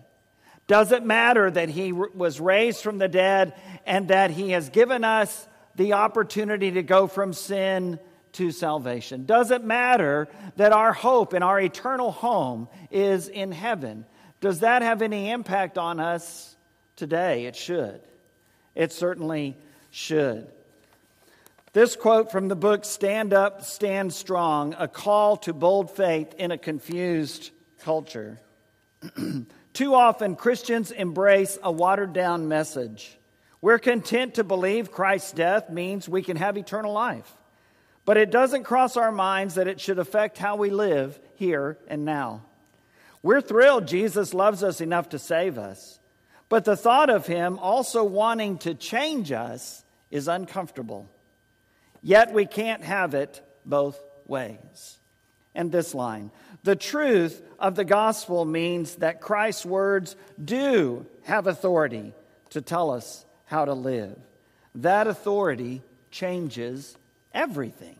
Does 0.66 0.92
it 0.92 1.02
matter 1.02 1.50
that 1.50 1.70
he 1.70 1.92
was 1.92 2.38
raised 2.38 2.82
from 2.82 2.98
the 2.98 3.08
dead 3.08 3.54
and 3.86 4.08
that 4.08 4.30
he 4.30 4.50
has 4.50 4.68
given 4.68 5.04
us 5.04 5.48
the 5.76 5.94
opportunity 5.94 6.72
to 6.72 6.82
go 6.82 7.06
from 7.06 7.32
sin 7.32 7.98
to 8.32 8.50
salvation? 8.50 9.24
Does 9.24 9.50
it 9.50 9.64
matter 9.64 10.28
that 10.56 10.72
our 10.72 10.92
hope 10.92 11.32
and 11.32 11.42
our 11.42 11.58
eternal 11.58 12.12
home 12.12 12.68
is 12.90 13.28
in 13.28 13.52
heaven? 13.52 14.04
Does 14.42 14.60
that 14.60 14.82
have 14.82 15.00
any 15.00 15.30
impact 15.30 15.78
on 15.78 15.98
us 15.98 16.54
today? 16.94 17.46
It 17.46 17.56
should. 17.56 18.02
It 18.74 18.92
certainly 18.92 19.56
should. 19.90 20.52
This 21.74 21.96
quote 21.96 22.32
from 22.32 22.48
the 22.48 22.56
book 22.56 22.86
Stand 22.86 23.34
Up, 23.34 23.62
Stand 23.62 24.14
Strong 24.14 24.74
A 24.78 24.88
Call 24.88 25.36
to 25.38 25.52
Bold 25.52 25.90
Faith 25.90 26.34
in 26.38 26.50
a 26.50 26.56
Confused 26.56 27.50
Culture. 27.80 28.40
Too 29.74 29.94
often, 29.94 30.34
Christians 30.34 30.90
embrace 30.90 31.58
a 31.62 31.70
watered 31.70 32.14
down 32.14 32.48
message. 32.48 33.18
We're 33.60 33.78
content 33.78 34.34
to 34.34 34.44
believe 34.44 34.90
Christ's 34.90 35.32
death 35.32 35.68
means 35.68 36.08
we 36.08 36.22
can 36.22 36.38
have 36.38 36.56
eternal 36.56 36.94
life. 36.94 37.30
But 38.06 38.16
it 38.16 38.30
doesn't 38.30 38.64
cross 38.64 38.96
our 38.96 39.12
minds 39.12 39.56
that 39.56 39.68
it 39.68 39.78
should 39.78 39.98
affect 39.98 40.38
how 40.38 40.56
we 40.56 40.70
live 40.70 41.20
here 41.34 41.76
and 41.86 42.06
now. 42.06 42.44
We're 43.22 43.42
thrilled 43.42 43.86
Jesus 43.86 44.32
loves 44.32 44.64
us 44.64 44.80
enough 44.80 45.10
to 45.10 45.18
save 45.18 45.58
us. 45.58 46.00
But 46.48 46.64
the 46.64 46.76
thought 46.76 47.10
of 47.10 47.26
him 47.26 47.58
also 47.58 48.04
wanting 48.04 48.56
to 48.58 48.74
change 48.74 49.32
us 49.32 49.84
is 50.10 50.28
uncomfortable. 50.28 51.10
Yet 52.08 52.32
we 52.32 52.46
can't 52.46 52.82
have 52.84 53.12
it 53.12 53.42
both 53.66 54.00
ways. 54.26 54.96
And 55.54 55.70
this 55.70 55.94
line 55.94 56.30
the 56.62 56.74
truth 56.74 57.42
of 57.58 57.74
the 57.74 57.84
gospel 57.84 58.46
means 58.46 58.94
that 58.96 59.20
Christ's 59.20 59.66
words 59.66 60.16
do 60.42 61.04
have 61.24 61.46
authority 61.46 62.14
to 62.50 62.62
tell 62.62 62.92
us 62.92 63.26
how 63.44 63.66
to 63.66 63.74
live. 63.74 64.16
That 64.76 65.06
authority 65.06 65.82
changes 66.10 66.96
everything. 67.34 67.98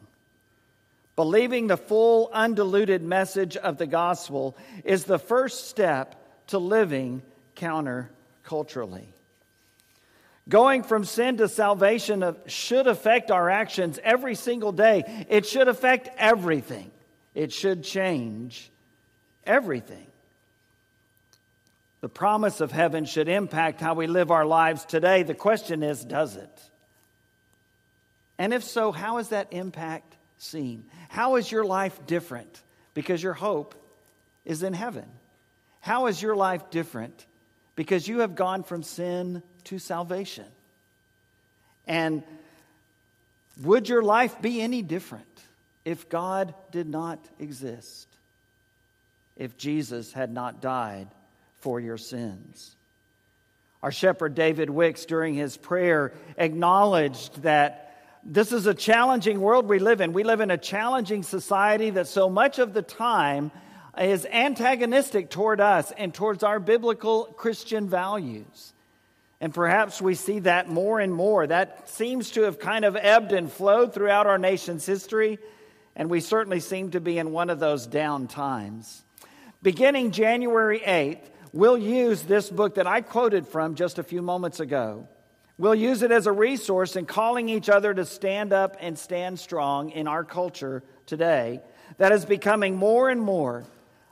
Believing 1.14 1.66
the 1.66 1.76
full, 1.76 2.30
undiluted 2.32 3.02
message 3.02 3.58
of 3.58 3.76
the 3.76 3.86
gospel 3.86 4.56
is 4.84 5.04
the 5.04 5.18
first 5.18 5.68
step 5.68 6.14
to 6.46 6.56
living 6.56 7.20
counterculturally. 7.56 9.08
Going 10.48 10.82
from 10.82 11.04
sin 11.04 11.36
to 11.38 11.48
salvation 11.48 12.36
should 12.46 12.86
affect 12.86 13.30
our 13.30 13.50
actions 13.50 13.98
every 14.02 14.34
single 14.34 14.72
day. 14.72 15.26
It 15.28 15.46
should 15.46 15.68
affect 15.68 16.08
everything. 16.16 16.90
It 17.34 17.52
should 17.52 17.84
change 17.84 18.70
everything. 19.44 20.06
The 22.00 22.08
promise 22.08 22.60
of 22.60 22.72
heaven 22.72 23.04
should 23.04 23.28
impact 23.28 23.80
how 23.80 23.94
we 23.94 24.06
live 24.06 24.30
our 24.30 24.46
lives 24.46 24.84
today. 24.84 25.22
The 25.22 25.34
question 25.34 25.82
is, 25.82 26.04
does 26.04 26.36
it? 26.36 26.70
And 28.38 28.54
if 28.54 28.62
so, 28.62 28.92
how 28.92 29.18
is 29.18 29.28
that 29.28 29.48
impact 29.50 30.16
seen? 30.38 30.84
How 31.08 31.36
is 31.36 31.50
your 31.50 31.64
life 31.64 32.06
different? 32.06 32.62
Because 32.94 33.22
your 33.22 33.34
hope 33.34 33.74
is 34.44 34.62
in 34.62 34.72
heaven. 34.72 35.06
How 35.80 36.06
is 36.06 36.22
your 36.22 36.36
life 36.36 36.70
different? 36.70 37.26
Because 37.74 38.06
you 38.06 38.20
have 38.20 38.34
gone 38.34 38.62
from 38.62 38.82
sin 38.82 39.42
to 39.68 39.78
salvation. 39.78 40.46
And 41.86 42.22
would 43.62 43.88
your 43.88 44.02
life 44.02 44.40
be 44.40 44.60
any 44.60 44.82
different 44.82 45.24
if 45.84 46.08
God 46.08 46.54
did 46.70 46.88
not 46.88 47.18
exist? 47.38 48.06
If 49.36 49.56
Jesus 49.56 50.12
had 50.12 50.32
not 50.32 50.60
died 50.60 51.08
for 51.60 51.80
your 51.80 51.96
sins? 51.96 52.74
Our 53.82 53.92
shepherd 53.92 54.34
David 54.34 54.70
Wicks, 54.70 55.04
during 55.04 55.34
his 55.34 55.56
prayer, 55.56 56.12
acknowledged 56.36 57.42
that 57.42 57.84
this 58.24 58.52
is 58.52 58.66
a 58.66 58.74
challenging 58.74 59.40
world 59.40 59.68
we 59.68 59.78
live 59.78 60.00
in. 60.00 60.12
We 60.12 60.24
live 60.24 60.40
in 60.40 60.50
a 60.50 60.58
challenging 60.58 61.22
society 61.22 61.90
that 61.90 62.08
so 62.08 62.28
much 62.28 62.58
of 62.58 62.74
the 62.74 62.82
time 62.82 63.50
is 63.98 64.26
antagonistic 64.26 65.30
toward 65.30 65.60
us 65.60 65.92
and 65.96 66.12
towards 66.12 66.42
our 66.42 66.58
biblical 66.58 67.24
Christian 67.36 67.88
values. 67.88 68.72
And 69.40 69.54
perhaps 69.54 70.02
we 70.02 70.14
see 70.14 70.40
that 70.40 70.68
more 70.68 70.98
and 70.98 71.14
more. 71.14 71.46
That 71.46 71.88
seems 71.88 72.32
to 72.32 72.42
have 72.42 72.58
kind 72.58 72.84
of 72.84 72.96
ebbed 72.96 73.32
and 73.32 73.50
flowed 73.50 73.94
throughout 73.94 74.26
our 74.26 74.38
nation's 74.38 74.84
history, 74.84 75.38
and 75.94 76.10
we 76.10 76.20
certainly 76.20 76.60
seem 76.60 76.90
to 76.90 77.00
be 77.00 77.18
in 77.18 77.30
one 77.30 77.50
of 77.50 77.60
those 77.60 77.86
down 77.86 78.26
times. 78.26 79.04
Beginning 79.62 80.10
January 80.10 80.80
8th, 80.80 81.22
we'll 81.52 81.78
use 81.78 82.22
this 82.22 82.50
book 82.50 82.74
that 82.76 82.86
I 82.86 83.00
quoted 83.00 83.46
from 83.46 83.74
just 83.74 83.98
a 83.98 84.02
few 84.02 84.22
moments 84.22 84.60
ago. 84.60 85.06
We'll 85.56 85.74
use 85.74 86.02
it 86.02 86.12
as 86.12 86.26
a 86.26 86.32
resource 86.32 86.94
in 86.94 87.06
calling 87.06 87.48
each 87.48 87.68
other 87.68 87.92
to 87.92 88.04
stand 88.04 88.52
up 88.52 88.76
and 88.80 88.98
stand 88.98 89.40
strong 89.40 89.90
in 89.90 90.06
our 90.06 90.24
culture 90.24 90.84
today 91.06 91.60
that 91.96 92.12
is 92.12 92.24
becoming 92.24 92.76
more 92.76 93.08
and 93.08 93.20
more 93.20 93.64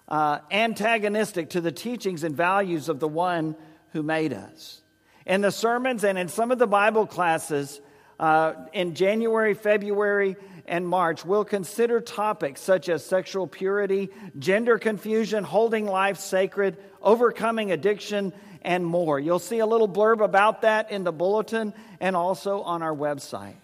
uh, 0.08 0.38
antagonistic 0.50 1.50
to 1.50 1.60
the 1.60 1.72
teachings 1.72 2.24
and 2.24 2.36
values 2.36 2.88
of 2.88 3.00
the 3.00 3.08
one 3.08 3.56
who 3.92 4.02
made 4.02 4.32
us. 4.32 4.82
In 5.26 5.40
the 5.40 5.50
sermons 5.50 6.04
and 6.04 6.16
in 6.16 6.28
some 6.28 6.52
of 6.52 6.58
the 6.58 6.68
Bible 6.68 7.06
classes 7.06 7.80
uh, 8.18 8.54
in 8.72 8.94
January, 8.94 9.54
February, 9.54 10.36
and 10.66 10.86
March, 10.86 11.24
we'll 11.24 11.44
consider 11.44 12.00
topics 12.00 12.60
such 12.60 12.88
as 12.88 13.04
sexual 13.04 13.46
purity, 13.46 14.10
gender 14.38 14.78
confusion, 14.78 15.44
holding 15.44 15.84
life 15.84 16.18
sacred, 16.18 16.76
overcoming 17.02 17.72
addiction, 17.72 18.32
and 18.62 18.86
more. 18.86 19.18
You'll 19.18 19.38
see 19.38 19.58
a 19.58 19.66
little 19.66 19.88
blurb 19.88 20.24
about 20.24 20.62
that 20.62 20.90
in 20.90 21.04
the 21.04 21.12
bulletin 21.12 21.74
and 22.00 22.16
also 22.16 22.62
on 22.62 22.82
our 22.82 22.94
website. 22.94 23.56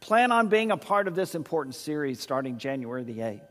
Plan 0.00 0.32
on 0.32 0.48
being 0.48 0.70
a 0.70 0.76
part 0.76 1.08
of 1.08 1.14
this 1.14 1.34
important 1.34 1.74
series 1.74 2.20
starting 2.20 2.58
January 2.58 3.04
the 3.04 3.18
8th. 3.18 3.49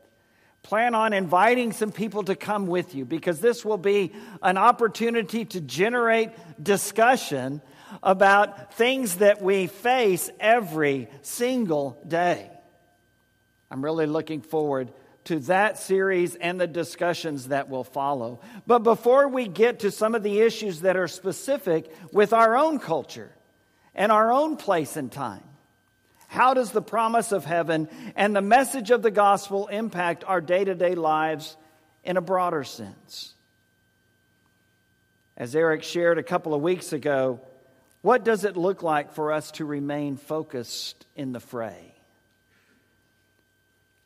Plan 0.62 0.93
on 0.93 1.14
inviting 1.14 1.72
some 1.72 1.91
people 1.91 2.24
to 2.24 2.36
come 2.36 2.68
with 2.68 2.93
you 2.93 3.05
because 3.05 3.39
this 3.39 3.64
will 3.64 3.78
be 3.78 4.14
an 4.41 4.57
opportunity 4.57 5.45
to 5.45 5.62
generate 5.62 6.32
discussion 6.62 7.62
about 8.03 8.74
things 8.74 9.16
that 9.18 9.41
we 9.41 9.68
face 9.68 10.30
every 10.39 11.07
single 11.22 12.01
day. 12.07 12.49
I'm 13.72 13.84
really 13.84 14.05
looking 14.05 14.41
forward 14.41 14.91
to 15.26 15.39
that 15.39 15.78
series 15.78 16.36
and 16.36 16.60
the 16.60 16.68
discussions 16.68 17.49
that 17.49 17.70
will 17.70 17.84
follow. 17.84 18.39
But 18.66 18.80
before 18.80 19.28
we 19.28 19.47
get 19.47 19.80
to 19.80 19.91
some 19.91 20.16
of 20.16 20.24
the 20.24 20.39
issues 20.41 20.82
that 20.82 20.97
are 20.97 21.07
specific 21.07 21.91
with 22.12 22.34
our 22.34 22.57
own 22.57 22.80
culture 22.80 23.32
and 23.93 24.12
our 24.12 24.32
own 24.32 24.57
place 24.57 24.97
and 24.97 25.12
time, 25.12 25.43
how 26.30 26.54
does 26.54 26.70
the 26.70 26.82
promise 26.82 27.32
of 27.32 27.44
heaven 27.44 27.90
and 28.16 28.36
the 28.36 28.42
message 28.42 28.92
of 28.92 29.02
the 29.02 29.10
gospel 29.10 29.66
impact 29.66 30.24
our 30.24 30.42
day 30.42 30.64
to 30.64 30.76
day 30.76 30.94
lives 30.94 31.58
in 32.04 32.18
a 32.18 32.22
broader 32.22 32.64
sense? 32.64 33.34
As 35.36 35.56
Eric 35.56 35.82
shared 35.82 36.20
a 36.20 36.24
couple 36.24 36.54
of 36.54 36.62
weeks 36.62 36.94
ago, 36.94 37.40
what 38.04 38.24
does 38.24 38.44
it 38.46 38.56
look 38.56 38.84
like 38.84 39.14
for 39.16 39.32
us 39.34 39.50
to 39.54 39.66
remain 39.66 40.18
focused 40.18 41.08
in 41.16 41.32
the 41.32 41.40
fray? 41.40 41.96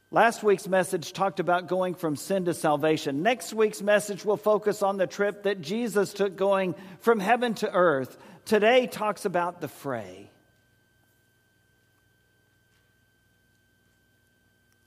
Last 0.10 0.44
week's 0.44 0.70
message 0.70 1.12
talked 1.12 1.42
about 1.42 1.68
going 1.68 1.94
from 1.94 2.16
sin 2.16 2.46
to 2.46 2.54
salvation. 2.54 3.22
Next 3.22 3.54
week's 3.54 3.82
message 3.82 4.24
will 4.24 4.38
focus 4.38 4.82
on 4.82 4.96
the 4.96 5.08
trip 5.08 5.44
that 5.44 5.60
Jesus 5.60 6.14
took 6.14 6.38
going 6.38 6.74
from 7.02 7.20
heaven 7.20 7.54
to 7.56 7.70
earth. 7.70 8.16
Today 8.46 8.88
talks 8.88 9.26
about 9.26 9.60
the 9.60 9.68
fray. 9.68 10.30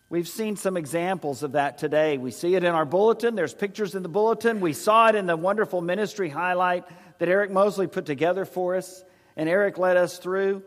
We've 0.08 0.28
seen 0.28 0.56
some 0.56 0.76
examples 0.76 1.42
of 1.42 1.52
that 1.52 1.78
today. 1.78 2.16
We 2.16 2.30
see 2.30 2.54
it 2.54 2.62
in 2.62 2.72
our 2.74 2.84
bulletin. 2.84 3.34
There's 3.34 3.54
pictures 3.54 3.94
in 3.94 4.02
the 4.02 4.08
bulletin. 4.08 4.60
We 4.60 4.72
saw 4.72 5.08
it 5.08 5.16
in 5.16 5.26
the 5.26 5.36
wonderful 5.36 5.80
ministry 5.80 6.28
highlight 6.28 6.84
that 7.18 7.28
Eric 7.28 7.50
Mosley 7.50 7.88
put 7.88 8.06
together 8.06 8.44
for 8.44 8.76
us, 8.76 9.04
and 9.36 9.48
Eric 9.48 9.78
led 9.78 9.96
us 9.96 10.18
through 10.18 10.62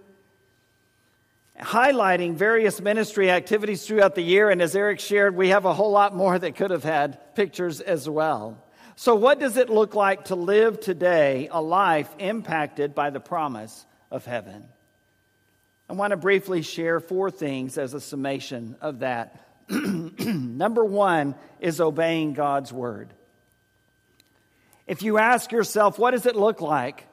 highlighting 1.59 2.35
various 2.35 2.79
ministry 2.79 3.29
activities 3.29 3.85
throughout 3.85 4.15
the 4.15 4.21
year. 4.21 4.49
And 4.49 4.61
as 4.61 4.75
Eric 4.75 4.99
shared, 4.99 5.35
we 5.35 5.49
have 5.49 5.65
a 5.65 5.73
whole 5.73 5.91
lot 5.91 6.15
more 6.15 6.37
that 6.37 6.55
could 6.55 6.71
have 6.71 6.83
had 6.83 7.35
pictures 7.35 7.81
as 7.81 8.09
well. 8.09 8.63
So, 8.95 9.15
what 9.15 9.39
does 9.39 9.55
it 9.55 9.69
look 9.69 9.95
like 9.95 10.25
to 10.25 10.35
live 10.35 10.79
today 10.79 11.47
a 11.51 11.61
life 11.61 12.13
impacted 12.19 12.93
by 12.93 13.09
the 13.09 13.19
promise 13.19 13.85
of 14.11 14.25
heaven? 14.25 14.67
I 15.89 15.93
want 15.93 16.11
to 16.11 16.17
briefly 16.17 16.61
share 16.61 16.99
four 16.99 17.31
things 17.31 17.79
as 17.79 17.95
a 17.95 17.99
summation 17.99 18.75
of 18.79 18.99
that. 18.99 19.43
Number 19.69 20.85
one 20.85 21.33
is 21.59 21.81
obeying 21.81 22.33
God's 22.33 22.71
word. 22.71 23.11
If 24.85 25.01
you 25.01 25.17
ask 25.17 25.51
yourself, 25.51 25.97
what 25.97 26.11
does 26.11 26.27
it 26.27 26.35
look 26.35 26.61
like 26.61 27.07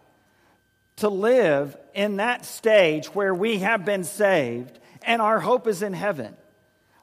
to 0.96 1.08
live 1.08 1.74
in 1.94 2.16
that 2.16 2.44
stage 2.44 3.06
where 3.14 3.34
we 3.34 3.58
have 3.58 3.86
been 3.86 4.04
saved 4.04 4.78
and 5.02 5.22
our 5.22 5.40
hope 5.40 5.66
is 5.66 5.82
in 5.82 5.94
heaven? 5.94 6.36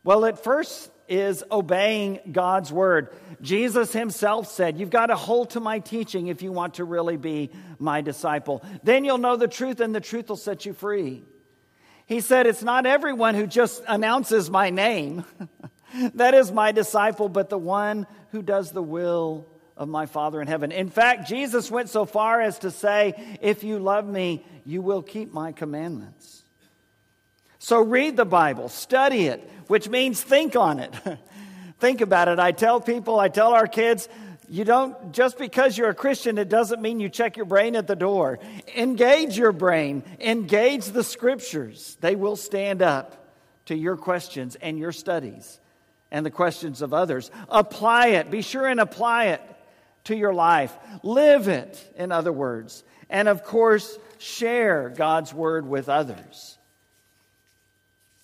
Well, 0.03 0.26
it 0.26 0.38
first 0.38 0.91
is 1.07 1.43
obeying 1.51 2.19
God's 2.32 2.71
word. 2.71 3.15
Jesus 3.41 3.93
himself 3.93 4.47
said, 4.47 4.78
You've 4.78 4.89
got 4.91 5.07
to 5.07 5.15
hold 5.15 5.51
to 5.51 5.59
my 5.59 5.80
teaching 5.80 6.28
if 6.28 6.43
you 6.43 6.51
want 6.51 6.76
to 6.76 6.84
really 6.84 7.17
be 7.17 7.49
my 7.80 8.01
disciple. 8.01 8.63
Then 8.84 9.05
you'll 9.05 9.17
know 9.17 9.38
the 9.38 9.47
truth, 9.47 9.80
and 9.80 9.93
the 9.93 10.01
truth 10.01 10.30
will 10.30 10.38
set 10.38 10.65
you 10.65 10.74
free. 10.74 11.24
He 12.06 12.20
said, 12.20 12.47
It's 12.47 12.64
not 12.64 12.86
everyone 12.86 13.36
who 13.36 13.47
just 13.47 13.84
announces 13.88 14.49
my 14.49 14.70
name 14.70 15.26
that 16.16 16.34
is 16.34 16.51
my 16.51 16.72
disciple, 16.72 17.30
but 17.30 17.49
the 17.49 17.58
one 17.58 18.08
who 18.32 18.41
does 18.41 18.72
the 18.72 18.84
will 18.84 19.47
of 19.78 19.88
my 19.88 20.06
Father 20.06 20.41
in 20.41 20.47
heaven. 20.47 20.72
In 20.72 20.89
fact, 20.89 21.28
Jesus 21.28 21.72
went 21.72 21.89
so 21.89 22.06
far 22.06 22.41
as 22.41 22.60
to 22.60 22.72
say, 22.72 23.38
If 23.41 23.64
you 23.64 23.80
love 23.80 24.08
me, 24.08 24.45
you 24.66 24.82
will 24.82 25.01
keep 25.01 25.34
my 25.34 25.51
commandments. 25.51 26.43
So 27.60 27.82
read 27.82 28.18
the 28.18 28.26
Bible, 28.26 28.68
study 28.68 29.28
it, 29.28 29.49
which 29.68 29.88
means 29.88 30.22
think 30.22 30.56
on 30.56 30.80
it. 30.80 30.93
think 31.80 32.01
about 32.01 32.28
it. 32.28 32.38
I 32.38 32.51
tell 32.51 32.82
people, 32.82 33.20
I 33.20 33.30
tell 33.30 33.54
our 33.54 33.68
kids, 33.68 34.10
you 34.49 34.63
don't, 34.63 35.13
just 35.13 35.37
because 35.37 35.77
you're 35.77 35.89
a 35.89 35.95
Christian, 35.95 36.37
it 36.37 36.49
doesn't 36.49 36.81
mean 36.81 36.99
you 36.99 37.09
check 37.09 37.37
your 37.37 37.45
brain 37.45 37.75
at 37.75 37.87
the 37.87 37.95
door. 37.95 38.39
Engage 38.75 39.37
your 39.37 39.51
brain, 39.51 40.03
engage 40.19 40.85
the 40.87 41.03
scriptures. 41.03 41.97
They 42.01 42.15
will 42.15 42.35
stand 42.35 42.81
up 42.81 43.27
to 43.65 43.75
your 43.75 43.97
questions 43.97 44.55
and 44.55 44.77
your 44.77 44.91
studies 44.91 45.59
and 46.11 46.25
the 46.25 46.31
questions 46.31 46.81
of 46.81 46.93
others. 46.93 47.31
Apply 47.49 48.07
it. 48.07 48.29
Be 48.29 48.41
sure 48.41 48.67
and 48.67 48.79
apply 48.79 49.25
it 49.25 49.41
to 50.05 50.15
your 50.15 50.33
life. 50.33 50.75
Live 51.01 51.47
it, 51.47 51.93
in 51.95 52.11
other 52.11 52.31
words. 52.31 52.83
And 53.09 53.27
of 53.27 53.43
course, 53.43 53.97
share 54.17 54.89
God's 54.89 55.33
word 55.33 55.67
with 55.67 55.89
others. 55.89 56.57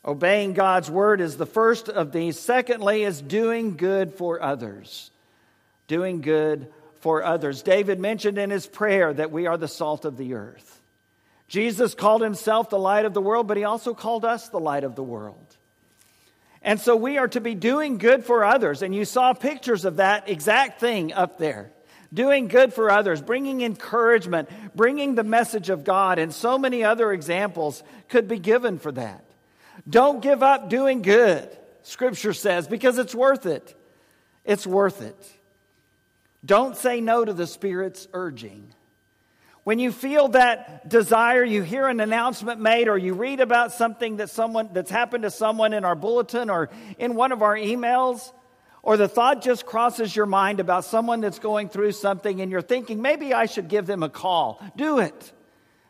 Obeying 0.06 0.54
God's 0.54 0.90
word 0.90 1.20
is 1.22 1.38
the 1.38 1.46
first 1.46 1.90
of 1.90 2.12
these. 2.12 2.40
Secondly, 2.40 3.04
is 3.04 3.22
doing 3.22 3.76
good 3.76 4.14
for 4.14 4.42
others. 4.42 5.12
Doing 5.90 6.22
good 6.22 6.72
for 7.02 7.24
others. 7.24 7.64
David 7.64 8.00
mentioned 8.00 8.38
in 8.38 8.52
his 8.52 8.68
prayer 8.68 9.12
that 9.12 9.32
we 9.32 9.48
are 9.48 9.58
the 9.58 9.68
salt 9.68 10.06
of 10.06 10.16
the 10.16 10.36
earth. 10.36 10.82
Jesus 11.50 11.96
called 11.96 12.22
himself 12.22 12.70
the 12.70 12.78
light 12.78 13.06
of 13.06 13.16
the 13.16 13.22
world, 13.22 13.48
but 13.48 13.58
he 13.58 13.64
also 13.64 13.96
called 13.96 14.24
us 14.24 14.50
the 14.50 14.60
light 14.60 14.84
of 14.84 14.96
the 14.96 15.04
world. 15.04 15.58
And 16.62 16.80
so 16.80 16.96
we 16.96 17.18
are 17.18 17.28
to 17.30 17.42
be 17.42 17.56
doing 17.56 17.98
good 17.98 18.24
for 18.24 18.46
others. 18.46 18.84
And 18.84 18.94
you 18.94 19.04
saw 19.04 19.34
pictures 19.34 19.84
of 19.84 19.96
that 19.96 20.30
exact 20.30 20.80
thing 20.80 21.12
up 21.12 21.40
there. 21.40 21.72
Doing 22.14 22.48
good 22.48 22.72
for 22.74 22.92
others, 22.92 23.22
bringing 23.22 23.62
encouragement, 23.62 24.50
bringing 24.76 25.16
the 25.16 25.24
message 25.24 25.70
of 25.70 25.84
God, 25.84 26.20
and 26.20 26.34
so 26.34 26.58
many 26.58 26.84
other 26.84 27.12
examples 27.12 27.84
could 28.10 28.28
be 28.28 28.40
given 28.40 28.78
for 28.78 28.92
that. 28.92 29.24
Don't 29.90 30.22
give 30.22 30.44
up 30.44 30.70
doing 30.70 31.02
good, 31.02 31.50
Scripture 31.84 32.34
says, 32.34 32.68
because 32.68 32.98
it's 32.98 33.16
worth 33.16 33.46
it. 33.46 33.76
It's 34.44 34.68
worth 34.68 35.02
it. 35.02 35.39
Don't 36.46 36.76
say 36.76 37.02
no 37.02 37.26
to 37.26 37.34
the 37.34 37.48
Spirit's 37.48 38.08
urging. 38.14 38.74
When 39.64 39.78
you 39.78 39.92
feel 39.92 40.30
that 40.30 40.88
desire, 40.88 41.44
you 41.44 41.62
hear 41.62 41.88
an 41.88 42.00
announcement 42.00 42.60
made 42.60 42.88
or 42.88 42.98
you 42.98 43.14
read 43.14 43.40
about 43.40 43.72
something 43.72 44.18
that 44.18 44.30
someone 44.30 44.70
that's 44.74 44.90
happened 44.90 45.24
to 45.24 45.32
someone 45.32 45.74
in 45.74 45.86
our 45.86 45.96
bulletin 45.96 46.50
or 46.50 46.70
in 46.98 47.16
one 47.16 47.32
of 47.32 47.42
our 47.42 47.56
emails, 47.56 48.32
or 48.82 48.98
the 48.98 49.08
thought 49.08 49.42
just 49.42 49.66
crosses 49.66 50.16
your 50.16 50.26
mind 50.26 50.60
about 50.60 50.86
someone 50.86 51.20
that's 51.20 51.40
going 51.40 51.70
through 51.70 51.92
something 51.92 52.42
and 52.42 52.50
you're 52.50 52.62
thinking, 52.62 53.02
maybe 53.02 53.34
I 53.34 53.46
should 53.46 53.68
give 53.68 53.86
them 53.86 54.02
a 54.02 54.10
call. 54.10 54.64
Do 54.76 55.00
it. 55.00 55.34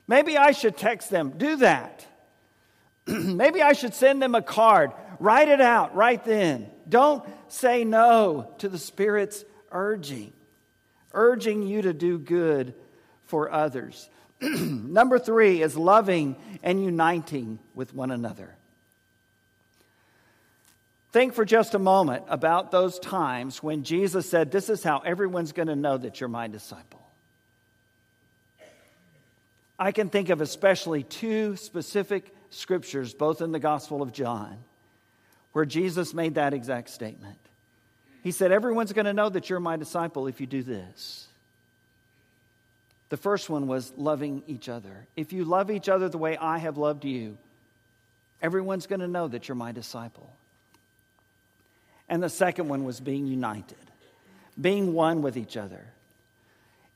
Maybe 0.08 0.38
I 0.38 0.52
should 0.52 0.76
text 0.76 1.12
them. 1.12 1.36
Do 1.38 1.58
that. 1.58 2.06
maybe 3.08 3.62
I 3.62 3.74
should 3.74 3.94
send 3.94 4.22
them 4.22 4.34
a 4.34 4.42
card. 4.42 4.92
Write 5.20 5.50
it 5.50 5.62
out 5.62 5.96
right 5.96 6.24
then. 6.24 6.70
Don't 6.88 7.24
say 7.48 7.84
no 7.84 8.52
to 8.58 8.70
the 8.70 8.80
Spirit's 8.80 9.46
urging, 9.72 10.34
urging 11.14 11.64
you 11.64 11.82
to 11.82 11.94
do 11.94 12.18
good 12.18 12.74
for 13.26 13.52
others. 13.52 14.10
Number 14.42 15.20
three 15.20 15.62
is 15.62 15.76
loving 15.76 16.36
and 16.64 16.84
uniting 16.84 17.60
with 17.76 17.94
one 17.94 18.12
another. 18.12 18.56
Think 21.12 21.34
for 21.34 21.44
just 21.44 21.74
a 21.74 21.80
moment 21.80 22.26
about 22.30 22.72
those 22.72 23.00
times 23.00 23.64
when 23.64 23.84
Jesus 23.84 24.30
said, 24.30 24.52
This 24.52 24.70
is 24.70 24.84
how 24.84 25.00
everyone's 25.00 25.52
going 25.52 25.68
to 25.68 25.76
know 25.76 25.98
that 25.98 26.20
you're 26.20 26.30
my 26.30 26.48
disciple. 26.48 27.02
I 29.80 29.92
can 29.92 30.10
think 30.10 30.30
of 30.30 30.42
especially 30.42 31.04
two 31.04 31.56
specific 31.56 32.26
scriptures, 32.50 33.14
both 33.14 33.42
in 33.42 33.52
the 33.52 33.60
Gospel 33.60 34.02
of 34.02 34.12
John, 34.12 34.58
where 35.54 35.66
Jesus 35.66 36.14
made 36.14 36.36
that 36.36 36.54
exact 36.54 36.90
statement. 36.90 37.38
He 38.24 38.32
said, 38.32 38.52
Everyone's 38.52 38.94
going 38.94 39.06
to 39.06 39.14
know 39.14 39.30
that 39.30 39.50
you're 39.50 39.60
my 39.60 39.78
disciple 39.78 40.28
if 40.28 40.42
you 40.42 40.48
do 40.48 40.64
this. 40.64 41.28
The 43.10 43.18
first 43.18 43.50
one 43.50 43.68
was 43.68 43.92
loving 43.98 44.44
each 44.48 44.70
other. 44.70 45.08
If 45.16 45.34
you 45.34 45.44
love 45.44 45.72
each 45.72 45.90
other 45.90 46.10
the 46.10 46.18
way 46.18 46.38
I 46.38 46.60
have 46.60 46.78
loved 46.78 47.06
you, 47.06 47.38
everyone's 48.42 48.86
going 48.86 49.00
to 49.00 49.08
know 49.08 49.28
that 49.28 49.48
you're 49.48 49.56
my 49.56 49.72
disciple. 49.72 50.30
And 52.08 52.22
the 52.22 52.30
second 52.30 52.70
one 52.70 52.84
was 52.84 53.00
being 53.00 53.26
united, 53.26 53.78
being 54.60 54.94
one 54.94 55.22
with 55.22 55.38
each 55.38 55.58
other. 55.58 55.86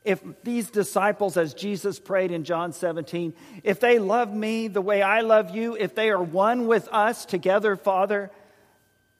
If 0.05 0.21
these 0.43 0.69
disciples, 0.69 1.37
as 1.37 1.53
Jesus 1.53 1.97
prayed 1.99 2.31
in 2.31 2.43
John 2.43 2.73
17, 2.73 3.33
if 3.63 3.79
they 3.79 3.99
love 3.99 4.33
me 4.33 4.67
the 4.67 4.81
way 4.81 5.01
I 5.01 5.21
love 5.21 5.55
you, 5.55 5.75
if 5.75 5.95
they 5.95 6.09
are 6.09 6.21
one 6.21 6.67
with 6.67 6.89
us 6.91 7.25
together, 7.25 7.75
Father, 7.75 8.29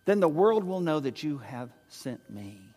then 0.06 0.20
the 0.20 0.28
world 0.28 0.64
will 0.64 0.82
know 0.82 1.00
that 1.00 1.24
you 1.24 1.38
have 1.40 1.70
sent 1.88 2.30
me. 2.30 2.70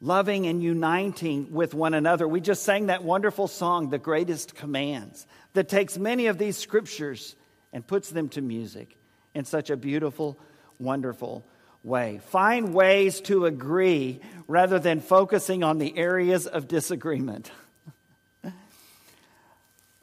Loving 0.00 0.46
and 0.46 0.62
uniting 0.62 1.52
with 1.52 1.72
one 1.72 1.94
another. 1.94 2.28
We 2.28 2.40
just 2.40 2.64
sang 2.64 2.86
that 2.86 3.02
wonderful 3.02 3.48
song, 3.48 3.88
The 3.88 3.98
Greatest 3.98 4.54
Commands, 4.54 5.26
that 5.54 5.70
takes 5.70 5.96
many 5.96 6.26
of 6.26 6.36
these 6.36 6.58
scriptures 6.58 7.34
and 7.72 7.86
puts 7.86 8.10
them 8.10 8.28
to 8.30 8.42
music 8.42 8.94
in 9.34 9.46
such 9.46 9.70
a 9.70 9.76
beautiful, 9.76 10.38
wonderful 10.78 11.46
way. 11.82 12.20
Find 12.26 12.74
ways 12.74 13.20
to 13.22 13.46
agree 13.46 14.20
rather 14.46 14.78
than 14.78 15.00
focusing 15.00 15.62
on 15.64 15.78
the 15.78 15.96
areas 15.96 16.46
of 16.46 16.68
disagreement. 16.68 17.50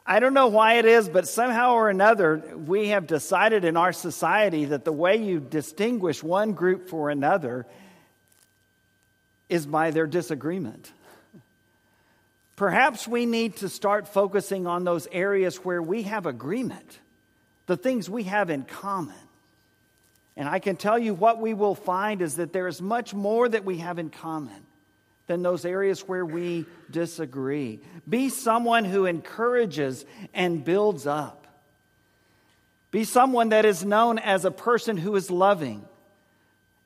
I 0.06 0.20
don't 0.20 0.34
know 0.34 0.48
why 0.48 0.74
it 0.74 0.84
is, 0.84 1.08
but 1.08 1.26
somehow 1.26 1.74
or 1.74 1.88
another, 1.88 2.42
we 2.66 2.88
have 2.88 3.06
decided 3.06 3.64
in 3.64 3.76
our 3.76 3.92
society 3.92 4.66
that 4.66 4.84
the 4.84 4.92
way 4.92 5.16
you 5.16 5.40
distinguish 5.40 6.22
one 6.22 6.52
group 6.52 6.88
for 6.90 7.08
another 7.08 7.64
is 9.48 9.64
by 9.64 9.92
their 9.92 10.06
disagreement. 10.06 10.92
Perhaps 12.56 13.08
we 13.08 13.24
need 13.24 13.56
to 13.56 13.68
start 13.68 14.06
focusing 14.06 14.66
on 14.66 14.84
those 14.84 15.08
areas 15.10 15.56
where 15.64 15.82
we 15.82 16.02
have 16.02 16.26
agreement, 16.26 16.98
the 17.66 17.76
things 17.76 18.08
we 18.08 18.24
have 18.24 18.50
in 18.50 18.64
common. 18.64 19.14
And 20.36 20.48
I 20.48 20.58
can 20.58 20.76
tell 20.76 20.98
you 20.98 21.14
what 21.14 21.40
we 21.40 21.54
will 21.54 21.74
find 21.74 22.20
is 22.20 22.36
that 22.36 22.52
there 22.52 22.68
is 22.68 22.82
much 22.82 23.14
more 23.14 23.48
that 23.48 23.64
we 23.64 23.78
have 23.78 23.98
in 23.98 24.10
common 24.10 24.66
than 25.26 25.42
those 25.42 25.64
areas 25.64 26.06
where 26.06 26.24
we 26.24 26.66
disagree. 26.90 27.80
Be 28.08 28.28
someone 28.28 28.84
who 28.84 29.06
encourages 29.06 30.04
and 30.34 30.64
builds 30.64 31.06
up. 31.06 31.46
Be 32.90 33.04
someone 33.04 33.48
that 33.48 33.64
is 33.64 33.84
known 33.84 34.18
as 34.18 34.44
a 34.44 34.50
person 34.50 34.96
who 34.96 35.16
is 35.16 35.30
loving, 35.30 35.84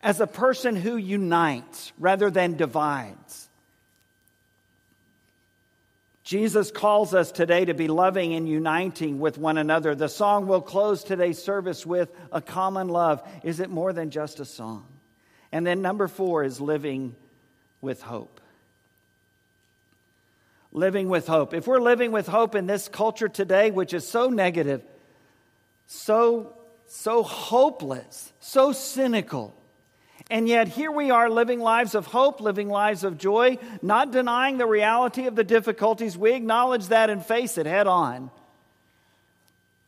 as 0.03 0.21
a 0.21 0.27
person 0.27 0.77
who 0.77 0.97
unites 0.97 1.93
rather 1.99 2.31
than 2.31 2.57
divides. 2.57 3.49
Jesus 6.23 6.71
calls 6.71 7.15
us 7.15 7.33
today 7.33 7.65
to 7.65 7.73
be 7.73 7.89
loving 7.89 8.35
and 8.35 8.47
uniting 8.47 9.19
with 9.19 9.39
one 9.39 9.57
another. 9.57 9.95
The 9.95 10.09
song 10.09 10.47
we'll 10.47 10.61
close 10.61 11.03
today's 11.03 11.43
service 11.43 11.87
with, 11.87 12.11
A 12.31 12.43
Common 12.43 12.89
Love. 12.89 13.27
Is 13.43 13.61
it 13.61 13.71
more 13.71 13.95
than 13.95 14.11
just 14.11 14.39
a 14.39 14.45
song? 14.45 14.87
And 15.53 15.67
then 15.67 15.81
number 15.81 16.07
four 16.07 16.45
is 16.45 16.61
living 16.61 17.17
with 17.81 18.03
hope. 18.03 18.41
Living 20.73 21.09
with 21.09 21.27
hope. 21.27 21.55
If 21.55 21.67
we're 21.67 21.81
living 21.81 22.13
with 22.13 22.27
hope 22.27 22.55
in 22.55 22.67
this 22.67 22.89
culture 22.89 23.29
today, 23.29 23.71
which 23.71 23.95
is 23.95 24.07
so 24.07 24.29
negative, 24.29 24.83
so, 25.87 26.53
so 26.87 27.23
hopeless, 27.23 28.33
so 28.41 28.73
cynical, 28.73 29.55
and 30.31 30.47
yet, 30.47 30.69
here 30.69 30.91
we 30.91 31.11
are 31.11 31.31
living 31.31 31.59
lives 31.61 31.95
of 31.95 32.07
hope, 32.07 32.41
living 32.41 32.69
lives 32.69 33.03
of 33.03 33.17
joy, 33.17 33.57
not 33.81 34.11
denying 34.11 34.59
the 34.59 34.67
reality 34.67 35.27
of 35.27 35.35
the 35.35 35.45
difficulties. 35.45 36.19
We 36.19 36.35
acknowledge 36.35 36.89
that 36.89 37.09
and 37.09 37.25
face 37.25 37.57
it 37.57 37.65
head 37.65 37.87
on. 37.87 38.31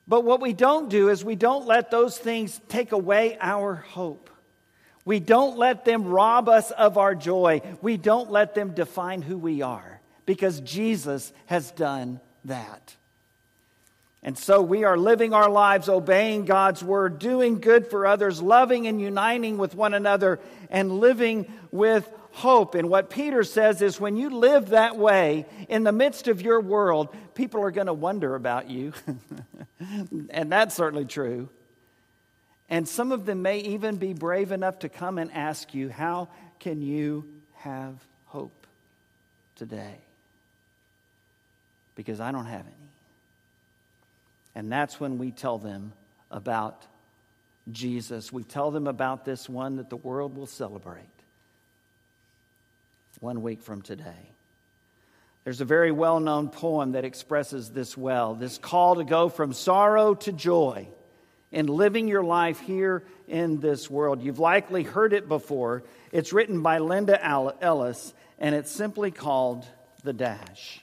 But 0.09 0.25
what 0.25 0.41
we 0.41 0.55
don't 0.55 0.89
do 0.89 1.11
is 1.11 1.25
we 1.25 1.37
don't 1.37 1.67
let 1.67 1.91
those 1.91 2.17
things 2.17 2.59
take 2.69 2.93
away 2.93 3.37
our 3.41 3.75
hope. 3.75 4.30
We 5.11 5.19
don't 5.19 5.59
let 5.59 5.85
them 5.85 6.05
rob 6.05 6.49
us 6.49 6.71
of 6.71 6.97
our 6.97 7.17
joy. 7.17 7.63
We 7.83 7.97
don't 7.97 8.31
let 8.31 8.55
them 8.55 8.75
define 8.75 9.23
who 9.23 9.39
we 9.39 9.61
are 9.61 10.01
because 10.25 10.61
Jesus 10.61 11.33
has 11.47 11.73
done 11.73 12.21
that. 12.45 12.95
And 14.23 14.39
so 14.39 14.63
we 14.63 14.85
are 14.85 14.97
living 14.97 15.35
our 15.35 15.51
lives 15.51 15.89
obeying 15.89 16.45
God's 16.45 16.85
word, 16.85 17.19
doing 17.19 17.59
good 17.59 17.89
for 17.89 18.07
others, 18.07 18.41
loving 18.41 18.87
and 18.87 19.01
uniting 19.01 19.59
with 19.59 19.75
one 19.75 19.95
another, 19.95 20.39
and 20.71 21.01
living 21.01 21.53
with 21.73 22.09
hope. 22.31 22.77
And 22.77 22.89
what 22.89 23.11
Peter 23.11 23.43
says 23.43 23.83
is 23.83 23.99
when 23.99 24.17
you 24.17 24.31
live 24.31 24.69
that 24.69 24.97
way 24.97 25.45
in 25.69 25.83
the 25.83 25.91
midst 25.91 26.29
of 26.29 26.41
your 26.41 26.61
world, 26.61 27.09
people 27.35 27.61
are 27.63 27.73
going 27.73 27.89
to 27.89 27.93
wonder 27.93 28.37
about 28.37 28.71
you. 28.71 28.93
and 30.31 30.53
that's 30.53 30.77
certainly 30.77 31.05
true. 31.05 31.49
And 32.71 32.89
some 32.89 33.11
of 33.11 33.27
them 33.27 33.43
may 33.43 33.59
even 33.59 33.97
be 33.97 34.13
brave 34.13 34.53
enough 34.53 34.79
to 34.81 34.89
come 34.89 35.19
and 35.19 35.33
ask 35.33 35.75
you, 35.75 35.89
How 35.89 36.29
can 36.61 36.81
you 36.81 37.25
have 37.57 37.95
hope 38.27 38.67
today? 39.57 39.97
Because 41.97 42.21
I 42.21 42.31
don't 42.31 42.47
have 42.47 42.65
any. 42.65 42.75
And 44.55 44.71
that's 44.71 45.01
when 45.01 45.19
we 45.19 45.33
tell 45.33 45.59
them 45.59 45.93
about 46.31 46.87
Jesus. 47.73 48.33
We 48.33 48.45
tell 48.45 48.71
them 48.71 48.87
about 48.87 49.25
this 49.25 49.49
one 49.49 49.77
that 49.77 49.91
the 49.91 49.97
world 49.97 50.37
will 50.37 50.47
celebrate 50.47 51.05
one 53.19 53.43
week 53.43 53.63
from 53.63 53.83
today. 53.83 54.31
There's 55.45 55.61
a 55.61 55.65
very 55.65 55.91
well 55.91 56.21
known 56.21 56.49
poem 56.49 56.93
that 56.93 57.05
expresses 57.05 57.71
this 57.71 57.97
well 57.97 58.35
this 58.35 58.59
call 58.59 58.97
to 58.97 59.05
go 59.05 59.29
from 59.29 59.53
sorrow 59.53 60.15
to 60.15 60.33
joy 60.33 60.87
in 61.53 61.67
living 61.67 62.09
your 62.09 62.23
life 62.23 62.61
here 62.61 63.03
in 63.29 63.61
this 63.61 63.91
world. 63.91 64.23
You've 64.23 64.39
likely 64.39 64.83
heard 64.83 65.13
it 65.13 65.29
before. 65.29 65.83
It's 66.13 66.33
written 66.33 66.63
by 66.63 66.79
Linda 66.79 67.19
Ellis, 67.25 68.13
and 68.39 68.55
it's 68.55 68.71
simply 68.71 69.11
called 69.11 69.67
The 70.05 70.13
Dash. 70.13 70.81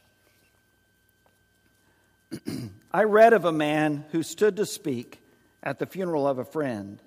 I 2.94 3.04
read 3.04 3.34
of 3.34 3.46
a 3.46 3.52
man 3.52 4.06
who 4.12 4.24
stood 4.24 4.58
to 4.58 4.66
speak 4.66 5.20
at 5.64 5.80
the 5.80 5.86
funeral 5.86 6.28
of 6.28 6.40
a 6.40 6.46
friend. 6.46 7.00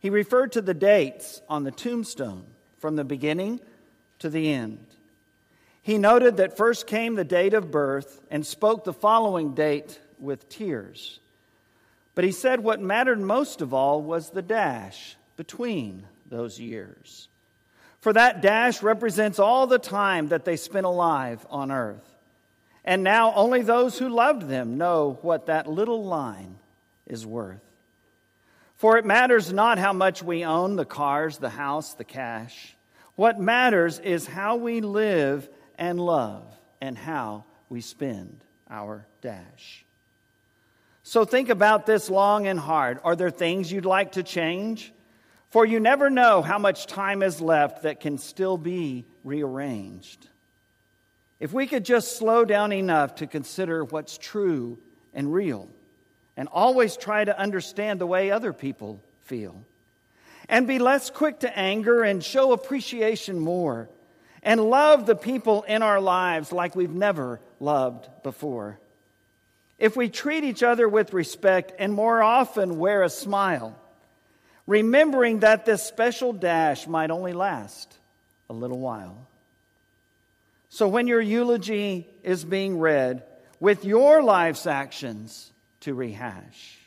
He 0.00 0.10
referred 0.10 0.52
to 0.52 0.60
the 0.60 0.74
dates 0.74 1.40
on 1.48 1.64
the 1.64 1.70
tombstone 1.70 2.44
from 2.78 2.96
the 2.96 3.04
beginning 3.04 3.60
to 4.20 4.28
the 4.28 4.52
end. 4.52 4.84
He 5.82 5.98
noted 5.98 6.38
that 6.38 6.56
first 6.56 6.86
came 6.86 7.14
the 7.14 7.24
date 7.24 7.54
of 7.54 7.70
birth 7.70 8.20
and 8.30 8.44
spoke 8.44 8.84
the 8.84 8.92
following 8.92 9.54
date 9.54 10.00
with 10.18 10.48
tears. 10.48 11.20
But 12.16 12.24
he 12.24 12.32
said 12.32 12.60
what 12.60 12.80
mattered 12.80 13.20
most 13.20 13.60
of 13.60 13.72
all 13.72 14.02
was 14.02 14.30
the 14.30 14.42
dash 14.42 15.16
between 15.36 16.02
those 16.28 16.58
years. 16.58 17.28
For 18.00 18.12
that 18.14 18.40
dash 18.40 18.82
represents 18.82 19.38
all 19.38 19.66
the 19.66 19.78
time 19.78 20.28
that 20.28 20.44
they 20.44 20.56
spent 20.56 20.86
alive 20.86 21.46
on 21.50 21.70
earth. 21.70 22.16
And 22.84 23.04
now 23.04 23.34
only 23.34 23.62
those 23.62 23.98
who 23.98 24.08
loved 24.08 24.48
them 24.48 24.78
know 24.78 25.18
what 25.22 25.46
that 25.46 25.68
little 25.68 26.04
line 26.04 26.56
is 27.06 27.26
worth. 27.26 27.60
For 28.76 28.96
it 28.96 29.04
matters 29.04 29.52
not 29.52 29.78
how 29.78 29.92
much 29.92 30.22
we 30.22 30.44
own 30.44 30.76
the 30.76 30.84
cars, 30.84 31.38
the 31.38 31.50
house, 31.50 31.94
the 31.94 32.04
cash. 32.04 32.76
What 33.14 33.38
matters 33.38 33.98
is 33.98 34.26
how 34.26 34.56
we 34.56 34.80
live 34.80 35.48
and 35.78 36.00
love 36.00 36.44
and 36.80 36.96
how 36.96 37.44
we 37.68 37.80
spend 37.82 38.40
our 38.70 39.06
dash. 39.20 39.85
So 41.08 41.24
think 41.24 41.50
about 41.50 41.86
this 41.86 42.10
long 42.10 42.48
and 42.48 42.58
hard. 42.58 42.98
Are 43.04 43.14
there 43.14 43.30
things 43.30 43.70
you'd 43.70 43.84
like 43.84 44.12
to 44.12 44.24
change? 44.24 44.92
For 45.50 45.64
you 45.64 45.78
never 45.78 46.10
know 46.10 46.42
how 46.42 46.58
much 46.58 46.88
time 46.88 47.22
is 47.22 47.40
left 47.40 47.84
that 47.84 48.00
can 48.00 48.18
still 48.18 48.58
be 48.58 49.06
rearranged. 49.22 50.26
If 51.38 51.52
we 51.52 51.68
could 51.68 51.84
just 51.84 52.18
slow 52.18 52.44
down 52.44 52.72
enough 52.72 53.14
to 53.16 53.28
consider 53.28 53.84
what's 53.84 54.18
true 54.18 54.78
and 55.14 55.32
real, 55.32 55.68
and 56.36 56.48
always 56.48 56.96
try 56.96 57.24
to 57.24 57.38
understand 57.38 58.00
the 58.00 58.06
way 58.06 58.32
other 58.32 58.52
people 58.52 59.00
feel, 59.20 59.62
and 60.48 60.66
be 60.66 60.80
less 60.80 61.08
quick 61.08 61.38
to 61.38 61.56
anger 61.56 62.02
and 62.02 62.22
show 62.22 62.52
appreciation 62.52 63.38
more, 63.38 63.88
and 64.42 64.60
love 64.60 65.06
the 65.06 65.14
people 65.14 65.62
in 65.62 65.82
our 65.82 66.00
lives 66.00 66.50
like 66.50 66.74
we've 66.74 66.90
never 66.90 67.40
loved 67.60 68.08
before. 68.24 68.80
If 69.78 69.96
we 69.96 70.08
treat 70.08 70.44
each 70.44 70.62
other 70.62 70.88
with 70.88 71.12
respect 71.12 71.72
and 71.78 71.92
more 71.92 72.22
often 72.22 72.78
wear 72.78 73.02
a 73.02 73.10
smile, 73.10 73.76
remembering 74.66 75.40
that 75.40 75.66
this 75.66 75.82
special 75.82 76.32
dash 76.32 76.86
might 76.86 77.10
only 77.10 77.32
last 77.32 77.92
a 78.48 78.52
little 78.52 78.78
while. 78.78 79.26
So 80.70 80.88
when 80.88 81.06
your 81.06 81.20
eulogy 81.20 82.06
is 82.22 82.44
being 82.44 82.78
read 82.78 83.22
with 83.60 83.84
your 83.84 84.22
life's 84.22 84.66
actions 84.66 85.50
to 85.80 85.94
rehash, 85.94 86.78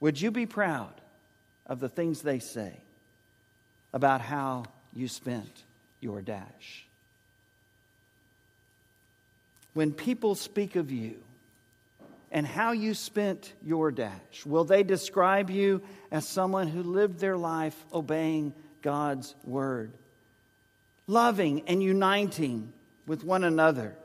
would 0.00 0.20
you 0.20 0.30
be 0.30 0.46
proud 0.46 0.92
of 1.66 1.80
the 1.80 1.88
things 1.88 2.22
they 2.22 2.38
say 2.38 2.72
about 3.92 4.20
how 4.20 4.64
you 4.94 5.08
spent 5.08 5.62
your 6.00 6.20
dash? 6.22 6.84
when 9.78 9.92
people 9.92 10.34
speak 10.34 10.74
of 10.74 10.90
you 10.90 11.14
and 12.30 12.46
how 12.46 12.72
you 12.72 12.94
spent 12.94 13.52
your 13.62 13.90
dash? 13.90 14.44
Will 14.44 14.64
they 14.64 14.82
describe 14.82 15.50
you 15.50 15.82
as 16.10 16.26
someone 16.26 16.68
who 16.68 16.82
lived 16.82 17.18
their 17.20 17.36
life 17.36 17.76
obeying 17.92 18.52
God's 18.82 19.34
word, 19.44 19.92
loving 21.06 21.62
and 21.66 21.82
uniting 21.82 22.72
with 23.06 23.24
one 23.24 23.44
another, 23.44 23.96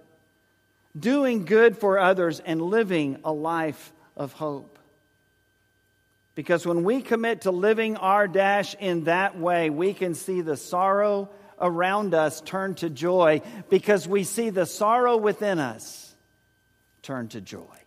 doing 0.98 1.46
good 1.46 1.78
for 1.78 2.00
others, 2.00 2.40
and 2.40 2.62
living 2.62 3.20
a 3.24 3.32
life 3.32 3.92
of 4.16 4.34
hope? 4.34 4.80
Because 6.36 6.66
when 6.66 6.84
we 6.84 7.02
commit 7.02 7.42
to 7.42 7.52
living 7.52 7.96
our 7.98 8.28
dash 8.28 8.76
in 8.80 9.04
that 9.04 9.38
way, 9.38 9.70
we 9.70 9.94
can 9.94 10.16
see 10.16 10.42
the 10.42 10.58
sorrow 10.58 11.30
around 11.60 12.14
us 12.14 12.42
turn 12.42 12.76
to 12.76 12.90
joy 12.90 13.42
because 13.70 14.08
we 14.08 14.24
see 14.24 14.50
the 14.50 14.66
sorrow 14.66 15.18
within 15.18 15.60
us 15.60 16.16
turn 17.04 17.28
to 17.30 17.42
joy. 17.42 17.83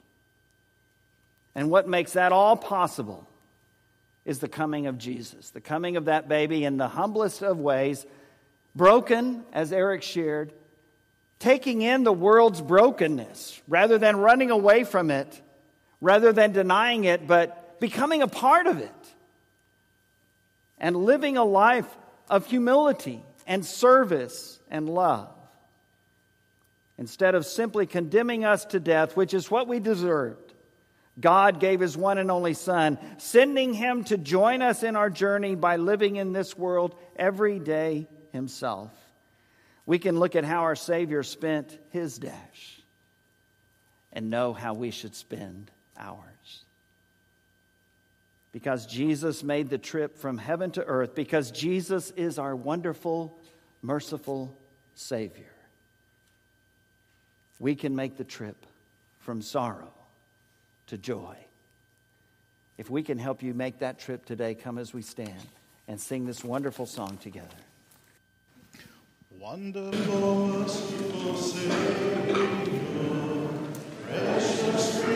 And 1.57 1.71
what 1.71 1.89
makes 1.89 2.13
that 2.13 2.33
all 2.33 2.55
possible 2.55 3.27
is 4.27 4.41
the 4.41 4.49
coming 4.49 4.87
of 4.87 4.99
Jesus, 4.99 5.51
the 5.51 5.61
coming 5.61 5.97
of 5.97 6.05
that 6.05 6.29
baby 6.29 6.65
in 6.67 6.77
the 6.77 6.87
humblest 6.87 7.43
of 7.43 7.59
ways, 7.59 8.05
broken, 8.75 9.43
as 9.55 9.73
Eric 9.73 10.03
shared, 10.03 10.53
taking 11.39 11.81
in 11.81 12.05
the 12.05 12.13
world's 12.13 12.61
brokenness 12.61 13.63
rather 13.67 13.97
than 13.97 14.19
running 14.19 14.51
away 14.51 14.85
from 14.85 15.11
it, 15.11 15.41
rather 16.03 16.31
than 16.31 16.53
denying 16.53 17.05
it, 17.05 17.27
but 17.27 17.81
becoming 17.81 18.21
a 18.21 18.29
part 18.29 18.67
of 18.67 18.79
it 18.79 18.93
and 20.79 20.95
living 20.95 21.39
a 21.39 21.45
life 21.45 21.89
of 22.29 22.47
humility 22.47 23.25
and 23.47 23.65
service 23.65 24.61
and 24.71 24.91
love. 24.91 25.31
Instead 26.99 27.35
of 27.35 27.47
simply 27.47 27.87
condemning 27.87 28.45
us 28.45 28.67
to 28.67 28.79
death, 28.79 29.17
which 29.17 29.33
is 29.33 29.51
what 29.51 29.67
we 29.67 29.81
deserved, 29.81 30.46
God 31.19 31.61
gave 31.61 31.81
his 31.81 31.97
one 31.97 32.19
and 32.19 32.31
only 32.31 32.55
Son, 32.55 32.99
sending 33.19 33.73
him 33.73 34.05
to 34.05 34.19
join 34.19 34.61
us 34.61 34.83
in 34.83 34.97
our 34.97 35.09
journey 35.09 35.55
by 35.55 35.77
living 35.77 36.17
in 36.17 36.33
this 36.33 36.57
world 36.57 36.95
every 37.17 37.59
day 37.59 38.07
himself. 38.33 38.91
We 39.87 39.99
can 39.99 40.19
look 40.19 40.37
at 40.37 40.45
how 40.45 40.63
our 40.63 40.77
Savior 40.77 41.23
spent 41.23 41.79
his 41.91 42.19
dash 42.19 42.81
and 44.13 44.29
know 44.31 44.53
how 44.53 44.75
we 44.75 44.91
should 44.91 45.15
spend 45.15 45.71
ours 45.97 46.27
because 48.57 48.87
Jesus 48.87 49.45
made 49.45 49.69
the 49.69 49.77
trip 49.77 50.17
from 50.17 50.39
heaven 50.39 50.71
to 50.71 50.83
earth, 50.83 51.15
because 51.15 51.51
Jesus 51.51 52.11
is 52.13 52.39
our 52.39 52.57
wonderful, 52.57 53.37
merciful 53.83 54.57
Savior. 54.95 55.53
We 57.59 57.75
can 57.75 57.95
make 57.95 58.17
the 58.17 58.25
trip 58.25 58.57
from 59.21 59.43
sorrow 59.43 59.93
to 60.87 60.99
joy. 60.99 61.37
If 62.79 62.91
we 62.91 63.03
can 63.03 63.19
help 63.19 63.43
you 63.43 63.55
make 63.55 63.79
that 63.79 63.99
trip 63.99 64.25
today, 64.27 64.55
come 64.55 64.79
as 64.79 64.93
we 64.93 65.03
stand 65.03 65.47
and 65.89 66.01
sing 66.01 66.27
this 66.27 66.45
wonderful 66.45 66.87
song 66.87 67.17
together. 67.19 67.49
Wonderful, 69.39 70.49
merciful 70.49 71.37
Savior, 71.37 72.49
precious 74.07 75.16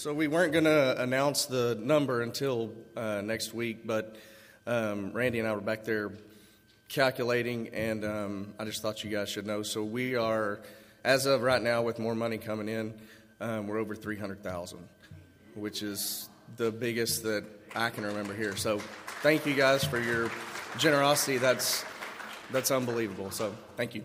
So 0.00 0.14
we 0.14 0.28
weren't 0.28 0.54
going 0.54 0.64
to 0.64 0.98
announce 1.02 1.44
the 1.44 1.74
number 1.78 2.22
until 2.22 2.72
uh, 2.96 3.20
next 3.20 3.52
week, 3.52 3.86
but 3.86 4.16
um, 4.66 5.12
Randy 5.12 5.40
and 5.40 5.46
I 5.46 5.52
were 5.52 5.60
back 5.60 5.84
there 5.84 6.12
calculating, 6.88 7.68
and 7.74 8.06
um, 8.06 8.54
I 8.58 8.64
just 8.64 8.80
thought 8.80 9.04
you 9.04 9.10
guys 9.10 9.28
should 9.28 9.46
know. 9.46 9.62
So 9.62 9.84
we 9.84 10.16
are, 10.16 10.60
as 11.04 11.26
of 11.26 11.42
right 11.42 11.60
now, 11.60 11.82
with 11.82 11.98
more 11.98 12.14
money 12.14 12.38
coming 12.38 12.70
in, 12.70 12.94
um, 13.42 13.66
we're 13.66 13.76
over 13.76 13.94
300,000, 13.94 14.78
which 15.54 15.82
is 15.82 16.30
the 16.56 16.72
biggest 16.72 17.22
that 17.24 17.44
I 17.76 17.90
can 17.90 18.04
remember 18.06 18.32
here. 18.32 18.56
So 18.56 18.78
thank 19.22 19.44
you 19.44 19.52
guys 19.52 19.84
for 19.84 20.00
your 20.00 20.30
generosity. 20.78 21.36
That's 21.36 21.84
that's 22.50 22.70
unbelievable. 22.70 23.32
So 23.32 23.54
thank 23.76 23.94
you. 23.94 24.04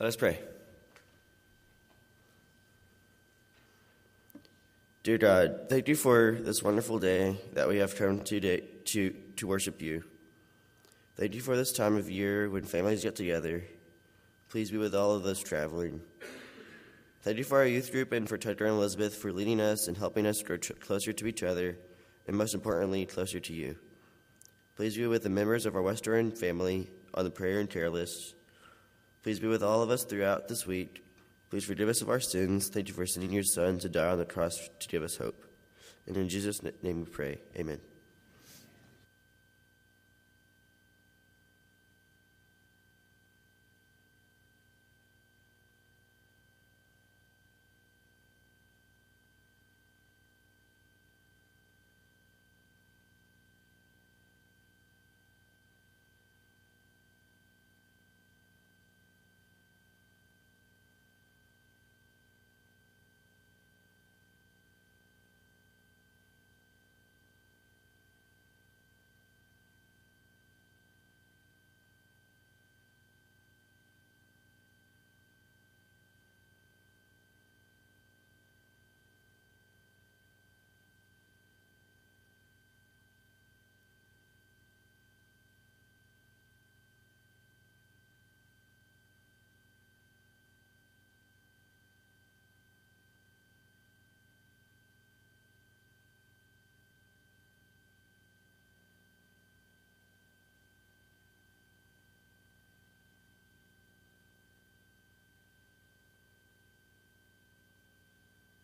Let 0.00 0.06
us 0.06 0.16
pray. 0.16 0.38
Dear 5.02 5.18
God, 5.18 5.66
thank 5.68 5.88
you 5.88 5.94
for 5.94 6.38
this 6.40 6.62
wonderful 6.62 6.98
day 6.98 7.36
that 7.52 7.68
we 7.68 7.76
have 7.76 7.94
come 7.96 8.20
today 8.20 8.62
to, 8.86 9.14
to 9.36 9.46
worship 9.46 9.82
you. 9.82 10.04
Thank 11.16 11.34
you 11.34 11.42
for 11.42 11.54
this 11.54 11.70
time 11.70 11.96
of 11.98 12.08
year 12.08 12.48
when 12.48 12.64
families 12.64 13.02
get 13.02 13.14
together. 13.14 13.62
Please 14.48 14.70
be 14.70 14.78
with 14.78 14.94
all 14.94 15.12
of 15.12 15.26
us 15.26 15.38
traveling. 15.38 16.00
Thank 17.20 17.36
you 17.36 17.44
for 17.44 17.58
our 17.58 17.66
youth 17.66 17.92
group 17.92 18.12
and 18.12 18.26
for 18.26 18.38
Tucker 18.38 18.64
and 18.64 18.76
Elizabeth 18.76 19.14
for 19.14 19.34
leading 19.34 19.60
us 19.60 19.86
and 19.86 19.98
helping 19.98 20.24
us 20.24 20.42
grow 20.42 20.56
closer 20.56 21.12
to 21.12 21.26
each 21.26 21.42
other, 21.42 21.76
and 22.26 22.34
most 22.34 22.54
importantly, 22.54 23.04
closer 23.04 23.38
to 23.38 23.52
you. 23.52 23.76
Please 24.76 24.96
be 24.96 25.06
with 25.06 25.24
the 25.24 25.28
members 25.28 25.66
of 25.66 25.76
our 25.76 25.82
West 25.82 26.08
Erwin 26.08 26.30
family 26.30 26.88
on 27.12 27.24
the 27.24 27.30
prayer 27.30 27.60
and 27.60 27.68
care 27.68 27.90
list. 27.90 28.34
Please 29.22 29.38
be 29.38 29.46
with 29.46 29.62
all 29.62 29.82
of 29.82 29.90
us 29.90 30.04
throughout 30.04 30.48
this 30.48 30.66
week. 30.66 31.04
Please 31.50 31.64
forgive 31.64 31.88
us 31.88 32.00
of 32.00 32.08
our 32.08 32.20
sins. 32.20 32.68
Thank 32.68 32.88
you 32.88 32.94
for 32.94 33.06
sending 33.06 33.32
your 33.32 33.42
Son 33.42 33.78
to 33.80 33.88
die 33.88 34.08
on 34.08 34.18
the 34.18 34.24
cross 34.24 34.56
to 34.78 34.88
give 34.88 35.02
us 35.02 35.16
hope. 35.16 35.44
And 36.06 36.16
in 36.16 36.28
Jesus' 36.28 36.62
name 36.82 37.00
we 37.00 37.06
pray. 37.06 37.38
Amen. 37.56 37.89